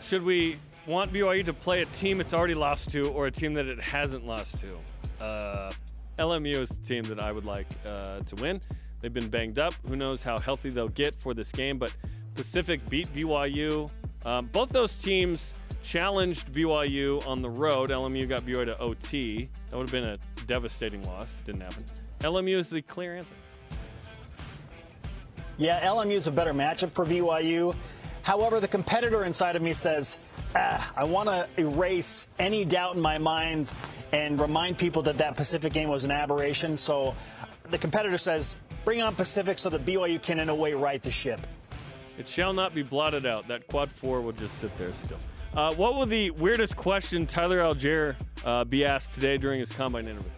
Should 0.00 0.22
we 0.22 0.56
want 0.86 1.12
BYU 1.12 1.44
to 1.44 1.52
play 1.52 1.82
a 1.82 1.86
team 1.86 2.22
it's 2.22 2.32
already 2.32 2.54
lost 2.54 2.88
to 2.92 3.10
or 3.10 3.26
a 3.26 3.30
team 3.30 3.52
that 3.52 3.66
it 3.66 3.78
hasn't 3.78 4.26
lost 4.26 4.60
to? 4.60 5.26
Uh, 5.26 5.70
LMU 6.18 6.56
is 6.58 6.70
the 6.70 6.86
team 6.86 7.02
that 7.02 7.20
I 7.22 7.30
would 7.30 7.44
like 7.44 7.66
uh, 7.86 8.20
to 8.20 8.34
win. 8.36 8.58
They've 9.02 9.12
been 9.12 9.28
banged 9.28 9.58
up. 9.58 9.74
Who 9.88 9.94
knows 9.94 10.22
how 10.22 10.38
healthy 10.38 10.70
they'll 10.70 10.88
get 10.88 11.14
for 11.16 11.34
this 11.34 11.52
game? 11.52 11.76
But 11.76 11.94
Pacific 12.34 12.80
beat 12.88 13.12
BYU. 13.12 13.90
Um, 14.24 14.46
both 14.46 14.70
those 14.70 14.96
teams 14.96 15.52
challenged 15.84 16.50
BYU 16.52 17.24
on 17.26 17.42
the 17.42 17.50
road. 17.50 17.90
LMU 17.90 18.28
got 18.28 18.42
BYU 18.42 18.68
to 18.70 18.78
OT. 18.78 19.48
That 19.68 19.76
would 19.76 19.88
have 19.88 19.92
been 19.92 20.04
a 20.04 20.18
devastating 20.46 21.02
loss. 21.02 21.40
Didn't 21.42 21.60
happen. 21.60 21.84
LMU 22.20 22.56
is 22.56 22.70
the 22.70 22.82
clear 22.82 23.16
answer. 23.16 23.30
Yeah, 25.56 25.80
LMU 25.86 26.12
is 26.12 26.26
a 26.26 26.32
better 26.32 26.52
matchup 26.52 26.92
for 26.92 27.04
BYU. 27.04 27.76
However, 28.22 28.58
the 28.58 28.68
competitor 28.68 29.24
inside 29.24 29.54
of 29.54 29.62
me 29.62 29.72
says, 29.72 30.18
ah, 30.56 30.92
I 30.96 31.04
want 31.04 31.28
to 31.28 31.46
erase 31.58 32.28
any 32.38 32.64
doubt 32.64 32.96
in 32.96 33.02
my 33.02 33.18
mind 33.18 33.68
and 34.10 34.40
remind 34.40 34.78
people 34.78 35.02
that 35.02 35.18
that 35.18 35.36
Pacific 35.36 35.72
game 35.72 35.90
was 35.90 36.04
an 36.04 36.10
aberration. 36.10 36.76
So 36.76 37.14
the 37.70 37.78
competitor 37.78 38.18
says, 38.18 38.56
bring 38.84 39.02
on 39.02 39.14
Pacific 39.14 39.58
so 39.58 39.68
that 39.70 39.84
BYU 39.84 40.20
can, 40.20 40.38
in 40.38 40.48
a 40.48 40.54
way, 40.54 40.72
right 40.72 41.02
the 41.02 41.10
ship. 41.10 41.46
It 42.18 42.26
shall 42.26 42.52
not 42.52 42.74
be 42.74 42.82
blotted 42.82 43.26
out. 43.26 43.46
That 43.48 43.66
quad 43.66 43.90
four 43.90 44.22
will 44.22 44.32
just 44.32 44.58
sit 44.58 44.76
there 44.78 44.92
still. 44.92 45.18
Uh, 45.56 45.72
what 45.76 45.94
will 45.94 46.06
the 46.06 46.30
weirdest 46.32 46.74
question 46.76 47.26
Tyler 47.26 47.58
Allgeier 47.58 48.16
uh, 48.44 48.64
be 48.64 48.84
asked 48.84 49.12
today 49.12 49.38
during 49.38 49.60
his 49.60 49.70
combine 49.70 50.08
interview? 50.08 50.30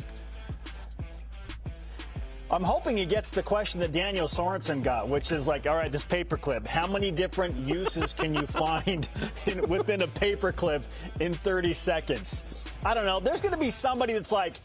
I'm 2.51 2.63
hoping 2.63 2.99
he 2.99 3.07
gets 3.07 3.31
the 3.31 3.43
question 3.43 3.81
that 3.81 3.93
Daniel 3.93 4.27
Sorensen 4.27 4.83
got, 4.83 5.09
which 5.09 5.33
is 5.33 5.49
like, 5.49 5.67
all 5.67 5.75
right, 5.75 5.91
this 5.91 6.05
paperclip, 6.05 6.67
how 6.67 6.87
many 6.87 7.11
different 7.11 7.57
uses 7.57 8.13
can 8.13 8.35
you 8.35 8.47
find 8.47 9.09
in, 9.47 9.67
within 9.69 10.03
a 10.03 10.07
paperclip 10.07 10.87
in 11.19 11.33
30 11.33 11.73
seconds? 11.73 12.45
I 12.85 12.93
don't 12.93 13.07
know. 13.07 13.19
There's 13.19 13.41
going 13.41 13.55
to 13.55 13.59
be 13.59 13.71
somebody 13.71 14.13
that's 14.13 14.33
like, 14.33 14.61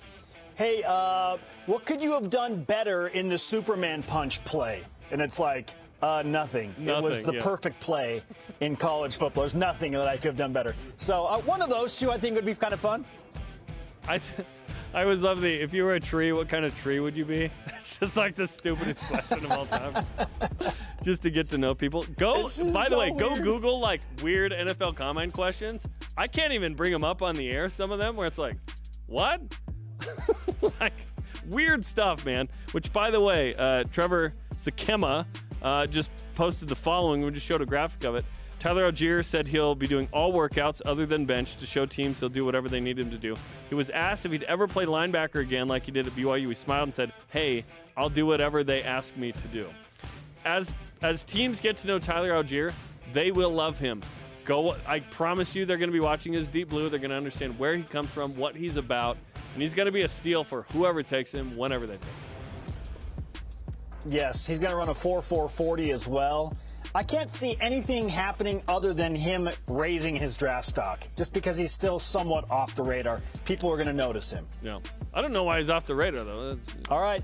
hey, 0.55 0.83
uh, 0.85 1.37
what 1.65 1.85
could 1.85 2.01
you 2.01 2.11
have 2.11 2.29
done 2.29 2.61
better 2.63 3.07
in 3.07 3.29
the 3.29 3.37
Superman 3.37 4.03
punch 4.03 4.43
play? 4.43 4.81
And 5.11 5.21
it's 5.21 5.39
like, 5.39 5.71
uh, 6.01 6.23
nothing. 6.25 6.73
Nothing, 6.77 7.03
It 7.03 7.07
was 7.07 7.23
the 7.23 7.33
yeah. 7.33 7.41
perfect 7.41 7.79
play 7.79 8.23
in 8.59 8.75
college 8.75 9.17
football. 9.17 9.43
There's 9.43 9.55
nothing 9.55 9.91
that 9.93 10.07
I 10.07 10.15
could 10.15 10.25
have 10.25 10.37
done 10.37 10.53
better. 10.53 10.75
So 10.97 11.25
uh, 11.25 11.39
one 11.41 11.61
of 11.61 11.69
those 11.69 11.97
two 11.97 12.11
I 12.11 12.17
think 12.17 12.35
would 12.35 12.45
be 12.45 12.55
kind 12.55 12.73
of 12.73 12.79
fun. 12.79 13.05
I, 14.07 14.17
th- 14.17 14.47
I 14.93 15.03
always 15.03 15.21
love 15.21 15.41
the 15.41 15.53
if 15.53 15.73
you 15.73 15.83
were 15.83 15.93
a 15.93 15.99
tree, 15.99 16.31
what 16.31 16.49
kind 16.49 16.65
of 16.65 16.77
tree 16.79 16.99
would 16.99 17.15
you 17.15 17.25
be? 17.25 17.49
It's 17.81 17.97
just 17.97 18.15
like 18.15 18.35
the 18.35 18.47
stupidest 18.47 19.01
question 19.01 19.45
of 19.45 19.51
all 19.51 19.65
time. 19.65 20.05
just 21.03 21.23
to 21.23 21.31
get 21.31 21.49
to 21.49 21.57
know 21.57 21.73
people. 21.73 22.05
Go. 22.15 22.35
By 22.35 22.41
the 22.41 22.89
so 22.89 22.99
way, 22.99 23.11
go. 23.11 23.35
Google 23.35 23.79
like 23.79 24.01
weird 24.21 24.51
NFL 24.51 24.95
combine 24.95 25.31
questions. 25.31 25.87
I 26.15 26.27
can't 26.27 26.53
even 26.53 26.75
bring 26.75 26.91
them 26.91 27.03
up 27.03 27.21
on 27.23 27.35
the 27.35 27.51
air. 27.51 27.67
Some 27.67 27.91
of 27.91 27.99
them 27.99 28.15
where 28.15 28.27
it's 28.27 28.37
like, 28.37 28.55
what? 29.07 29.41
like 30.79 30.93
weird 31.49 31.83
stuff, 31.83 32.23
man. 32.23 32.47
Which, 32.71 32.93
by 32.93 33.09
the 33.09 33.21
way, 33.21 33.51
uh, 33.57 33.83
Trevor 33.91 34.35
Sikkema 34.55 35.25
uh, 35.61 35.85
just 35.85 36.09
posted 36.33 36.67
the 36.67 36.75
following. 36.75 37.23
We 37.23 37.31
just 37.31 37.45
showed 37.45 37.61
a 37.61 37.65
graphic 37.65 38.03
of 38.03 38.15
it. 38.15 38.25
Tyler 38.61 38.85
Allgeier 38.85 39.25
said 39.25 39.47
he'll 39.47 39.73
be 39.73 39.87
doing 39.87 40.07
all 40.11 40.31
workouts 40.31 40.83
other 40.85 41.07
than 41.07 41.25
bench 41.25 41.55
to 41.55 41.65
show 41.65 41.87
teams 41.87 42.19
he'll 42.19 42.29
do 42.29 42.45
whatever 42.45 42.69
they 42.69 42.79
need 42.79 42.99
him 42.99 43.09
to 43.09 43.17
do. 43.17 43.35
He 43.69 43.73
was 43.73 43.89
asked 43.89 44.23
if 44.23 44.31
he'd 44.31 44.43
ever 44.43 44.67
play 44.67 44.85
linebacker 44.85 45.41
again 45.41 45.67
like 45.67 45.83
he 45.83 45.91
did 45.91 46.05
at 46.05 46.13
BYU. 46.13 46.47
He 46.47 46.53
smiled 46.53 46.83
and 46.83 46.93
said, 46.93 47.11
"Hey, 47.29 47.65
I'll 47.97 48.07
do 48.07 48.27
whatever 48.27 48.63
they 48.63 48.83
ask 48.83 49.17
me 49.17 49.31
to 49.31 49.47
do." 49.47 49.67
As 50.45 50.75
as 51.01 51.23
teams 51.23 51.59
get 51.59 51.77
to 51.77 51.87
know 51.87 51.97
Tyler 51.97 52.29
Allgeier, 52.29 52.71
they 53.13 53.31
will 53.31 53.49
love 53.51 53.79
him. 53.79 53.99
Go! 54.45 54.75
I 54.85 54.99
promise 54.99 55.55
you, 55.55 55.65
they're 55.65 55.77
going 55.77 55.89
to 55.89 55.93
be 55.93 55.99
watching 55.99 56.31
his 56.31 56.47
deep 56.47 56.69
blue. 56.69 56.87
They're 56.87 56.99
going 56.99 57.09
to 57.09 57.17
understand 57.17 57.57
where 57.57 57.75
he 57.75 57.81
comes 57.81 58.11
from, 58.11 58.35
what 58.35 58.55
he's 58.55 58.77
about, 58.77 59.17
and 59.53 59.61
he's 59.61 59.73
going 59.73 59.87
to 59.87 59.91
be 59.91 60.03
a 60.03 60.07
steal 60.07 60.43
for 60.43 60.67
whoever 60.71 61.01
takes 61.01 61.31
him, 61.31 61.57
whenever 61.57 61.87
they 61.87 61.93
take 61.93 62.03
him. 62.03 62.30
Yes, 64.07 64.45
he's 64.45 64.59
going 64.59 64.71
to 64.71 64.77
run 64.77 64.89
a 64.89 64.93
4-4-40 64.93 65.93
as 65.93 66.07
well. 66.07 66.55
I 66.93 67.03
can't 67.03 67.33
see 67.33 67.55
anything 67.61 68.09
happening 68.09 68.61
other 68.67 68.93
than 68.93 69.15
him 69.15 69.49
raising 69.67 70.15
his 70.15 70.35
draft 70.35 70.65
stock. 70.65 71.07
Just 71.15 71.33
because 71.33 71.55
he's 71.55 71.71
still 71.71 71.99
somewhat 71.99 72.49
off 72.51 72.75
the 72.75 72.83
radar, 72.83 73.19
people 73.45 73.71
are 73.71 73.77
going 73.77 73.87
to 73.87 73.93
notice 73.93 74.31
him. 74.31 74.45
Yeah, 74.61 74.79
I 75.13 75.21
don't 75.21 75.31
know 75.31 75.43
why 75.43 75.59
he's 75.59 75.69
off 75.69 75.85
the 75.85 75.95
radar 75.95 76.25
though. 76.25 76.55
That's, 76.55 76.89
All 76.89 77.01
right. 77.01 77.23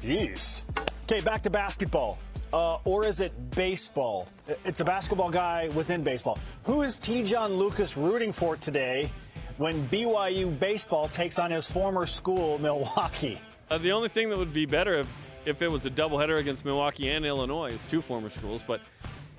Jeez. 0.00 0.62
Okay, 1.04 1.20
back 1.20 1.42
to 1.42 1.50
basketball. 1.50 2.18
Uh, 2.52 2.78
or 2.84 3.04
is 3.06 3.20
it 3.20 3.32
baseball? 3.52 4.28
It's 4.64 4.80
a 4.80 4.84
basketball 4.84 5.30
guy 5.30 5.68
within 5.68 6.02
baseball. 6.02 6.38
Who 6.64 6.82
is 6.82 6.96
Te'Jon 6.96 7.56
Lucas 7.56 7.96
rooting 7.96 8.32
for 8.32 8.56
today 8.56 9.10
when 9.58 9.86
BYU 9.88 10.58
baseball 10.58 11.08
takes 11.08 11.38
on 11.38 11.50
his 11.50 11.70
former 11.70 12.06
school, 12.06 12.58
Milwaukee? 12.58 13.38
Uh, 13.72 13.78
the 13.78 13.90
only 13.90 14.10
thing 14.10 14.28
that 14.28 14.36
would 14.36 14.52
be 14.52 14.66
better 14.66 14.98
if, 14.98 15.08
if 15.46 15.62
it 15.62 15.68
was 15.68 15.86
a 15.86 15.90
doubleheader 15.90 16.38
against 16.38 16.62
Milwaukee 16.62 17.08
and 17.08 17.24
Illinois, 17.24 17.70
is 17.70 17.82
two 17.86 18.02
former 18.02 18.28
schools. 18.28 18.62
But 18.66 18.82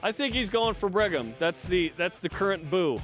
I 0.02 0.12
think 0.12 0.34
he's 0.34 0.50
going 0.50 0.74
for 0.74 0.90
Brigham. 0.90 1.36
That's 1.38 1.64
the 1.66 1.94
that's 1.98 2.18
the 2.18 2.30
current 2.30 2.68
boo. 2.72 3.00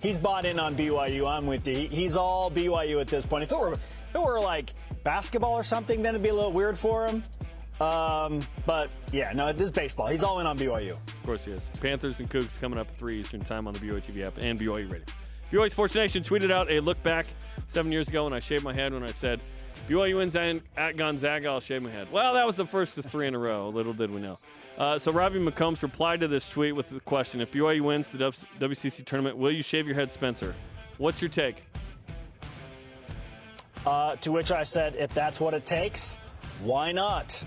He's 0.00 0.20
bought 0.20 0.44
in 0.44 0.60
on 0.60 0.76
BYU. 0.76 1.26
I'm 1.26 1.46
with 1.46 1.66
you. 1.66 1.88
He's 1.88 2.16
all 2.16 2.50
BYU 2.50 3.00
at 3.00 3.06
this 3.06 3.24
point. 3.24 3.44
If 3.44 3.52
it 3.52 3.58
were, 3.58 3.72
if 3.72 4.14
it 4.14 4.20
were 4.20 4.38
like 4.38 4.74
basketball 5.04 5.54
or 5.54 5.64
something, 5.64 6.02
then 6.02 6.14
it'd 6.14 6.22
be 6.22 6.28
a 6.28 6.34
little 6.34 6.52
weird 6.52 6.76
for 6.76 7.06
him. 7.06 7.22
Um, 7.80 8.42
but 8.66 8.94
yeah, 9.10 9.32
no, 9.32 9.54
this 9.54 9.68
is 9.68 9.72
baseball. 9.72 10.08
He's 10.08 10.22
all 10.22 10.40
in 10.40 10.46
on 10.46 10.58
BYU. 10.58 10.98
Of 11.08 11.22
course 11.22 11.46
he 11.46 11.52
is. 11.52 11.62
Panthers 11.80 12.20
and 12.20 12.28
Cougs 12.28 12.60
coming 12.60 12.78
up 12.78 12.88
at 12.90 12.98
3 12.98 13.18
Eastern 13.18 13.40
Time 13.40 13.66
on 13.66 13.72
the 13.72 13.80
BYU 13.80 14.04
TV 14.04 14.26
app 14.26 14.36
and 14.36 14.60
BYU 14.60 14.90
Radio. 14.92 15.06
BYU 15.54 15.70
Sports 15.70 15.94
Nation 15.94 16.24
tweeted 16.24 16.50
out 16.50 16.68
a 16.68 16.80
look 16.80 17.00
back 17.04 17.26
seven 17.68 17.92
years 17.92 18.08
ago 18.08 18.24
when 18.24 18.32
I 18.32 18.40
shaved 18.40 18.64
my 18.64 18.74
head 18.74 18.92
when 18.92 19.04
I 19.04 19.12
said, 19.12 19.46
BYU 19.88 20.16
wins 20.16 20.34
at 20.34 20.96
Gonzaga, 20.96 21.48
I'll 21.48 21.60
shave 21.60 21.80
my 21.80 21.92
head. 21.92 22.10
Well, 22.10 22.34
that 22.34 22.44
was 22.44 22.56
the 22.56 22.66
first 22.66 22.98
of 22.98 23.04
three 23.04 23.28
in 23.28 23.36
a 23.36 23.38
row. 23.38 23.68
Little 23.68 23.92
did 23.92 24.10
we 24.10 24.20
know. 24.20 24.36
Uh, 24.76 24.98
so 24.98 25.12
Robbie 25.12 25.38
McCombs 25.38 25.80
replied 25.82 26.18
to 26.22 26.26
this 26.26 26.48
tweet 26.48 26.74
with 26.74 26.88
the 26.88 26.98
question, 26.98 27.40
if 27.40 27.52
BYU 27.52 27.82
wins 27.82 28.08
the 28.08 28.18
WCC 28.18 29.04
tournament, 29.04 29.36
will 29.36 29.52
you 29.52 29.62
shave 29.62 29.86
your 29.86 29.94
head, 29.94 30.10
Spencer? 30.10 30.56
What's 30.98 31.22
your 31.22 31.28
take? 31.28 31.62
Uh, 33.86 34.16
to 34.16 34.32
which 34.32 34.50
I 34.50 34.64
said, 34.64 34.96
if 34.96 35.14
that's 35.14 35.40
what 35.40 35.54
it 35.54 35.64
takes, 35.64 36.18
why 36.64 36.90
not? 36.90 37.44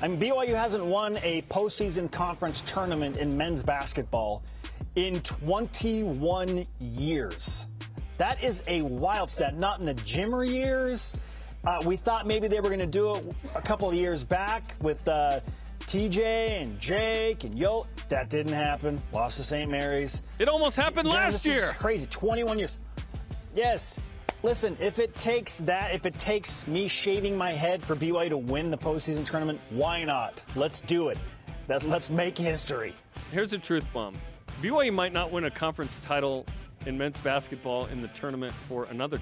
I 0.00 0.08
mean, 0.08 0.18
BYU 0.18 0.54
hasn't 0.54 0.86
won 0.86 1.18
a 1.22 1.42
postseason 1.42 2.10
conference 2.10 2.62
tournament 2.62 3.18
in 3.18 3.36
men's 3.36 3.62
basketball 3.62 4.42
in 4.94 5.20
21 5.20 6.64
years. 6.80 7.68
That 8.18 8.42
is 8.42 8.62
a 8.68 8.82
wild 8.82 9.30
stat. 9.30 9.56
Not 9.56 9.80
in 9.80 9.86
the 9.86 9.94
Jimmer 9.94 10.46
years. 10.46 11.16
Uh, 11.64 11.80
we 11.84 11.96
thought 11.96 12.26
maybe 12.26 12.48
they 12.48 12.60
were 12.60 12.68
going 12.68 12.78
to 12.80 12.86
do 12.86 13.14
it 13.14 13.26
a 13.54 13.62
couple 13.62 13.88
of 13.88 13.94
years 13.94 14.24
back 14.24 14.74
with 14.80 15.06
uh, 15.08 15.40
TJ 15.80 16.62
and 16.62 16.78
Jake 16.78 17.44
and 17.44 17.58
Yo. 17.58 17.86
That 18.08 18.30
didn't 18.30 18.52
happen. 18.52 18.98
Lost 19.12 19.38
to 19.38 19.42
St. 19.42 19.70
Mary's. 19.70 20.22
It 20.38 20.48
almost 20.48 20.76
happened 20.76 21.08
last 21.08 21.44
this 21.44 21.46
year. 21.46 21.64
Is 21.64 21.72
crazy. 21.72 22.06
21 22.06 22.58
years. 22.58 22.78
Yes. 23.54 24.00
Listen, 24.42 24.76
if 24.80 24.98
it 24.98 25.14
takes 25.16 25.58
that, 25.58 25.94
if 25.94 26.06
it 26.06 26.18
takes 26.18 26.66
me 26.66 26.88
shaving 26.88 27.36
my 27.36 27.52
head 27.52 27.82
for 27.82 27.94
BYU 27.94 28.30
to 28.30 28.38
win 28.38 28.70
the 28.70 28.78
postseason 28.78 29.24
tournament, 29.24 29.60
why 29.70 30.02
not? 30.04 30.42
Let's 30.56 30.80
do 30.80 31.08
it. 31.08 31.18
That, 31.66 31.82
let's 31.82 32.10
make 32.10 32.38
history. 32.38 32.94
Here's 33.32 33.52
a 33.52 33.58
truth 33.58 33.86
bomb. 33.92 34.16
BYU 34.62 34.92
might 34.92 35.12
not 35.12 35.30
win 35.30 35.44
a 35.44 35.50
conference 35.50 35.98
title 36.00 36.46
in 36.86 36.96
men's 36.96 37.18
basketball 37.18 37.86
in 37.86 38.02
the 38.02 38.08
tournament 38.08 38.54
for 38.68 38.84
another 38.84 39.18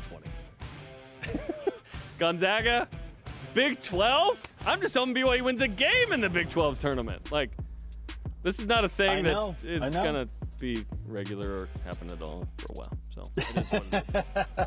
20. 1.24 1.40
Gonzaga, 2.18 2.88
Big 3.54 3.80
12? 3.80 4.42
I'm 4.66 4.80
just 4.80 4.94
hoping 4.94 5.14
BYU 5.14 5.42
wins 5.42 5.60
a 5.60 5.68
game 5.68 6.12
in 6.12 6.20
the 6.20 6.28
Big 6.28 6.50
12 6.50 6.78
tournament. 6.78 7.30
Like, 7.32 7.50
this 8.42 8.58
is 8.58 8.66
not 8.66 8.84
a 8.84 8.88
thing 8.88 9.24
know, 9.24 9.54
that 9.60 9.68
is 9.84 9.94
going 9.94 10.14
to 10.14 10.28
be 10.58 10.84
regular 11.06 11.54
or 11.54 11.68
happen 11.84 12.10
at 12.10 12.22
all 12.22 12.46
for 12.56 12.66
a 12.72 12.74
while. 12.74 12.98
So, 13.10 14.66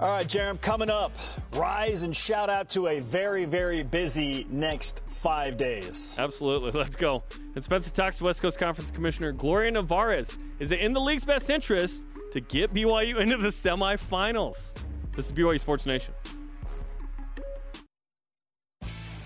All 0.00 0.08
right, 0.08 0.26
Jarom, 0.26 0.58
coming 0.62 0.88
up, 0.88 1.12
rise 1.52 2.04
and 2.04 2.16
shout 2.16 2.48
out 2.48 2.70
to 2.70 2.86
a 2.86 3.00
very, 3.00 3.44
very 3.44 3.82
busy 3.82 4.46
next 4.48 5.06
five 5.06 5.58
days. 5.58 6.16
Absolutely. 6.18 6.70
Let's 6.74 6.96
go. 6.96 7.22
And 7.54 7.62
Spencer 7.62 7.90
talks 7.90 8.16
to 8.16 8.24
West 8.24 8.40
Coast 8.40 8.58
Conference 8.58 8.90
Commissioner 8.90 9.32
Gloria 9.32 9.72
Nevarez. 9.72 10.38
Is 10.58 10.72
it 10.72 10.80
in 10.80 10.94
the 10.94 11.00
league's 11.00 11.26
best 11.26 11.50
interest 11.50 12.02
to 12.32 12.40
get 12.40 12.72
BYU 12.72 13.20
into 13.20 13.36
the 13.36 13.48
semifinals? 13.48 14.72
This 15.14 15.26
is 15.26 15.32
BYU 15.32 15.60
Sports 15.60 15.84
Nation. 15.84 16.14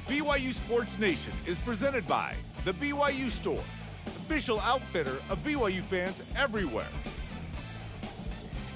BYU 0.09 0.53
Sports 0.53 0.99
Nation 0.99 1.33
is 1.47 1.57
presented 1.59 2.05
by 2.09 2.35
The 2.65 2.73
BYU 2.73 3.31
Store, 3.31 3.63
official 4.07 4.59
outfitter 4.59 5.19
of 5.31 5.39
BYU 5.45 5.83
fans 5.83 6.21
everywhere. 6.35 6.89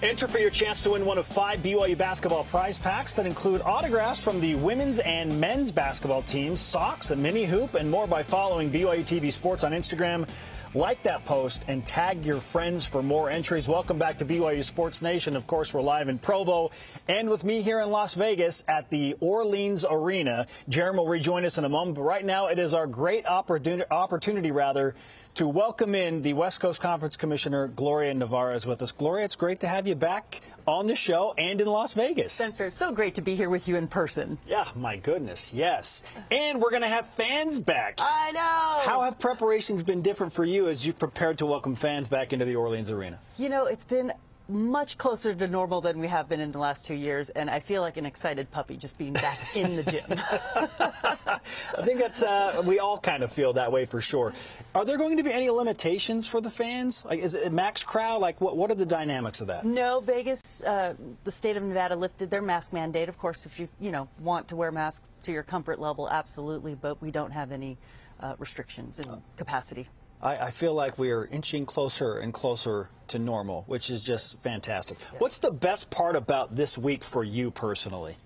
Enter 0.00 0.28
for 0.28 0.38
your 0.38 0.50
chance 0.50 0.80
to 0.84 0.90
win 0.90 1.04
one 1.04 1.18
of 1.18 1.26
five 1.26 1.58
BYU 1.58 1.98
basketball 1.98 2.44
prize 2.44 2.78
packs 2.78 3.16
that 3.16 3.26
include 3.26 3.60
autographs 3.62 4.22
from 4.22 4.40
the 4.40 4.54
women's 4.54 5.00
and 5.00 5.40
men's 5.40 5.72
basketball 5.72 6.22
teams, 6.22 6.60
socks, 6.60 7.10
a 7.10 7.16
mini 7.16 7.44
hoop, 7.44 7.74
and 7.74 7.90
more 7.90 8.06
by 8.06 8.22
following 8.22 8.70
BYU 8.70 9.00
TV 9.00 9.32
Sports 9.32 9.64
on 9.64 9.72
Instagram. 9.72 10.28
Like 10.72 11.02
that 11.02 11.24
post 11.24 11.64
and 11.66 11.84
tag 11.84 12.24
your 12.24 12.40
friends 12.40 12.86
for 12.86 13.02
more 13.02 13.28
entries. 13.28 13.66
Welcome 13.66 13.98
back 13.98 14.18
to 14.18 14.24
BYU 14.24 14.62
Sports 14.62 15.02
Nation. 15.02 15.34
Of 15.34 15.48
course, 15.48 15.74
we're 15.74 15.80
live 15.80 16.08
in 16.08 16.18
Provo 16.18 16.70
and 17.08 17.28
with 17.28 17.42
me 17.42 17.62
here 17.62 17.80
in 17.80 17.90
Las 17.90 18.14
Vegas 18.14 18.62
at 18.68 18.90
the 18.90 19.16
Orleans 19.18 19.84
Arena. 19.90 20.46
Jeremy 20.68 20.98
will 20.98 21.08
rejoin 21.08 21.44
us 21.44 21.58
in 21.58 21.64
a 21.64 21.68
moment, 21.68 21.96
but 21.96 22.02
right 22.02 22.24
now 22.24 22.46
it 22.46 22.60
is 22.60 22.72
our 22.72 22.86
great 22.86 23.26
opportunity, 23.26 23.90
opportunity 23.90 24.52
rather, 24.52 24.94
to 25.38 25.46
welcome 25.46 25.94
in 25.94 26.20
the 26.22 26.32
West 26.32 26.58
Coast 26.58 26.80
Conference 26.80 27.16
Commissioner 27.16 27.68
Gloria 27.68 28.12
Navarro 28.12 28.56
is 28.56 28.66
with 28.66 28.82
us. 28.82 28.90
Gloria, 28.90 29.24
it's 29.24 29.36
great 29.36 29.60
to 29.60 29.68
have 29.68 29.86
you 29.86 29.94
back 29.94 30.40
on 30.66 30.88
the 30.88 30.96
show 30.96 31.32
and 31.38 31.60
in 31.60 31.68
Las 31.68 31.94
Vegas. 31.94 32.32
Spencer, 32.32 32.64
it's 32.66 32.74
so 32.74 32.90
great 32.90 33.14
to 33.14 33.20
be 33.20 33.36
here 33.36 33.48
with 33.48 33.68
you 33.68 33.76
in 33.76 33.86
person. 33.86 34.36
Yeah, 34.48 34.66
my 34.74 34.96
goodness, 34.96 35.54
yes. 35.54 36.02
And 36.32 36.60
we're 36.60 36.70
going 36.70 36.82
to 36.82 36.88
have 36.88 37.06
fans 37.06 37.60
back. 37.60 38.00
I 38.00 38.32
know. 38.32 38.90
How 38.90 39.04
have 39.04 39.20
preparations 39.20 39.84
been 39.84 40.02
different 40.02 40.32
for 40.32 40.44
you 40.44 40.66
as 40.66 40.84
you've 40.84 40.98
prepared 40.98 41.38
to 41.38 41.46
welcome 41.46 41.76
fans 41.76 42.08
back 42.08 42.32
into 42.32 42.44
the 42.44 42.56
Orleans 42.56 42.90
Arena? 42.90 43.20
You 43.36 43.48
know, 43.48 43.66
it's 43.66 43.84
been 43.84 44.12
much 44.48 44.96
closer 44.96 45.34
to 45.34 45.46
normal 45.46 45.80
than 45.80 45.98
we 45.98 46.08
have 46.08 46.28
been 46.28 46.40
in 46.40 46.52
the 46.52 46.58
last 46.58 46.86
two 46.86 46.94
years, 46.94 47.28
and 47.30 47.50
I 47.50 47.60
feel 47.60 47.82
like 47.82 47.96
an 47.96 48.06
excited 48.06 48.50
puppy 48.50 48.76
just 48.76 48.96
being 48.96 49.12
back 49.12 49.38
in 49.56 49.76
the 49.76 49.82
gym. 49.82 50.04
I 50.10 51.84
think 51.84 51.98
that's 51.98 52.22
uh, 52.22 52.62
we 52.66 52.78
all 52.78 52.98
kind 52.98 53.22
of 53.22 53.30
feel 53.30 53.52
that 53.54 53.70
way 53.70 53.84
for 53.84 54.00
sure. 54.00 54.32
Are 54.74 54.84
there 54.84 54.96
going 54.96 55.16
to 55.18 55.22
be 55.22 55.32
any 55.32 55.50
limitations 55.50 56.26
for 56.26 56.40
the 56.40 56.50
fans? 56.50 57.04
Like, 57.04 57.20
is 57.20 57.34
it 57.34 57.52
max 57.52 57.84
crowd? 57.84 58.20
Like, 58.20 58.40
what 58.40 58.56
what 58.56 58.70
are 58.70 58.74
the 58.74 58.86
dynamics 58.86 59.40
of 59.40 59.48
that? 59.48 59.64
No, 59.64 60.00
Vegas, 60.00 60.64
uh, 60.64 60.94
the 61.24 61.30
state 61.30 61.56
of 61.56 61.62
Nevada 61.62 61.96
lifted 61.96 62.30
their 62.30 62.42
mask 62.42 62.72
mandate. 62.72 63.08
Of 63.08 63.18
course, 63.18 63.44
if 63.44 63.60
you 63.60 63.68
you 63.78 63.92
know 63.92 64.08
want 64.20 64.48
to 64.48 64.56
wear 64.56 64.72
masks 64.72 65.08
to 65.24 65.32
your 65.32 65.42
comfort 65.42 65.78
level, 65.78 66.08
absolutely, 66.08 66.74
but 66.74 67.00
we 67.02 67.10
don't 67.10 67.32
have 67.32 67.52
any 67.52 67.76
uh, 68.20 68.34
restrictions 68.38 68.98
in 68.98 69.22
capacity. 69.36 69.88
I, 70.22 70.36
I, 70.36 70.50
feel 70.50 70.74
like 70.74 70.98
we 70.98 71.10
are 71.10 71.26
inching 71.26 71.64
closer 71.64 72.18
and 72.18 72.32
closer 72.32 72.90
to 73.08 73.18
normal, 73.18 73.64
which 73.66 73.90
is 73.90 74.02
just 74.04 74.38
fantastic. 74.42 74.98
Yes. 75.00 75.20
What's 75.20 75.38
the 75.38 75.50
best 75.50 75.90
part 75.90 76.16
about 76.16 76.56
this 76.56 76.76
week 76.76 77.04
for 77.04 77.24
you 77.24 77.50
personally? 77.50 78.16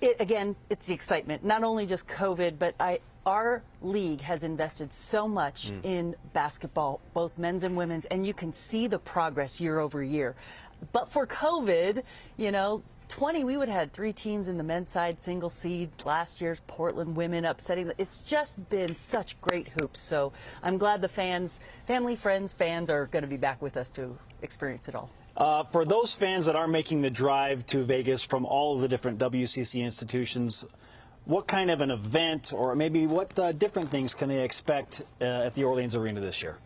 It, 0.00 0.16
again, 0.20 0.56
it's 0.70 0.86
the 0.86 0.94
excitement. 0.94 1.44
Not 1.44 1.64
only 1.64 1.86
just 1.86 2.08
COVID, 2.08 2.58
but 2.58 2.74
I, 2.80 3.00
our 3.26 3.62
league 3.82 4.20
has 4.22 4.42
invested 4.42 4.92
so 4.92 5.28
much 5.28 5.70
mm. 5.70 5.80
in 5.82 6.14
basketball, 6.32 7.00
both 7.14 7.36
men's 7.36 7.62
and 7.62 7.76
women's, 7.76 8.04
and 8.06 8.26
you 8.26 8.32
can 8.32 8.52
see 8.52 8.86
the 8.86 8.98
progress 8.98 9.60
year 9.60 9.80
over 9.80 10.02
year. 10.02 10.34
But 10.92 11.08
for 11.08 11.26
COVID, 11.26 12.02
you 12.36 12.52
know, 12.52 12.82
20, 13.08 13.44
we 13.44 13.56
would 13.56 13.68
have 13.68 13.78
had 13.78 13.92
three 13.92 14.12
teams 14.12 14.48
in 14.48 14.58
the 14.58 14.64
men's 14.64 14.90
side, 14.90 15.20
single 15.20 15.50
seed. 15.50 15.90
Last 16.04 16.40
year's 16.40 16.60
Portland 16.66 17.16
women 17.16 17.44
upsetting. 17.44 17.90
It's 17.98 18.18
just 18.18 18.68
been 18.68 18.94
such 18.94 19.40
great 19.40 19.68
hoops. 19.68 20.00
So 20.00 20.32
I'm 20.62 20.78
glad 20.78 21.02
the 21.02 21.08
fans, 21.08 21.60
family, 21.86 22.16
friends, 22.16 22.52
fans 22.52 22.90
are 22.90 23.06
going 23.06 23.22
to 23.22 23.28
be 23.28 23.36
back 23.36 23.60
with 23.62 23.76
us 23.76 23.90
to 23.92 24.16
experience 24.42 24.88
it 24.88 24.94
all. 24.94 25.10
Uh, 25.36 25.62
for 25.62 25.84
those 25.84 26.14
fans 26.14 26.46
that 26.46 26.56
are 26.56 26.66
making 26.66 27.02
the 27.02 27.10
drive 27.10 27.64
to 27.66 27.84
Vegas 27.84 28.24
from 28.24 28.44
all 28.44 28.74
of 28.74 28.82
the 28.82 28.88
different 28.88 29.18
WCC 29.18 29.82
institutions, 29.82 30.66
what 31.24 31.46
kind 31.46 31.70
of 31.70 31.80
an 31.80 31.90
event 31.90 32.52
or 32.52 32.74
maybe 32.74 33.06
what 33.06 33.38
uh, 33.38 33.52
different 33.52 33.90
things 33.90 34.14
can 34.14 34.28
they 34.28 34.42
expect 34.42 35.02
uh, 35.20 35.24
at 35.24 35.54
the 35.54 35.62
Orleans 35.62 35.94
Arena 35.94 36.20
this 36.20 36.42
year? 36.42 36.58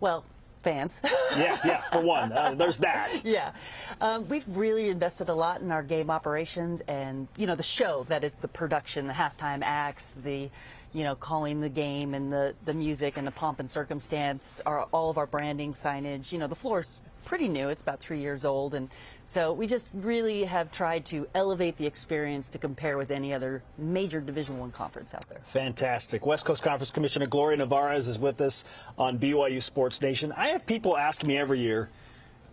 Well, 0.00 0.24
fans. 0.60 1.00
yeah, 1.36 1.58
yeah, 1.64 1.80
for 1.90 2.00
one. 2.00 2.32
Uh, 2.32 2.54
there's 2.54 2.78
that. 2.78 3.22
Yeah. 3.24 3.52
Um, 4.00 4.28
we've 4.28 4.44
really 4.48 4.88
invested 4.88 5.28
a 5.28 5.34
lot 5.34 5.60
in 5.60 5.70
our 5.70 5.82
game 5.82 6.10
operations 6.10 6.80
and, 6.82 7.28
you 7.36 7.46
know, 7.46 7.54
the 7.54 7.62
show 7.62 8.04
that 8.08 8.24
is 8.24 8.36
the 8.36 8.48
production, 8.48 9.06
the 9.06 9.12
halftime 9.12 9.60
acts, 9.62 10.14
the, 10.14 10.50
you 10.92 11.04
know, 11.04 11.14
calling 11.14 11.60
the 11.60 11.68
game 11.68 12.14
and 12.14 12.32
the, 12.32 12.54
the 12.64 12.74
music 12.74 13.16
and 13.16 13.26
the 13.26 13.30
pomp 13.30 13.60
and 13.60 13.70
circumstance, 13.70 14.60
our, 14.66 14.84
all 14.84 15.10
of 15.10 15.18
our 15.18 15.26
branding, 15.26 15.72
signage. 15.72 16.32
You 16.32 16.38
know, 16.38 16.46
the 16.46 16.54
floor's 16.54 16.98
pretty 17.28 17.46
new. 17.46 17.68
It's 17.68 17.82
about 17.82 18.00
three 18.00 18.20
years 18.20 18.46
old. 18.46 18.74
And 18.74 18.88
so 19.26 19.52
we 19.52 19.66
just 19.66 19.90
really 19.92 20.44
have 20.44 20.72
tried 20.72 21.04
to 21.06 21.28
elevate 21.34 21.76
the 21.76 21.86
experience 21.86 22.48
to 22.48 22.58
compare 22.58 22.96
with 22.96 23.10
any 23.10 23.34
other 23.34 23.62
major 23.76 24.20
Division 24.20 24.58
One 24.58 24.72
conference 24.72 25.12
out 25.12 25.28
there. 25.28 25.40
Fantastic. 25.42 26.24
West 26.24 26.46
Coast 26.46 26.62
Conference 26.62 26.90
Commissioner 26.90 27.26
Gloria 27.26 27.58
Nevarez 27.58 28.08
is 28.08 28.18
with 28.18 28.40
us 28.40 28.64
on 28.96 29.18
BYU 29.18 29.62
Sports 29.62 30.00
Nation. 30.00 30.32
I 30.32 30.48
have 30.48 30.64
people 30.66 30.96
ask 30.96 31.22
me 31.22 31.36
every 31.36 31.60
year, 31.60 31.90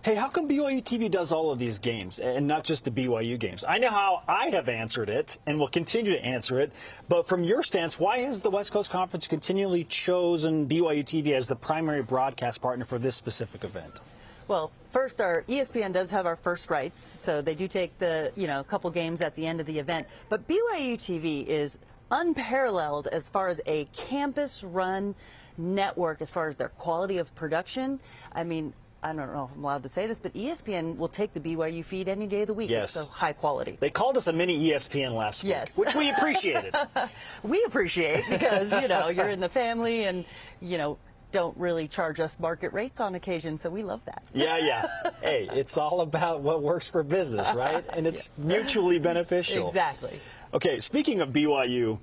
hey, 0.04 0.16
how 0.16 0.28
come 0.28 0.50
BYU 0.50 0.84
TV 0.84 1.10
does 1.10 1.32
all 1.32 1.52
of 1.52 1.58
these 1.58 1.80
games 1.80 2.20
and 2.20 2.46
not 2.46 2.66
just 2.66 2.84
the 2.84 2.92
BYU 2.92 3.40
games? 3.40 3.64
I 3.66 3.78
know 3.78 3.90
how 3.90 4.24
I 4.28 4.48
have 4.48 4.68
answered 4.68 5.10
it 5.10 5.38
and 5.48 5.58
will 5.58 5.70
continue 5.70 6.12
to 6.12 6.24
answer 6.24 6.60
it, 6.60 6.74
but 7.08 7.30
from 7.30 7.46
your 7.46 7.64
stance, 7.64 7.98
why 7.98 8.18
has 8.20 8.42
the 8.42 8.52
West 8.52 8.74
Coast 8.74 8.92
Conference 8.92 9.26
continually 9.26 9.86
chosen 9.86 10.68
BYU 10.68 11.06
TV 11.06 11.32
as 11.32 11.48
the 11.48 11.56
primary 11.56 12.04
broadcast 12.04 12.62
partner 12.62 12.84
for 12.84 13.00
this 13.00 13.16
specific 13.16 13.64
event? 13.64 14.02
Well, 14.48 14.72
first, 14.92 15.22
our 15.22 15.44
ESPN 15.44 15.92
does 15.92 16.12
have 16.12 16.26
our 16.26 16.36
first 16.36 16.70
rights, 16.70 17.02
so 17.02 17.42
they 17.42 17.56
do 17.56 17.68
take 17.68 17.98
the 17.98 18.32
you 18.36 18.48
know 18.48 18.60
a 18.60 18.64
couple 18.64 18.90
games 18.92 19.22
at 19.22 19.36
the 19.36 19.46
end 19.48 19.60
of 19.60 19.66
the 19.66 19.80
event. 19.80 20.08
But 20.30 20.48
BYU 20.48 20.96
TV 20.96 21.46
is 21.46 21.80
unparalleled 22.12 23.08
as 23.08 23.30
far 23.30 23.48
as 23.48 23.62
a 23.66 23.86
campus-run 23.96 25.16
network, 25.58 26.22
as 26.22 26.30
far 26.30 26.48
as 26.48 26.56
their 26.56 26.70
quality 26.70 27.18
of 27.18 27.34
production. 27.34 28.00
I 28.34 28.44
mean, 28.44 28.74
I 29.06 29.14
don't 29.14 29.34
know 29.34 29.50
if 29.52 29.56
I'm 29.56 29.64
allowed 29.64 29.84
to 29.84 29.90
say 29.90 30.08
this, 30.08 30.18
but 30.20 30.34
ESPN 30.34 30.98
will 30.98 31.08
take 31.08 31.34
the 31.34 31.40
BYU 31.40 31.86
feed 31.86 32.10
any 32.10 32.26
day 32.26 32.42
of 32.42 32.48
the 32.48 32.54
week. 32.54 32.70
Yes. 32.70 32.96
It's 32.96 33.08
so 33.08 33.14
high 33.14 33.34
quality. 33.34 33.78
They 33.80 33.92
called 33.92 34.18
us 34.18 34.28
a 34.28 34.34
mini 34.34 34.70
ESPN 34.70 35.14
last 35.14 35.44
week, 35.44 35.52
yes. 35.52 35.78
which 35.78 35.94
we 35.94 36.10
appreciated. 36.10 36.76
we 37.44 37.64
appreciate 37.66 38.24
because, 38.30 38.72
you 38.82 38.88
know, 38.88 39.10
you're 39.10 39.30
in 39.30 39.40
the 39.40 39.50
family 39.50 40.06
and, 40.06 40.26
you 40.60 40.80
know, 40.80 40.98
don't 41.36 41.58
really 41.58 41.86
charge 41.86 42.22
us 42.22 42.40
market 42.40 42.72
rates 42.72 43.02
on 43.02 43.14
occasion, 43.14 43.58
so 43.58 43.70
we 43.70 43.84
love 43.84 44.00
that. 44.06 44.24
Yeah, 44.34 44.58
yeah. 44.58 44.88
hey, 45.22 45.50
it's 45.52 45.78
all 45.78 46.00
about 46.00 46.40
what 46.40 46.64
works 46.64 46.90
for 46.90 47.04
business, 47.04 47.52
right? 47.52 47.84
And 47.94 48.08
it's 48.08 48.30
yeah. 48.38 48.46
mutually 48.46 49.00
beneficial. 49.00 49.68
Exactly. 49.68 50.18
Okay, 50.54 50.80
speaking 50.80 51.20
of 51.20 51.30
BYU, 51.30 52.00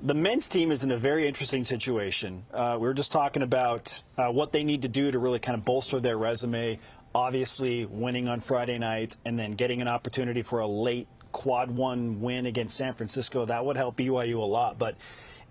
the 0.00 0.14
men's 0.14 0.46
team 0.46 0.70
is 0.70 0.84
in 0.84 0.92
a 0.92 0.96
very 0.96 1.26
interesting 1.26 1.64
situation. 1.64 2.44
Uh, 2.54 2.76
we 2.80 2.86
were 2.86 2.94
just 2.94 3.10
talking 3.10 3.42
about 3.42 4.00
uh, 4.16 4.28
what 4.30 4.52
they 4.52 4.62
need 4.62 4.82
to 4.82 4.88
do 4.88 5.10
to 5.10 5.18
really 5.18 5.40
kind 5.40 5.58
of 5.58 5.64
bolster 5.64 5.98
their 5.98 6.16
resume. 6.16 6.78
Obviously, 7.16 7.84
winning 7.84 8.28
on 8.28 8.38
Friday 8.38 8.78
night 8.78 9.16
and 9.24 9.36
then 9.36 9.54
getting 9.54 9.82
an 9.82 9.88
opportunity 9.88 10.42
for 10.42 10.60
a 10.60 10.68
late 10.68 11.08
quad 11.32 11.72
one 11.72 12.20
win 12.20 12.46
against 12.46 12.76
San 12.76 12.94
Francisco, 12.94 13.44
that 13.44 13.64
would 13.64 13.76
help 13.76 13.96
BYU 13.96 14.36
a 14.36 14.44
lot. 14.44 14.78
But 14.78 14.94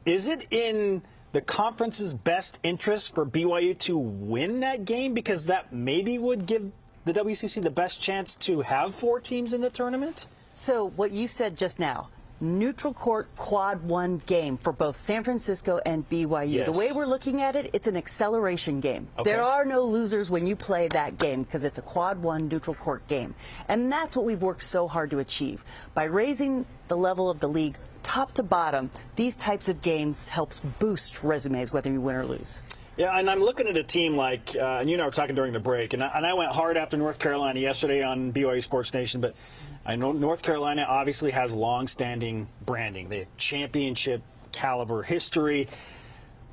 is 0.06 0.28
it 0.28 0.48
in 0.50 1.02
the 1.34 1.42
conference's 1.42 2.14
best 2.14 2.60
interest 2.64 3.14
for 3.14 3.26
BYU 3.26 3.78
to 3.80 3.98
win 3.98 4.60
that 4.62 4.86
game 4.86 5.14
because 5.14 5.46
that 5.48 5.74
maybe 5.74 6.18
would 6.18 6.46
give 6.46 6.72
the 7.06 7.14
WCC 7.14 7.62
the 7.62 7.72
best 7.72 8.02
chance 8.02 8.36
to 8.36 8.62
have 8.62 8.94
four 8.94 9.20
teams 9.20 9.54
in 9.54 9.62
the 9.62 9.70
tournament? 9.70 10.28
So, 10.52 10.90
what 10.90 11.12
you 11.12 11.28
said 11.28 11.58
just 11.58 11.80
now, 11.80 12.10
neutral 12.40 12.94
court 12.94 13.28
quad 13.36 13.84
one 13.84 14.22
game 14.26 14.58
for 14.58 14.72
both 14.72 14.96
San 14.96 15.24
Francisco 15.24 15.80
and 15.86 16.08
BYU. 16.10 16.52
Yes. 16.52 16.72
The 16.72 16.78
way 16.78 16.92
we're 16.92 17.06
looking 17.06 17.42
at 17.42 17.56
it, 17.56 17.70
it's 17.74 17.88
an 17.88 17.98
acceleration 17.98 18.80
game. 18.80 19.08
Okay. 19.18 19.32
There 19.32 19.44
are 19.44 19.66
no 19.66 19.84
losers 19.84 20.30
when 20.30 20.46
you 20.46 20.56
play 20.56 20.88
that 20.90 21.18
game 21.18 21.44
because 21.44 21.66
it's 21.66 21.78
a 21.78 21.82
quad 21.82 22.22
one 22.22 22.48
neutral 22.48 22.76
court 22.76 23.08
game. 23.08 23.36
And 23.68 23.92
that's 23.92 24.16
what 24.16 24.26
we've 24.26 24.42
worked 24.42 24.64
so 24.64 24.88
hard 24.88 25.12
to 25.12 25.20
achieve. 25.20 25.64
By 25.94 26.04
raising 26.04 26.66
the 26.88 26.98
level 26.98 27.30
of 27.30 27.40
the 27.40 27.50
league 27.50 27.78
top 28.04 28.34
to 28.36 28.44
bottom, 28.44 28.90
these 29.16 29.36
types 29.36 29.68
of 29.68 29.82
games 29.82 30.30
helps 30.30 30.60
boost 30.60 31.24
resumes 31.24 31.74
whether 31.74 31.92
you 31.92 32.02
win 32.02 32.16
or 32.16 32.26
lose. 32.26 32.62
Yeah, 32.98 33.16
and 33.16 33.30
I'm 33.30 33.40
looking 33.40 33.68
at 33.68 33.78
a 33.78 33.84
team 33.84 34.16
like, 34.16 34.56
uh, 34.56 34.80
and 34.80 34.90
you 34.90 34.96
and 34.96 35.04
I 35.04 35.06
were 35.06 35.12
talking 35.12 35.36
during 35.36 35.54
the 35.54 35.60
break, 35.60 35.94
and 35.94 36.04
I, 36.04 36.08
and 36.16 36.26
I 36.26 36.34
went 36.34 36.52
hard 36.52 36.78
after 36.78 36.98
North 36.98 37.20
Carolina 37.20 37.60
yesterday 37.60 38.02
on 38.02 38.34
BYU 38.34 38.64
Sports 38.64 38.92
Nation, 38.92 39.22
but 39.22 39.36
I 39.88 39.96
know 39.96 40.12
North 40.12 40.44
Carolina 40.44 40.86
obviously 40.88 41.32
has 41.32 41.54
long-standing 41.54 42.50
branding. 42.66 43.08
They 43.08 43.20
have 43.20 43.38
championship 43.38 44.22
caliber 44.52 45.02
history, 45.02 45.70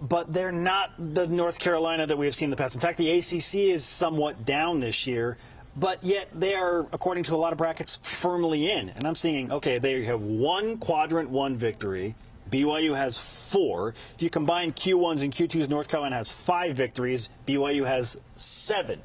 but 0.01 0.33
they're 0.33 0.53
not 0.53 0.93
the 1.15 1.27
North 1.27 1.59
Carolina 1.59 2.07
that 2.07 2.17
we 2.17 2.27
have 2.27 2.35
seen 2.37 2.47
in 2.47 2.51
the 2.51 2.57
past. 2.57 2.77
In 2.77 2.81
fact, 2.81 2.97
the 2.97 3.11
ACC 3.11 3.73
is 3.73 3.85
somewhat 3.85 4.45
down 4.45 4.79
this 4.79 5.09
year, 5.09 5.37
but 5.75 6.03
yet 6.05 6.29
they 6.33 6.55
are, 6.55 6.87
according 6.93 7.25
to 7.25 7.35
a 7.35 7.37
lot 7.37 7.51
of 7.51 7.59
brackets, 7.59 7.97
firmly 8.03 8.71
in. 8.71 8.91
And 8.91 9.05
I'm 9.05 9.17
seeing, 9.17 9.51
okay, 9.51 9.79
they 9.79 10.05
have 10.05 10.23
one 10.23 10.79
quadrant 10.79 11.29
one 11.29 11.57
victory. 11.57 12.15
BYU 12.53 12.95
has 12.95 13.19
four. 13.19 13.95
If 14.15 14.23
you 14.23 14.31
combine 14.31 14.73
Q1s 14.73 15.25
and 15.25 15.33
Q2s, 15.33 15.69
North 15.69 15.89
Carolina 15.89 16.15
has 16.15 16.31
five 16.31 16.77
victories. 16.77 17.31
BYU 17.49 17.85
has 17.85 18.17
seven. 18.37 19.01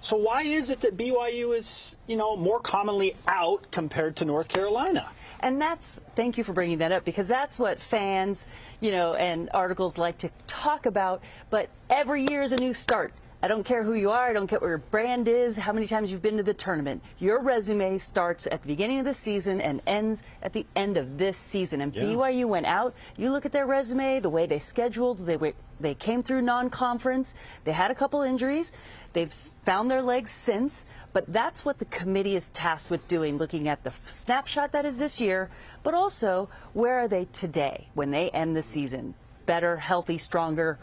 So 0.00 0.16
why 0.16 0.42
is 0.42 0.70
it 0.70 0.80
that 0.80 0.96
BYU 0.96 1.56
is, 1.56 1.96
you 2.06 2.16
know, 2.16 2.36
more 2.36 2.60
commonly 2.60 3.16
out 3.26 3.66
compared 3.70 4.14
to 4.16 4.24
North 4.24 4.48
Carolina? 4.48 5.10
And 5.40 5.60
that's, 5.60 6.00
thank 6.14 6.38
you 6.38 6.44
for 6.44 6.52
bringing 6.52 6.78
that 6.78 6.92
up 6.92 7.04
because 7.04 7.28
that's 7.28 7.58
what 7.58 7.80
fans, 7.80 8.46
you 8.80 8.90
know, 8.90 9.14
and 9.14 9.50
articles 9.54 9.98
like 9.98 10.18
to 10.18 10.30
talk 10.46 10.86
about. 10.86 11.22
But 11.50 11.68
every 11.90 12.26
year 12.28 12.42
is 12.42 12.52
a 12.52 12.56
new 12.56 12.72
start. 12.74 13.12
I 13.40 13.46
don't 13.46 13.62
care 13.62 13.84
who 13.84 13.94
you 13.94 14.10
are. 14.10 14.28
I 14.28 14.32
don't 14.32 14.48
care 14.48 14.58
what 14.58 14.66
your 14.66 14.78
brand 14.78 15.28
is, 15.28 15.56
how 15.56 15.72
many 15.72 15.86
times 15.86 16.10
you've 16.10 16.22
been 16.22 16.38
to 16.38 16.42
the 16.42 16.54
tournament. 16.54 17.04
Your 17.20 17.40
resume 17.40 17.96
starts 17.98 18.48
at 18.50 18.62
the 18.62 18.66
beginning 18.66 18.98
of 18.98 19.04
the 19.04 19.14
season 19.14 19.60
and 19.60 19.80
ends 19.86 20.24
at 20.42 20.52
the 20.52 20.66
end 20.74 20.96
of 20.96 21.18
this 21.18 21.36
season. 21.36 21.80
And 21.80 21.94
Yeah. 21.94 22.02
BYU 22.02 22.48
went 22.48 22.66
out. 22.66 22.94
You 23.16 23.30
look 23.30 23.46
at 23.46 23.52
their 23.52 23.64
resume, 23.64 24.18
the 24.18 24.28
way 24.28 24.46
they 24.46 24.58
scheduled, 24.58 25.18
they 25.18 25.36
were, 25.36 25.52
they 25.78 25.94
came 25.94 26.20
through 26.20 26.42
non-conference. 26.42 27.36
They 27.62 27.70
had 27.70 27.92
a 27.92 27.94
couple 27.94 28.22
injuries. 28.22 28.72
They've 29.12 29.32
found 29.32 29.88
their 29.88 30.02
legs 30.02 30.32
since. 30.32 30.86
But 31.12 31.32
that's 31.32 31.64
what 31.64 31.78
the 31.78 31.84
committee 31.84 32.34
is 32.34 32.48
tasked 32.48 32.90
with 32.90 33.06
doing, 33.06 33.38
looking 33.38 33.68
at 33.68 33.84
the 33.84 33.92
snapshot 34.06 34.72
that 34.72 34.84
is 34.84 34.98
this 34.98 35.20
year, 35.20 35.48
but 35.84 35.94
also 35.94 36.48
where 36.72 36.98
are 36.98 37.08
they 37.08 37.26
today 37.26 37.88
when 37.94 38.10
they 38.10 38.30
end 38.30 38.56
the 38.56 38.62
season? 38.62 39.14
Better, 39.46 39.76
healthy, 39.76 40.18
stronger, 40.18 40.78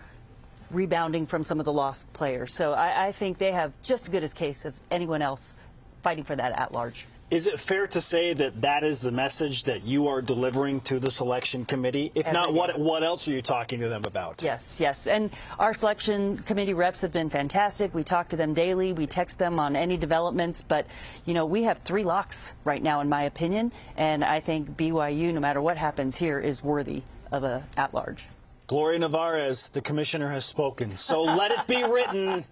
rebounding 0.71 1.25
from 1.25 1.43
some 1.43 1.59
of 1.59 1.65
the 1.65 1.73
lost 1.73 2.11
players. 2.13 2.53
So 2.53 2.73
I, 2.73 3.07
I 3.07 3.11
think 3.11 3.37
they 3.37 3.51
have 3.51 3.73
just 3.83 4.05
as 4.05 4.09
good 4.09 4.23
a 4.23 4.29
case 4.29 4.65
of 4.65 4.73
anyone 4.91 5.21
else 5.21 5.59
fighting 6.01 6.23
for 6.23 6.35
that 6.35 6.57
at 6.57 6.71
large. 6.71 7.07
Is 7.31 7.47
it 7.47 7.59
fair 7.59 7.87
to 7.87 7.99
say 7.99 8.33
that 8.33 8.61
that 8.61 8.83
is 8.83 9.01
the 9.01 9.11
message 9.11 9.63
that 9.63 9.83
you 9.83 10.07
are 10.07 10.21
delivering 10.21 10.79
to 10.81 10.99
the 10.99 11.09
selection 11.09 11.65
committee? 11.65 12.11
If 12.13 12.31
not, 12.31 12.49
Every 12.49 12.59
what 12.59 12.79
what 12.79 13.03
else 13.03 13.27
are 13.27 13.31
you 13.31 13.41
talking 13.41 13.79
to 13.79 13.89
them 13.89 14.05
about? 14.05 14.43
Yes, 14.43 14.79
yes. 14.79 15.07
And 15.07 15.31
our 15.57 15.73
selection 15.73 16.37
committee 16.37 16.75
reps 16.75 17.01
have 17.01 17.11
been 17.11 17.31
fantastic. 17.31 17.95
We 17.95 18.03
talk 18.03 18.29
to 18.29 18.35
them 18.35 18.53
daily. 18.53 18.93
We 18.93 19.07
text 19.07 19.39
them 19.39 19.59
on 19.59 19.75
any 19.75 19.97
developments. 19.97 20.63
But, 20.67 20.85
you 21.25 21.33
know, 21.33 21.47
we 21.47 21.63
have 21.63 21.79
three 21.79 22.03
locks 22.03 22.53
right 22.63 22.81
now, 22.81 23.01
in 23.01 23.09
my 23.09 23.23
opinion. 23.23 23.73
And 23.97 24.23
I 24.23 24.39
think 24.39 24.77
BYU, 24.77 25.33
no 25.33 25.39
matter 25.39 25.61
what 25.61 25.77
happens 25.77 26.15
here, 26.15 26.39
is 26.39 26.63
worthy 26.63 27.01
of 27.31 27.43
a 27.43 27.63
at 27.75 27.91
large. 27.91 28.27
Gloria 28.67 28.99
Nevarez, 28.99 29.71
the 29.71 29.81
commissioner, 29.81 30.29
has 30.29 30.43
spoken. 30.43 30.97
So 30.97 31.21
let 31.21 31.51
it 31.51 31.67
be 31.67 31.83
written. 31.83 32.45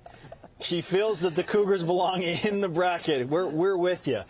She 0.61 0.81
feels 0.81 1.21
that 1.21 1.35
the 1.35 1.43
Cougars 1.43 1.83
belong 1.83 2.21
in 2.21 2.61
the 2.61 2.69
bracket. 2.69 3.27
We're, 3.27 3.47
we're 3.47 3.77
with 3.77 4.07
you. 4.07 4.21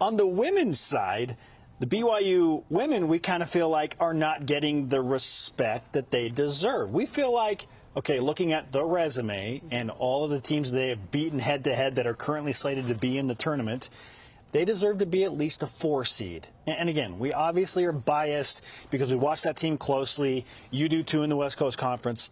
On 0.00 0.16
the 0.16 0.26
women's 0.26 0.78
side, 0.78 1.36
the 1.80 1.86
BYU 1.86 2.62
women, 2.70 3.08
we 3.08 3.18
kind 3.18 3.42
of 3.42 3.50
feel 3.50 3.68
like 3.68 3.96
are 3.98 4.14
not 4.14 4.46
getting 4.46 4.86
the 4.86 5.02
respect 5.02 5.94
that 5.94 6.12
they 6.12 6.28
deserve. 6.28 6.92
We 6.92 7.06
feel 7.06 7.34
like, 7.34 7.66
okay, 7.96 8.20
looking 8.20 8.52
at 8.52 8.70
the 8.70 8.84
resume 8.84 9.62
and 9.72 9.90
all 9.90 10.24
of 10.24 10.30
the 10.30 10.40
teams 10.40 10.70
they 10.70 10.90
have 10.90 11.10
beaten 11.10 11.40
head 11.40 11.64
to 11.64 11.74
head 11.74 11.96
that 11.96 12.06
are 12.06 12.14
currently 12.14 12.52
slated 12.52 12.86
to 12.86 12.94
be 12.94 13.18
in 13.18 13.26
the 13.26 13.34
tournament, 13.34 13.90
they 14.52 14.64
deserve 14.64 14.98
to 14.98 15.06
be 15.06 15.24
at 15.24 15.32
least 15.32 15.62
a 15.62 15.66
four 15.66 16.04
seed. 16.04 16.48
And 16.66 16.88
again, 16.88 17.18
we 17.18 17.32
obviously 17.32 17.84
are 17.84 17.92
biased 17.92 18.64
because 18.90 19.10
we 19.10 19.16
watch 19.16 19.42
that 19.42 19.56
team 19.56 19.76
closely. 19.78 20.44
You 20.70 20.88
do 20.88 21.02
too 21.02 21.22
in 21.22 21.30
the 21.30 21.36
West 21.36 21.56
Coast 21.56 21.78
Conference. 21.78 22.30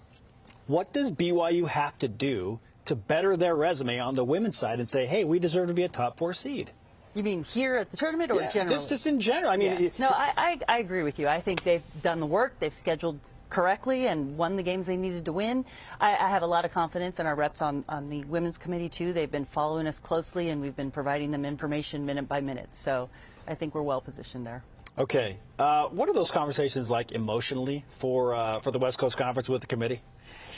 What 0.66 0.92
does 0.92 1.10
BYU 1.10 1.66
have 1.66 1.98
to 2.00 2.08
do 2.08 2.60
to 2.84 2.94
better 2.94 3.36
their 3.36 3.56
resume 3.56 3.98
on 3.98 4.14
the 4.14 4.24
women's 4.24 4.56
side 4.58 4.78
and 4.78 4.88
say, 4.88 5.06
hey, 5.06 5.24
we 5.24 5.38
deserve 5.38 5.68
to 5.68 5.74
be 5.74 5.82
a 5.82 5.88
top 5.88 6.16
four 6.18 6.32
seed? 6.34 6.70
You 7.14 7.24
mean 7.24 7.42
here 7.42 7.74
at 7.76 7.90
the 7.90 7.96
tournament 7.96 8.30
or 8.30 8.40
generally? 8.52 8.76
Just, 8.76 8.88
just 8.90 9.06
in 9.06 9.18
general. 9.18 9.50
I 9.50 9.56
mean, 9.56 9.72
Yeah. 9.72 9.80
it- 9.88 9.98
No, 9.98 10.08
I, 10.08 10.32
I, 10.36 10.60
I 10.76 10.78
agree 10.78 11.02
with 11.02 11.18
you. 11.18 11.26
I 11.26 11.40
think 11.40 11.64
they've 11.64 11.82
done 12.02 12.20
the 12.20 12.26
work. 12.26 12.54
They've 12.60 12.72
scheduled 12.72 13.18
correctly 13.50 14.06
and 14.06 14.38
won 14.38 14.56
the 14.56 14.62
games 14.62 14.86
they 14.86 14.96
needed 14.96 15.24
to 15.26 15.32
win. 15.32 15.64
I, 16.00 16.12
I 16.12 16.28
have 16.28 16.42
a 16.42 16.46
lot 16.46 16.64
of 16.64 16.70
confidence 16.70 17.20
in 17.20 17.26
our 17.26 17.34
reps 17.34 17.60
on, 17.60 17.84
on 17.88 18.08
the 18.08 18.24
women's 18.24 18.56
committee, 18.56 18.88
too. 18.88 19.12
They've 19.12 19.30
been 19.30 19.44
following 19.44 19.86
us 19.86 20.00
closely, 20.00 20.48
and 20.48 20.60
we've 20.60 20.76
been 20.76 20.90
providing 20.90 21.30
them 21.30 21.44
information 21.44 22.06
minute 22.06 22.28
by 22.28 22.40
minute. 22.40 22.74
So 22.74 23.10
I 23.46 23.54
think 23.54 23.74
we're 23.74 23.82
well 23.82 24.00
positioned 24.00 24.46
there. 24.46 24.62
okay. 24.96 25.38
Uh, 25.58 25.86
what 25.88 26.08
are 26.08 26.14
those 26.14 26.30
conversations 26.30 26.90
like 26.90 27.12
emotionally 27.12 27.84
for 27.88 28.34
uh, 28.34 28.60
for 28.60 28.70
the 28.70 28.78
West 28.78 28.98
Coast 28.98 29.16
Conference 29.18 29.48
with 29.48 29.60
the 29.60 29.66
committee? 29.66 30.00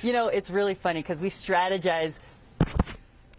You 0.02 0.12
know, 0.12 0.28
it's 0.28 0.50
really 0.50 0.74
funny 0.74 1.00
because 1.00 1.20
we 1.20 1.28
strategize. 1.30 2.20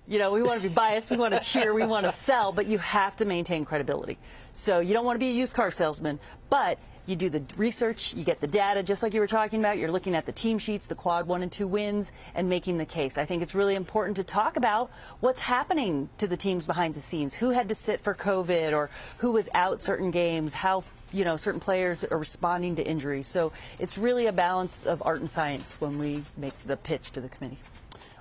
You 0.08 0.20
know, 0.20 0.34
we 0.34 0.42
want 0.42 0.62
to 0.62 0.68
be 0.68 0.74
biased, 0.74 1.12
we 1.12 1.18
want 1.18 1.34
to 1.34 1.40
cheer, 1.40 1.74
we 1.74 1.86
want 1.86 2.06
to 2.06 2.12
sell, 2.12 2.52
but 2.52 2.66
you 2.66 2.78
have 2.80 3.16
to 3.18 3.26
maintain 3.26 3.64
credibility. 3.64 4.18
So 4.52 4.80
you 4.80 4.94
don't 4.94 5.06
want 5.06 5.16
to 5.16 5.20
be 5.20 5.30
a 5.30 5.34
used 5.34 5.56
car 5.56 5.72
salesman, 5.72 6.20
but 6.50 6.78
you 7.06 7.16
do 7.16 7.30
the 7.30 7.44
research, 7.58 8.14
you 8.14 8.24
get 8.24 8.40
the 8.40 8.48
data, 8.48 8.82
just 8.82 9.04
like 9.04 9.14
you 9.14 9.20
were 9.20 9.28
talking 9.28 9.60
about. 9.60 9.78
You're 9.78 9.92
looking 9.92 10.16
at 10.16 10.26
the 10.26 10.32
team 10.32 10.58
sheets, 10.58 10.88
the 10.88 10.96
quad 10.96 11.28
one 11.28 11.42
and 11.42 11.52
two 11.52 11.68
wins, 11.68 12.12
and 12.36 12.48
making 12.48 12.78
the 12.78 12.86
case. 12.86 13.18
I 13.18 13.26
think 13.26 13.42
it's 13.42 13.54
really 13.54 13.76
important 13.76 14.16
to 14.18 14.24
talk 14.24 14.58
about 14.58 14.92
what's 15.20 15.42
happening 15.42 16.10
to 16.18 16.28
the 16.28 16.38
teams 16.38 16.66
behind 16.66 16.96
the 16.96 17.02
scenes. 17.02 17.34
Who 17.34 17.52
had 17.52 17.68
to 17.70 17.76
sit 17.76 18.00
for 18.02 18.14
COVID 18.14 18.74
or 18.74 18.90
who 19.18 19.32
was 19.32 19.50
out 19.54 19.82
certain 19.82 20.12
games, 20.12 20.54
how 20.54 20.84
you 21.12 21.26
know 21.26 21.38
certain 21.38 21.60
players 21.60 22.04
are 22.04 22.18
responding 22.18 22.76
to 22.78 22.86
injuries. 22.86 23.28
So 23.28 23.52
it's 23.80 23.98
really 23.98 24.28
a 24.28 24.34
balance 24.34 24.86
of 24.86 25.04
art 25.06 25.20
and 25.20 25.30
science 25.30 25.76
when 25.80 26.00
we 26.00 26.24
make 26.38 26.54
the 26.66 26.78
pitch 26.78 27.12
to 27.12 27.22
the 27.22 27.30
committee. 27.30 27.60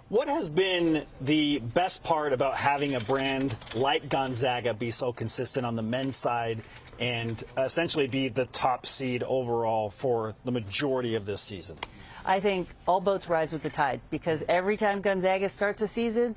What 0.09 0.29
has 0.29 0.51
been 0.51 1.07
the 1.23 1.61
best 1.61 2.03
part 2.03 2.35
about 2.35 2.57
having 2.57 2.97
a 2.97 3.01
brand 3.01 3.57
like 3.75 4.11
Gonzaga 4.11 4.75
be 4.75 4.91
so 4.91 5.11
consistent 5.11 5.65
on 5.65 5.75
the 5.75 5.83
men's 5.83 6.17
side 6.17 6.63
and 6.99 7.43
essentially 7.57 8.07
be 8.07 8.29
the 8.29 8.47
top 8.47 8.87
seed 8.87 9.23
overall 9.23 9.91
for 9.91 10.35
the 10.45 10.53
majority 10.53 11.15
of 11.15 11.27
this 11.27 11.41
season? 11.41 11.77
I 12.25 12.39
think 12.41 12.69
all 12.87 13.01
boats 13.01 13.29
rise 13.29 13.53
with 13.53 13.63
the 13.63 13.71
tide 13.71 14.01
because 14.11 14.45
every 14.49 14.77
time 14.77 15.01
Gonzaga 15.01 15.49
starts 15.49 15.83
a 15.83 15.89
season, 15.89 16.37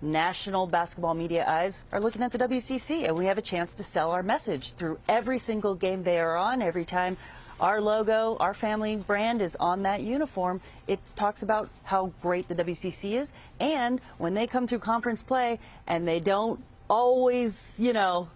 national 0.00 0.66
basketball 0.66 1.14
media 1.14 1.44
eyes 1.48 1.84
are 1.90 2.00
looking 2.00 2.22
at 2.22 2.30
the 2.30 2.38
WCC, 2.38 3.06
and 3.06 3.16
we 3.16 3.26
have 3.26 3.38
a 3.38 3.42
chance 3.42 3.74
to 3.76 3.82
sell 3.82 4.12
our 4.12 4.22
message 4.22 4.74
through 4.74 4.98
every 5.08 5.38
single 5.38 5.74
game 5.74 6.02
they 6.02 6.20
are 6.20 6.36
on. 6.36 6.62
Every 6.62 6.84
time 6.84 7.16
our 7.60 7.80
logo, 7.80 8.36
our 8.40 8.54
family 8.54 8.96
brand 8.96 9.40
is 9.40 9.56
on 9.56 9.82
that 9.82 10.02
uniform, 10.02 10.60
it 10.86 11.00
talks 11.16 11.42
about 11.42 11.68
how 11.84 12.12
great 12.20 12.48
the 12.48 12.54
WCC 12.54 13.12
is. 13.12 13.32
And 13.60 14.00
when 14.18 14.34
they 14.34 14.46
come 14.46 14.66
through 14.66 14.80
conference 14.80 15.22
play 15.22 15.58
and 15.86 16.06
they 16.06 16.20
don't 16.20 16.62
always, 16.88 17.76
you 17.78 17.92
know, 17.92 18.28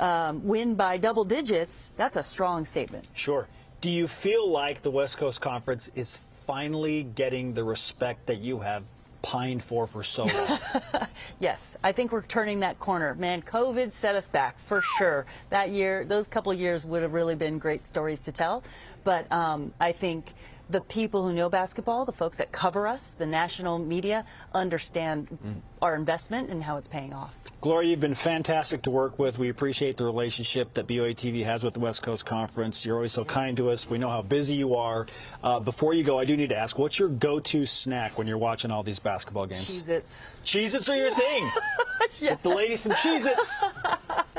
um, 0.00 0.44
win 0.46 0.74
by 0.74 0.96
double 0.96 1.24
digits, 1.24 1.92
that's 1.96 2.16
a 2.16 2.22
strong 2.22 2.64
statement. 2.64 3.06
Sure. 3.14 3.46
Do 3.80 3.90
you 3.90 4.08
feel 4.08 4.48
like 4.48 4.82
the 4.82 4.90
West 4.90 5.18
Coast 5.18 5.40
Conference 5.40 5.90
is 5.94 6.16
finally 6.16 7.04
getting 7.04 7.54
the 7.54 7.62
respect 7.62 8.26
that 8.26 8.40
you 8.40 8.58
have 8.58 8.84
pined 9.22 9.62
for 9.62 9.86
for 9.86 10.02
so 10.02 10.24
long? 10.24 10.58
Yes, 11.38 11.76
I 11.82 11.92
think 11.92 12.12
we're 12.12 12.22
turning 12.22 12.60
that 12.60 12.78
corner. 12.78 13.14
Man, 13.14 13.40
COVID 13.40 13.92
set 13.92 14.14
us 14.14 14.28
back 14.28 14.58
for 14.58 14.82
sure. 14.82 15.24
That 15.48 15.70
year, 15.70 16.04
those 16.04 16.26
couple 16.26 16.52
years 16.52 16.84
would 16.84 17.00
have 17.02 17.14
really 17.14 17.34
been 17.34 17.58
great 17.58 17.86
stories 17.86 18.20
to 18.20 18.32
tell. 18.32 18.62
But 19.04 19.30
um, 19.32 19.72
I 19.80 19.92
think 19.92 20.34
the 20.68 20.82
people 20.82 21.26
who 21.26 21.32
know 21.32 21.48
basketball, 21.48 22.04
the 22.04 22.12
folks 22.12 22.36
that 22.38 22.52
cover 22.52 22.86
us, 22.86 23.14
the 23.14 23.24
national 23.26 23.78
media, 23.78 24.26
understand 24.52 25.38
our 25.82 25.94
investment 25.94 26.50
and 26.50 26.62
how 26.62 26.76
it's 26.76 26.88
paying 26.88 27.12
off. 27.12 27.34
Gloria, 27.60 27.90
you've 27.90 28.00
been 28.00 28.14
fantastic 28.14 28.80
to 28.82 28.90
work 28.90 29.18
with. 29.18 29.38
We 29.38 29.50
appreciate 29.50 29.98
the 29.98 30.04
relationship 30.04 30.72
that 30.74 30.86
BYU 30.86 31.14
TV 31.14 31.44
has 31.44 31.62
with 31.62 31.74
the 31.74 31.80
West 31.80 32.02
Coast 32.02 32.24
Conference. 32.24 32.86
You're 32.86 32.96
always 32.96 33.12
so 33.12 33.22
kind 33.22 33.54
to 33.58 33.68
us. 33.68 33.88
We 33.88 33.98
know 33.98 34.08
how 34.08 34.22
busy 34.22 34.54
you 34.54 34.76
are. 34.76 35.06
Uh, 35.42 35.60
before 35.60 35.92
you 35.92 36.02
go, 36.02 36.18
I 36.18 36.24
do 36.24 36.38
need 36.38 36.48
to 36.50 36.56
ask, 36.56 36.78
what's 36.78 36.98
your 36.98 37.10
go-to 37.10 37.66
snack 37.66 38.16
when 38.16 38.26
you're 38.26 38.38
watching 38.38 38.70
all 38.70 38.82
these 38.82 38.98
basketball 38.98 39.44
games? 39.46 39.66
Cheez-Its. 39.66 40.30
Cheez-Its 40.42 40.88
are 40.88 40.96
your 40.96 41.10
thing. 41.10 41.50
Get 42.20 42.42
the 42.42 42.48
lady 42.48 42.76
some 42.76 42.92
Cheez-Its. 42.92 43.64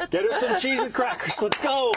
Get 0.09 0.23
her 0.23 0.33
some 0.33 0.55
Cheez-It 0.55 0.91
crackers. 0.91 1.39
Let's 1.43 1.59
go. 1.59 1.93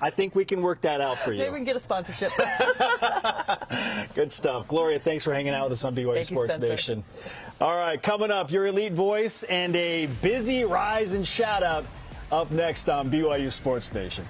I 0.00 0.10
think 0.10 0.34
we 0.34 0.44
can 0.44 0.62
work 0.62 0.82
that 0.82 1.00
out 1.00 1.18
for 1.18 1.32
you. 1.32 1.38
Maybe 1.38 1.50
we 1.50 1.56
can 1.58 1.64
get 1.64 1.76
a 1.76 1.80
sponsorship. 1.80 2.30
Good 4.14 4.30
stuff. 4.30 4.68
Gloria, 4.68 4.98
thanks 4.98 5.24
for 5.24 5.32
hanging 5.34 5.54
out 5.54 5.64
with 5.64 5.72
us 5.72 5.84
on 5.84 5.94
BYU 5.96 6.16
you, 6.18 6.24
Sports 6.24 6.54
Spencer. 6.54 6.70
Nation. 6.70 7.04
All 7.60 7.76
right, 7.76 8.00
coming 8.00 8.30
up, 8.30 8.52
your 8.52 8.66
elite 8.66 8.92
voice 8.92 9.42
and 9.42 9.74
a 9.74 10.06
busy 10.22 10.62
rise 10.62 11.14
and 11.14 11.26
shout 11.26 11.64
out 11.64 11.84
up 12.30 12.52
next 12.52 12.88
on 12.88 13.10
BYU 13.10 13.50
Sports 13.50 13.92
Nation. 13.92 14.24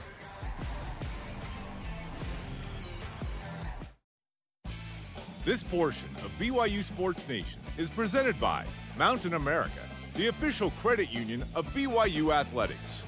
This 5.45 5.63
portion 5.63 6.09
of 6.25 6.33
BYU 6.39 6.83
Sports 6.83 7.29
Nation 7.29 7.61
is 7.77 7.91
presented 7.91 8.41
by 8.41 8.65
Mountain 8.97 9.35
America, 9.35 9.81
the 10.15 10.29
official 10.29 10.71
credit 10.81 11.11
union 11.11 11.45
of 11.55 11.67
BYU 11.75 12.33
Athletics. 12.35 13.03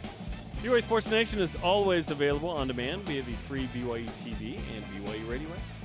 BYU 0.63 0.83
Sports 0.83 1.11
Nation 1.11 1.41
is 1.41 1.57
always 1.63 2.11
available 2.11 2.51
on 2.51 2.69
demand 2.69 3.05
via 3.05 3.23
the 3.23 3.33
free 3.33 3.67
BYU 3.75 4.07
TV 4.23 4.57
and 4.57 5.07
BYU 5.07 5.31
Radio 5.31 5.49
app. 5.49 5.80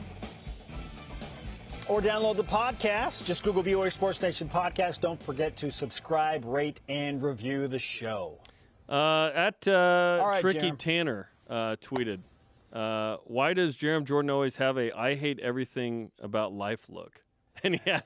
Or 1.87 2.01
download 2.01 2.35
the 2.35 2.43
podcast. 2.43 3.25
Just 3.25 3.43
Google 3.43 3.63
BYU 3.63 3.91
Sports 3.91 4.19
Nation 4.19 4.49
podcast. 4.49 5.01
Don't 5.01 5.21
forget 5.21 5.55
to 5.57 5.69
subscribe, 5.69 6.43
rate, 6.43 6.81
and 6.89 7.21
review 7.21 7.67
the 7.67 7.77
show. 7.77 8.39
Uh, 8.89 9.29
at 9.35 9.67
uh, 9.67 10.19
right, 10.25 10.41
Tricky 10.41 10.71
Jarom. 10.71 10.77
Tanner 10.79 11.29
uh, 11.47 11.75
tweeted, 11.79 12.21
uh, 12.73 13.17
"Why 13.25 13.53
does 13.53 13.77
Jarom 13.77 14.03
Jordan 14.03 14.31
always 14.31 14.57
have 14.57 14.79
a 14.79 14.97
I 14.97 15.13
hate 15.13 15.39
everything 15.39 16.11
about 16.19 16.53
life 16.53 16.89
look?" 16.89 17.21
And 17.63 17.75
he 17.75 17.89
had 17.89 18.03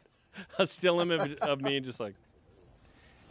a 0.58 0.68
still 0.68 1.00
image 1.00 1.36
of 1.38 1.62
me, 1.62 1.80
just 1.80 2.02
like. 2.02 2.16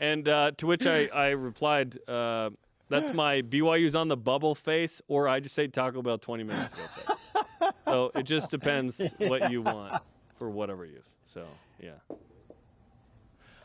And 0.01 0.27
uh, 0.29 0.53
to 0.57 0.67
which 0.67 0.87
I 0.87 1.09
I 1.13 1.29
replied, 1.31 1.99
uh, 2.09 2.51
"That's 2.89 3.13
my 3.13 3.43
BYU's 3.43 3.95
on 3.95 4.09
the 4.09 4.17
bubble 4.17 4.55
face, 4.55 5.03
or 5.09 5.29
I 5.29 5.41
just 5.41 5.59
ate 5.59 5.75
Taco 5.75 6.01
Bell 6.01 6.17
20 6.17 6.45
minutes 6.45 6.73
ago." 6.73 7.73
So 7.85 8.11
it 8.15 8.25
just 8.25 8.51
depends 8.51 9.01
what 9.19 9.51
you 9.51 9.63
want 9.63 10.03
for 10.39 10.49
whatever 10.49 10.85
use. 10.87 11.17
So 11.25 11.45
yeah. 11.81 11.91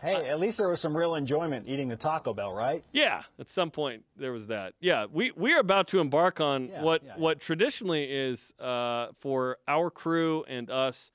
Hey, 0.01 0.27
at 0.27 0.37
least 0.37 0.57
there 0.57 0.67
was 0.67 0.81
some 0.81 0.97
real 0.97 1.15
enjoyment 1.15 1.65
eating 1.65 1.87
the 1.87 1.95
Taco 1.95 2.33
Bell, 2.33 2.53
right? 2.53 2.83
Yeah, 2.91 3.23
at 3.39 3.47
some 3.47 3.71
point 3.71 4.03
there 4.17 4.33
was 4.33 4.47
that. 4.47 4.73
Yeah, 4.81 5.05
we 5.09 5.31
we 5.31 5.53
are 5.53 5.59
about 5.59 5.87
to 5.89 6.01
embark 6.01 6.41
on 6.41 6.67
Yeah, 6.67 6.81
what 6.81 7.03
yeah, 7.05 7.13
what 7.15 7.39
traditionally 7.39 8.03
is 8.03 8.53
uh, 8.59 9.07
for 9.19 9.59
our 9.65 9.89
crew 9.89 10.43
and 10.49 10.69
us 10.69 11.11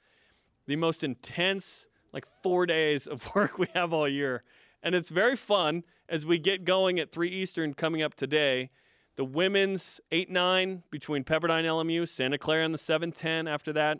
the 0.66 0.76
most 0.76 1.04
intense 1.04 1.86
like 2.12 2.24
four 2.42 2.64
days 2.64 3.06
of 3.06 3.22
work 3.34 3.58
we 3.58 3.66
have 3.74 3.92
all 3.92 4.08
year, 4.08 4.42
and 4.82 4.94
it's 4.94 5.10
very 5.10 5.36
fun 5.36 5.84
as 6.08 6.24
we 6.24 6.38
get 6.38 6.64
going 6.64 6.98
at 6.98 7.12
three 7.12 7.28
Eastern 7.28 7.74
coming 7.74 8.00
up 8.00 8.14
today. 8.14 8.70
The 9.16 9.24
women's 9.24 10.00
eight 10.12 10.30
nine 10.30 10.82
between 10.90 11.24
Pepperdine 11.24 11.64
LMU, 11.64 12.08
Santa 12.08 12.38
Clara, 12.38 12.64
and 12.64 12.72
the 12.72 12.78
seven 12.78 13.12
ten. 13.12 13.46
After 13.46 13.74
that, 13.74 13.98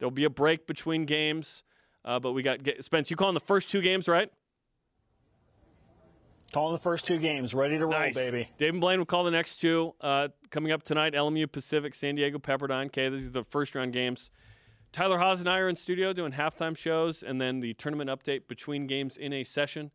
there'll 0.00 0.10
be 0.10 0.24
a 0.24 0.30
break 0.30 0.66
between 0.66 1.04
games. 1.04 1.62
Uh, 2.04 2.18
but 2.18 2.32
we 2.32 2.42
got 2.42 2.62
get, 2.64 2.82
Spence. 2.82 3.10
You 3.10 3.16
calling 3.16 3.34
the 3.34 3.40
first 3.40 3.70
two 3.70 3.80
games, 3.82 4.08
right? 4.08 4.32
Calling 6.52 6.72
the 6.72 6.80
first 6.80 7.06
two 7.06 7.18
games, 7.18 7.54
ready 7.54 7.78
to 7.78 7.84
roll, 7.86 7.92
Nice. 7.92 8.14
baby. 8.16 8.48
Dave 8.58 8.70
and 8.72 8.80
Blaine 8.80 8.98
will 8.98 9.06
call 9.06 9.22
the 9.22 9.30
next 9.30 9.58
two. 9.58 9.94
Uh, 10.00 10.28
coming 10.50 10.72
up 10.72 10.82
tonight, 10.82 11.12
LMU 11.12 11.50
Pacific, 11.52 11.94
San 11.94 12.16
Diego 12.16 12.38
Pepperdine. 12.38 12.86
Okay, 12.86 13.08
these 13.08 13.26
are 13.28 13.30
the 13.30 13.44
first 13.44 13.76
round 13.76 13.92
games. 13.92 14.32
Tyler 14.90 15.18
Haws 15.18 15.38
and 15.38 15.48
I 15.48 15.58
are 15.58 15.68
in 15.68 15.76
studio 15.76 16.12
doing 16.12 16.32
halftime 16.32 16.76
shows 16.76 17.22
and 17.22 17.40
then 17.40 17.60
the 17.60 17.74
tournament 17.74 18.10
update 18.10 18.48
between 18.48 18.88
games 18.88 19.16
in 19.16 19.32
a 19.32 19.44
session. 19.44 19.92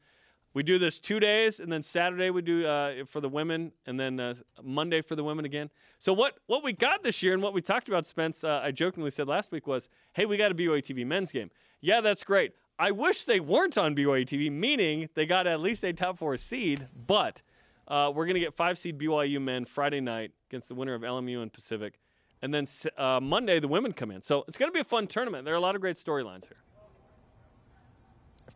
We 0.56 0.64
do 0.64 0.80
this 0.80 1.00
two 1.00 1.20
days, 1.20 1.60
and 1.60 1.70
then 1.70 1.84
Saturday 1.84 2.30
we 2.30 2.42
do 2.42 2.66
uh, 2.66 3.04
for 3.06 3.20
the 3.20 3.28
women, 3.28 3.74
and 3.88 4.00
then 4.00 4.22
uh, 4.22 4.36
Monday 4.64 5.02
for 5.02 5.18
the 5.18 5.24
women 5.24 5.44
again. 5.44 5.70
So 6.00 6.14
what 6.14 6.38
what 6.48 6.64
we 6.64 6.72
got 6.72 7.04
this 7.04 7.22
year, 7.22 7.34
and 7.34 7.44
what 7.44 7.54
we 7.54 7.62
talked 7.62 7.90
about, 7.90 8.08
Spence, 8.08 8.46
uh, 8.46 8.62
I 8.64 8.72
jokingly 8.72 9.12
said 9.12 9.28
last 9.28 9.52
week 9.52 9.68
was, 9.68 9.90
"Hey, 10.14 10.26
we 10.26 10.38
got 10.38 10.52
a 10.52 10.56
BYU 10.56 10.82
TV 10.82 11.06
men's 11.06 11.34
game." 11.34 11.52
Yeah, 11.82 12.00
that's 12.00 12.24
great. 12.24 12.54
I 12.80 12.92
wish 12.92 13.26
they 13.26 13.42
weren't 13.42 13.78
on 13.78 13.98
BYU 13.98 14.26
TV, 14.26 14.50
meaning 14.50 15.10
they 15.14 15.26
got 15.26 15.46
at 15.46 15.60
least 15.60 15.84
a 15.84 15.92
top 15.92 16.18
four 16.18 16.38
seed. 16.38 16.88
But 17.06 17.42
uh, 17.90 18.14
we're 18.16 18.26
gonna 18.26 18.40
get 18.40 18.54
five 18.54 18.78
seed 18.78 18.98
BYU 18.98 19.42
men 19.42 19.66
Friday 19.66 20.00
night 20.00 20.32
against 20.50 20.70
the 20.70 20.76
winner 20.76 20.94
of 20.94 21.02
LMU 21.02 21.42
and 21.42 21.52
Pacific, 21.52 22.00
and 22.42 22.54
then 22.54 22.66
uh, 22.98 23.20
Monday 23.22 23.60
the 23.60 23.68
women 23.68 23.92
come 23.92 24.10
in. 24.10 24.22
So 24.22 24.46
it's 24.48 24.58
gonna 24.58 24.72
be 24.72 24.80
a 24.80 24.86
fun 24.86 25.08
tournament. 25.08 25.44
There 25.44 25.54
are 25.54 25.58
a 25.58 25.62
lot 25.62 25.76
of 25.76 25.82
great 25.82 25.98
storylines 25.98 26.48
here. 26.48 26.64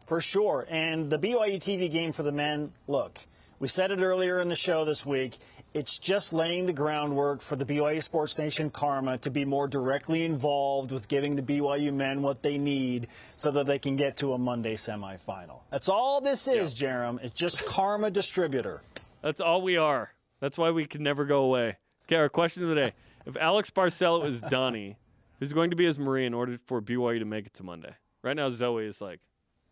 For 0.09 0.21
sure. 0.21 0.65
And 0.67 1.11
the 1.11 1.19
BYU 1.19 1.57
TV 1.57 1.89
game 1.89 2.13
for 2.13 2.23
the 2.23 2.31
men, 2.31 2.71
look, 2.87 3.19
we 3.59 3.67
said 3.67 3.91
it 3.91 3.99
earlier 3.99 4.39
in 4.39 4.49
the 4.49 4.55
show 4.55 4.83
this 4.83 5.05
week. 5.05 5.37
It's 5.75 5.99
just 5.99 6.33
laying 6.33 6.65
the 6.65 6.73
groundwork 6.73 7.41
for 7.41 7.55
the 7.55 7.63
BYU 7.63 8.01
Sports 8.01 8.35
Nation 8.39 8.71
Karma 8.71 9.19
to 9.19 9.29
be 9.29 9.45
more 9.45 9.67
directly 9.67 10.25
involved 10.25 10.91
with 10.91 11.07
giving 11.09 11.35
the 11.35 11.43
BYU 11.43 11.93
men 11.93 12.23
what 12.23 12.41
they 12.41 12.57
need 12.57 13.07
so 13.35 13.51
that 13.51 13.67
they 13.67 13.77
can 13.77 13.97
get 13.97 14.17
to 14.17 14.33
a 14.33 14.37
Monday 14.39 14.73
semifinal. 14.73 15.59
That's 15.69 15.89
all 15.89 16.21
this 16.21 16.47
is, 16.47 16.73
Jarom. 16.73 17.23
It's 17.23 17.35
just 17.35 17.63
Karma 17.67 18.09
Distributor. 18.09 18.81
That's 19.21 19.39
all 19.39 19.61
we 19.61 19.77
are. 19.77 20.11
That's 20.39 20.57
why 20.57 20.71
we 20.71 20.87
can 20.87 21.03
never 21.03 21.25
go 21.25 21.43
away. 21.43 21.77
Okay, 22.07 22.15
our 22.15 22.29
question 22.29 22.63
of 22.63 22.69
the 22.69 22.75
day: 22.75 22.93
If 23.27 23.37
Alex 23.37 23.69
Barcelo 23.69 24.25
is 24.25 24.41
Donny, 24.41 24.97
who's 25.37 25.53
going 25.53 25.69
to 25.69 25.75
be 25.75 25.85
his 25.85 25.99
Marie 25.99 26.25
in 26.25 26.33
order 26.33 26.57
for 26.65 26.81
BYU 26.81 27.19
to 27.19 27.25
make 27.25 27.45
it 27.45 27.53
to 27.53 27.63
Monday? 27.63 27.93
Right 28.23 28.35
now, 28.35 28.49
Zoe 28.49 28.85
is 28.85 29.01
like, 29.01 29.19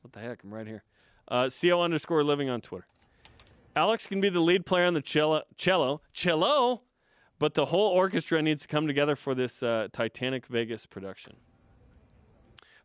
"What 0.02 0.14
the 0.14 0.20
heck? 0.20 0.44
I'm 0.44 0.54
right 0.54 0.68
here." 0.68 0.84
Uh, 1.28 1.50
Co 1.50 1.82
underscore 1.82 2.24
living 2.24 2.50
on 2.50 2.62
Twitter. 2.62 2.88
Alex 3.76 4.08
can 4.08 4.20
be 4.20 4.30
the 4.30 4.40
lead 4.40 4.66
player 4.66 4.86
on 4.86 4.96
the 4.96 5.02
cello, 5.02 5.44
cello, 5.56 6.02
cello, 6.12 6.82
but 7.38 7.54
the 7.54 7.66
whole 7.66 7.90
orchestra 7.92 8.42
needs 8.42 8.64
to 8.64 8.68
come 8.68 8.88
together 8.88 9.16
for 9.16 9.36
this 9.36 9.62
uh, 9.62 9.88
Titanic 9.94 10.48
Vegas 10.48 10.86
production. 10.86 11.36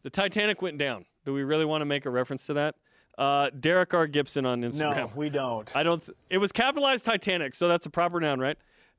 The 0.02 0.10
Titanic 0.10 0.60
went 0.60 0.78
down. 0.78 1.06
Do 1.24 1.32
we 1.32 1.44
really 1.44 1.64
want 1.64 1.80
to 1.80 1.86
make 1.86 2.04
a 2.04 2.10
reference 2.10 2.46
to 2.46 2.54
that? 2.54 2.74
Uh, 3.16 3.50
Derek 3.58 3.94
R. 3.94 4.06
Gibson 4.06 4.44
on 4.44 4.62
Instagram. 4.62 4.96
No, 4.96 5.10
we 5.14 5.30
don't. 5.30 5.74
I 5.76 5.82
don't. 5.82 6.04
Th- 6.04 6.16
it 6.28 6.38
was 6.38 6.50
capitalized 6.50 7.04
Titanic, 7.04 7.54
so 7.54 7.68
that's 7.68 7.86
a 7.86 7.90
proper 7.90 8.20
noun, 8.20 8.40
right? 8.40 8.56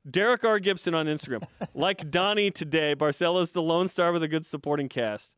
Derek 0.08 0.44
R. 0.44 0.58
Gibson 0.58 0.94
on 0.94 1.06
Instagram. 1.06 1.46
like 1.74 2.10
Donny 2.10 2.50
today, 2.50 2.94
Barcelo's 2.94 3.52
the 3.52 3.62
lone 3.62 3.88
star 3.88 4.12
with 4.12 4.22
a 4.22 4.28
good 4.28 4.46
supporting 4.46 4.88
cast. 4.88 5.34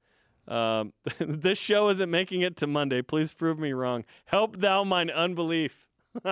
Um, 0.48 0.92
this 1.18 1.58
show 1.58 1.88
isn't 1.88 2.10
making 2.10 2.42
it 2.42 2.56
to 2.58 2.66
Monday. 2.66 3.02
Please 3.02 3.32
prove 3.32 3.58
me 3.58 3.72
wrong. 3.72 4.04
Help 4.26 4.58
thou 4.58 4.84
mine 4.84 5.10
unbelief. 5.10 5.86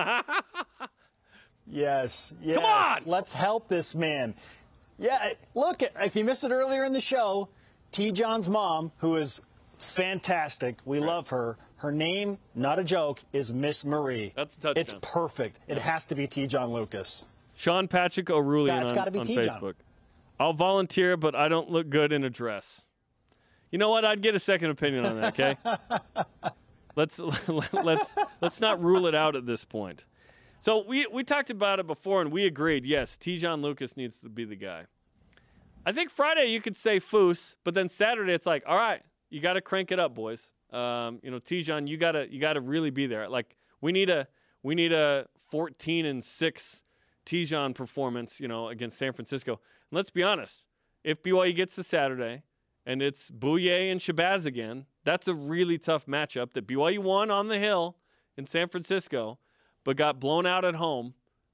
Yes, 1.67 2.33
yes. 2.41 2.59
on! 2.63 3.09
Let's 3.11 3.33
help 3.33 3.67
this 3.67 3.95
man. 3.95 4.35
Yeah, 4.97 5.33
look, 5.55 5.81
if 5.81 6.15
you 6.15 6.23
missed 6.23 6.43
it 6.43 6.51
earlier 6.51 6.83
in 6.85 6.93
the 6.93 7.01
show, 7.01 7.49
Te'Jon's 7.91 8.47
mom, 8.47 8.91
who 8.97 9.15
is 9.15 9.41
fantastic, 9.77 10.77
we 10.85 10.99
love 10.99 11.29
her. 11.29 11.57
Her 11.77 11.91
name, 11.91 12.37
not 12.53 12.79
a 12.79 12.83
joke, 12.83 13.21
is 13.33 13.53
Miss 13.53 13.83
Marie. 13.83 14.31
That's 14.35 14.55
a 14.57 14.59
touchdown. 14.59 14.81
It's 14.81 14.95
perfect. 15.01 15.59
It 15.67 15.77
has 15.79 16.05
to 16.05 16.15
be 16.15 16.27
Te'Jon 16.27 16.71
Lucas. 16.71 17.25
Sean 17.55 17.87
Patrick 17.87 18.29
it's 18.29 18.37
on, 18.37 18.49
on. 18.69 19.25
Facebook. 19.25 19.73
I'll 20.39 20.53
volunteer, 20.53 21.17
but 21.17 21.35
I 21.35 21.47
don't 21.47 21.69
look 21.69 21.89
good 21.89 22.11
in 22.11 22.23
a 22.23 22.29
dress. 22.29 22.81
You 23.75 23.79
know 23.79 23.89
what? 23.89 24.05
I'd 24.05 24.21
get 24.21 24.33
a 24.35 24.39
second 24.39 24.69
opinion 24.69 25.05
on 25.05 25.19
that. 25.19 25.33
Okay. 25.33 25.57
let's 26.95 27.19
let's 27.73 28.15
let's 28.39 28.61
not 28.61 28.81
rule 28.81 29.05
it 29.05 29.13
out 29.13 29.35
at 29.35 29.45
this 29.45 29.65
point. 29.65 30.05
So 30.61 30.85
we 30.87 31.05
we 31.07 31.25
talked 31.25 31.49
about 31.49 31.81
it 31.81 31.85
before, 31.85 32.21
and 32.21 32.31
we 32.31 32.45
agreed. 32.45 32.85
Yes, 32.85 33.17
Te'Jon 33.17 33.61
Lucas 33.61 33.97
needs 33.97 34.17
to 34.19 34.29
be 34.29 34.45
the 34.45 34.55
guy. 34.55 34.85
I 35.85 35.91
think 35.91 36.09
Friday 36.09 36.45
you 36.45 36.61
could 36.61 36.77
say 36.77 37.01
Foose, 37.01 37.55
but 37.65 37.73
then 37.73 37.89
Saturday 37.89 38.31
it's 38.31 38.45
like, 38.45 38.63
all 38.65 38.77
right, 38.77 39.01
you 39.29 39.41
got 39.41 39.53
to 39.55 39.61
crank 39.61 39.91
it 39.91 39.99
up, 39.99 40.15
boys. 40.15 40.51
Um, 40.71 41.19
you 41.21 41.29
know, 41.29 41.39
Te'Jon, 41.39 41.85
you 41.85 41.97
gotta 41.97 42.31
you 42.31 42.39
gotta 42.39 42.61
really 42.61 42.91
be 42.91 43.07
there. 43.07 43.27
Like 43.27 43.57
we 43.81 43.91
need 43.91 44.09
a 44.09 44.25
we 44.63 44.73
need 44.73 44.93
a 44.93 45.27
14 45.49 46.05
and 46.05 46.23
six 46.23 46.81
Te'Jon 47.25 47.75
performance, 47.75 48.39
you 48.39 48.47
know, 48.47 48.69
against 48.69 48.97
San 48.97 49.11
Francisco. 49.11 49.59
And 49.91 49.97
let's 49.97 50.11
be 50.11 50.23
honest, 50.23 50.63
if 51.03 51.21
BYU 51.21 51.53
gets 51.53 51.75
to 51.75 51.83
Saturday 51.83 52.43
and 52.85 53.01
it's 53.01 53.29
Bouyea 53.31 53.91
and 53.91 53.99
Shabazz 53.99 54.45
again, 54.45 54.85
that's 55.03 55.27
a 55.27 55.33
really 55.33 55.77
tough 55.77 56.05
matchup 56.05 56.53
that 56.53 56.67
BYU 56.67 56.99
won 56.99 57.31
on 57.31 57.47
the 57.47 57.59
hill 57.59 57.97
in 58.37 58.45
San 58.45 58.67
Francisco, 58.67 59.39
but 59.83 59.95
got 59.97 60.19
blown 60.19 60.45
out 60.45 60.65
at 60.65 60.75
home. 60.75 61.13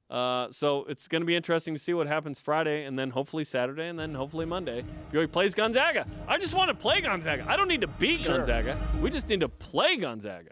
Uh, 0.09 0.51
so 0.51 0.83
it's 0.89 1.07
going 1.07 1.21
to 1.21 1.25
be 1.25 1.35
interesting 1.35 1.73
to 1.73 1.79
see 1.79 1.93
what 1.93 2.05
happens 2.05 2.37
Friday, 2.37 2.83
and 2.83 2.99
then 2.99 3.09
hopefully 3.11 3.45
Saturday, 3.45 3.87
and 3.87 3.97
then 3.97 4.13
hopefully 4.13 4.45
Monday. 4.45 4.83
BYU 5.13 5.31
plays 5.31 5.53
Gonzaga. 5.53 6.05
I 6.27 6.37
just 6.37 6.53
want 6.53 6.67
to 6.67 6.73
play 6.73 6.99
Gonzaga. 6.99 7.45
I 7.47 7.55
don't 7.55 7.69
need 7.69 7.79
to 7.81 7.87
beat 7.87 8.19
Sure. 8.19 8.37
Gonzaga. 8.37 8.77
We 9.01 9.09
just 9.09 9.29
need 9.29 9.39
to 9.39 9.47
play 9.49 9.95
Gonzaga. 9.95 10.51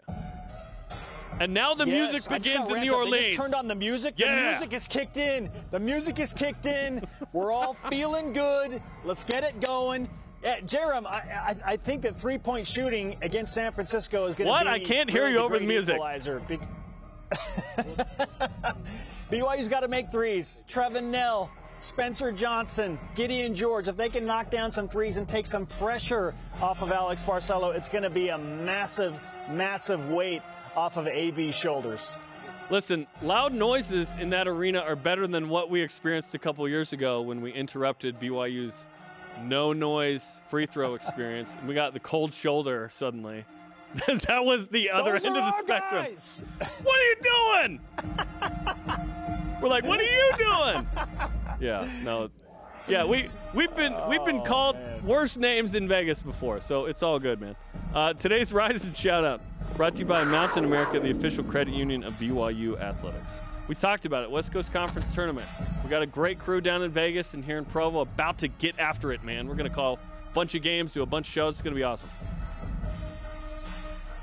And 1.40 1.54
now 1.54 1.74
the 1.74 1.86
Yes, 1.86 2.12
music 2.12 2.30
begins 2.42 2.68
in 2.70 2.80
New 2.80 2.80
up. 2.80 2.82
They 2.82 2.90
Orleans. 2.90 3.24
just 3.26 3.38
turned 3.38 3.54
on 3.54 3.66
the 3.68 3.74
music. 3.74 4.14
Yeah. 4.18 4.34
The 4.34 4.50
music 4.50 4.72
is 4.74 4.86
kicked 4.86 5.16
in. 5.16 5.50
The 5.70 5.80
music 5.80 6.18
is 6.18 6.34
kicked 6.34 6.66
in. 6.66 7.02
We're 7.32 7.52
all 7.52 7.74
feeling 7.90 8.32
good. 8.34 8.82
Let's 9.04 9.24
get 9.24 9.44
it 9.44 9.58
going. 9.60 10.08
Yeah, 10.42 10.60
Jarom, 10.60 11.04
I, 11.06 11.54
I, 11.66 11.72
I 11.72 11.76
think 11.76 12.02
that 12.02 12.16
three-point 12.16 12.66
shooting 12.66 13.16
against 13.20 13.52
San 13.52 13.72
Francisco 13.72 14.24
is 14.26 14.34
going 14.34 14.46
to 14.46 14.50
What? 14.50 14.62
be. 14.64 14.70
I 14.70 14.78
can't 14.78 15.10
hear 15.10 15.22
really 15.24 15.34
you 15.34 15.38
over 15.40 15.58
the 15.58 15.66
music. 15.66 15.96
Equalizer. 15.96 16.40
Be- 16.48 16.58
BYU's 19.30 19.68
got 19.68 19.80
to 19.80 19.88
make 19.88 20.10
threes. 20.10 20.60
Trevin 20.66 21.04
Knell, 21.04 21.50
Spencer 21.80 22.32
Johnson, 22.32 22.98
Gideon 23.14 23.54
George. 23.54 23.86
If 23.88 23.96
they 23.96 24.08
can 24.08 24.24
knock 24.26 24.50
down 24.50 24.72
some 24.72 24.88
threes 24.88 25.16
and 25.18 25.28
take 25.28 25.46
some 25.46 25.66
pressure 25.66 26.34
off 26.60 26.82
of 26.82 26.90
Alex 26.90 27.22
Barcelo, 27.22 27.74
it's 27.74 27.88
going 27.88 28.04
to 28.04 28.10
be 28.10 28.30
a 28.30 28.38
massive, 28.38 29.14
massive 29.50 30.10
weight 30.10 30.42
off 30.74 30.96
of 30.96 31.06
AB's 31.06 31.54
shoulders. 31.54 32.16
Listen, 32.70 33.06
loud 33.22 33.52
noises 33.52 34.16
in 34.20 34.30
that 34.30 34.46
arena 34.46 34.78
are 34.80 34.94
better 34.96 35.26
than 35.26 35.48
what 35.48 35.70
we 35.70 35.82
experienced 35.82 36.34
a 36.34 36.38
couple 36.38 36.68
years 36.68 36.92
ago 36.92 37.20
when 37.20 37.40
we 37.40 37.52
interrupted 37.52 38.18
BYU's 38.20 38.86
no 39.44 39.72
noise 39.72 40.40
free 40.48 40.66
throw 40.66 40.94
experience. 40.94 41.56
and 41.58 41.68
we 41.68 41.74
got 41.74 41.92
the 41.94 42.00
cold 42.00 42.32
shoulder 42.34 42.88
suddenly. 42.92 43.44
that 44.06 44.44
was 44.44 44.68
the 44.68 44.90
other 44.90 45.12
Those 45.12 45.26
end 45.26 45.36
of 45.36 45.42
the 45.44 45.60
spectrum. 45.60 46.04
guys. 46.04 46.44
What 46.82 46.98
are 47.00 47.04
you 47.04 47.16
doing? 47.66 47.80
We're 49.60 49.68
like, 49.68 49.84
what 49.84 50.00
are 50.00 50.04
you 50.04 50.30
doing? 50.38 50.86
Yeah, 51.60 51.88
no. 52.02 52.30
Yeah, 52.88 53.04
we 53.04 53.28
we've 53.54 53.74
been 53.76 53.94
we've 54.08 54.24
been 54.24 54.40
Oh, 54.40 54.44
called 54.44 54.76
man. 54.76 55.04
worse 55.04 55.36
names 55.36 55.74
in 55.74 55.86
Vegas 55.86 56.22
before, 56.22 56.60
so 56.60 56.86
it's 56.86 57.02
all 57.02 57.18
good, 57.18 57.40
man. 57.40 57.54
Uh, 57.94 58.12
today's 58.14 58.52
Rise 58.52 58.84
and 58.84 58.96
Shout 58.96 59.24
Out 59.24 59.42
brought 59.76 59.94
to 59.96 60.00
you 60.00 60.06
by 60.06 60.24
Mountain 60.24 60.64
America, 60.64 60.98
the 60.98 61.10
official 61.10 61.44
credit 61.44 61.74
union 61.74 62.02
of 62.04 62.14
BYU 62.14 62.80
Athletics. 62.80 63.40
We 63.70 63.76
talked 63.76 64.04
about 64.04 64.24
it, 64.24 64.30
West 64.32 64.50
Coast 64.50 64.72
Conference 64.72 65.14
Tournament. 65.14 65.46
We 65.84 65.90
got 65.90 66.02
a 66.02 66.06
great 66.06 66.40
crew 66.40 66.60
down 66.60 66.82
in 66.82 66.90
Vegas 66.90 67.34
and 67.34 67.44
here 67.44 67.56
in 67.56 67.64
Provo 67.64 68.00
about 68.00 68.36
to 68.38 68.48
get 68.48 68.76
after 68.80 69.12
it, 69.12 69.22
man. 69.22 69.46
We're 69.46 69.54
gonna 69.54 69.70
call 69.70 70.00
a 70.28 70.34
bunch 70.34 70.56
of 70.56 70.62
games, 70.62 70.92
do 70.92 71.02
a 71.02 71.06
bunch 71.06 71.28
of 71.28 71.32
shows. 71.32 71.54
It's 71.54 71.62
gonna 71.62 71.76
be 71.76 71.84
awesome. 71.84 72.08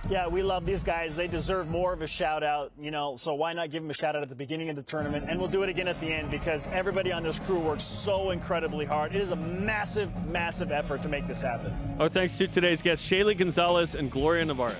Yeah, 0.10 0.28
we 0.28 0.43
love 0.43 0.66
these 0.66 0.84
guys. 0.84 1.16
They 1.16 1.30
deserve 1.30 1.70
more 1.70 1.93
of 1.93 2.02
a 2.02 2.08
shout 2.08 2.43
out, 2.43 2.74
you 2.78 2.91
know, 2.91 3.16
so 3.16 3.36
why 3.36 3.54
not 3.54 3.72
give 3.72 3.84
them 3.84 3.89
a 3.89 3.93
shout 3.93 4.18
out 4.18 4.22
at 4.22 4.28
the 4.28 4.36
beginning 4.36 4.68
of 4.68 4.76
the 4.76 4.84
tournament? 4.84 5.28
And 5.30 5.39
we'll 5.39 5.48
do 5.48 5.64
it 5.64 5.70
again 5.70 5.88
at 5.88 6.02
the 6.02 6.08
end 6.08 6.30
because 6.30 6.68
everybody 6.68 7.14
on 7.14 7.24
this 7.24 7.39
crew 7.39 7.60
works 7.60 7.86
so 7.86 8.32
incredibly 8.32 8.84
hard. 8.84 9.16
It 9.16 9.22
is 9.22 9.32
a 9.32 9.38
massive, 9.38 10.14
massive 10.28 10.74
effort 10.74 11.02
to 11.04 11.08
make 11.08 11.26
this 11.26 11.41
happen. 11.41 11.74
Our 12.02 12.10
thanks 12.10 12.38
to 12.39 12.50
today's 12.50 12.82
guests, 12.82 13.10
Shaylee 13.10 13.38
Gonzalez 13.38 13.95
and 13.95 14.12
Gloria 14.12 14.43
Nevarez. 14.43 14.76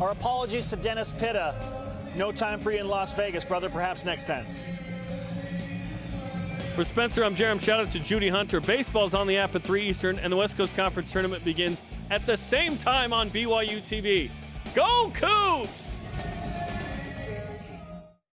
Our 0.00 0.10
apologies 0.10 0.70
to 0.70 0.76
Dennis 0.76 1.12
Pitta. 1.12 1.81
No 2.14 2.30
time 2.30 2.60
for 2.60 2.70
you 2.70 2.78
in 2.80 2.88
Las 2.88 3.14
Vegas, 3.14 3.44
brother. 3.44 3.70
Perhaps 3.70 4.04
next 4.04 4.26
time. 4.26 4.44
For 6.74 6.84
Spencer, 6.84 7.24
I'm 7.24 7.34
Jarom. 7.34 7.60
Shout 7.60 7.80
out 7.80 7.92
to 7.92 8.00
Judy 8.00 8.28
Hunter. 8.28 8.60
Baseball's 8.60 9.14
on 9.14 9.26
the 9.26 9.36
app 9.36 9.54
at 9.54 9.62
3 9.62 9.82
Eastern, 9.82 10.18
and 10.18 10.32
the 10.32 10.36
West 10.36 10.56
Coast 10.56 10.74
Conference 10.76 11.12
Tournament 11.12 11.44
begins 11.44 11.82
at 12.10 12.24
the 12.24 12.36
same 12.36 12.78
time 12.78 13.12
on 13.12 13.30
BYU 13.30 13.80
TV. 13.80 14.30
Go 14.74 15.10
Cougs! 15.14 15.81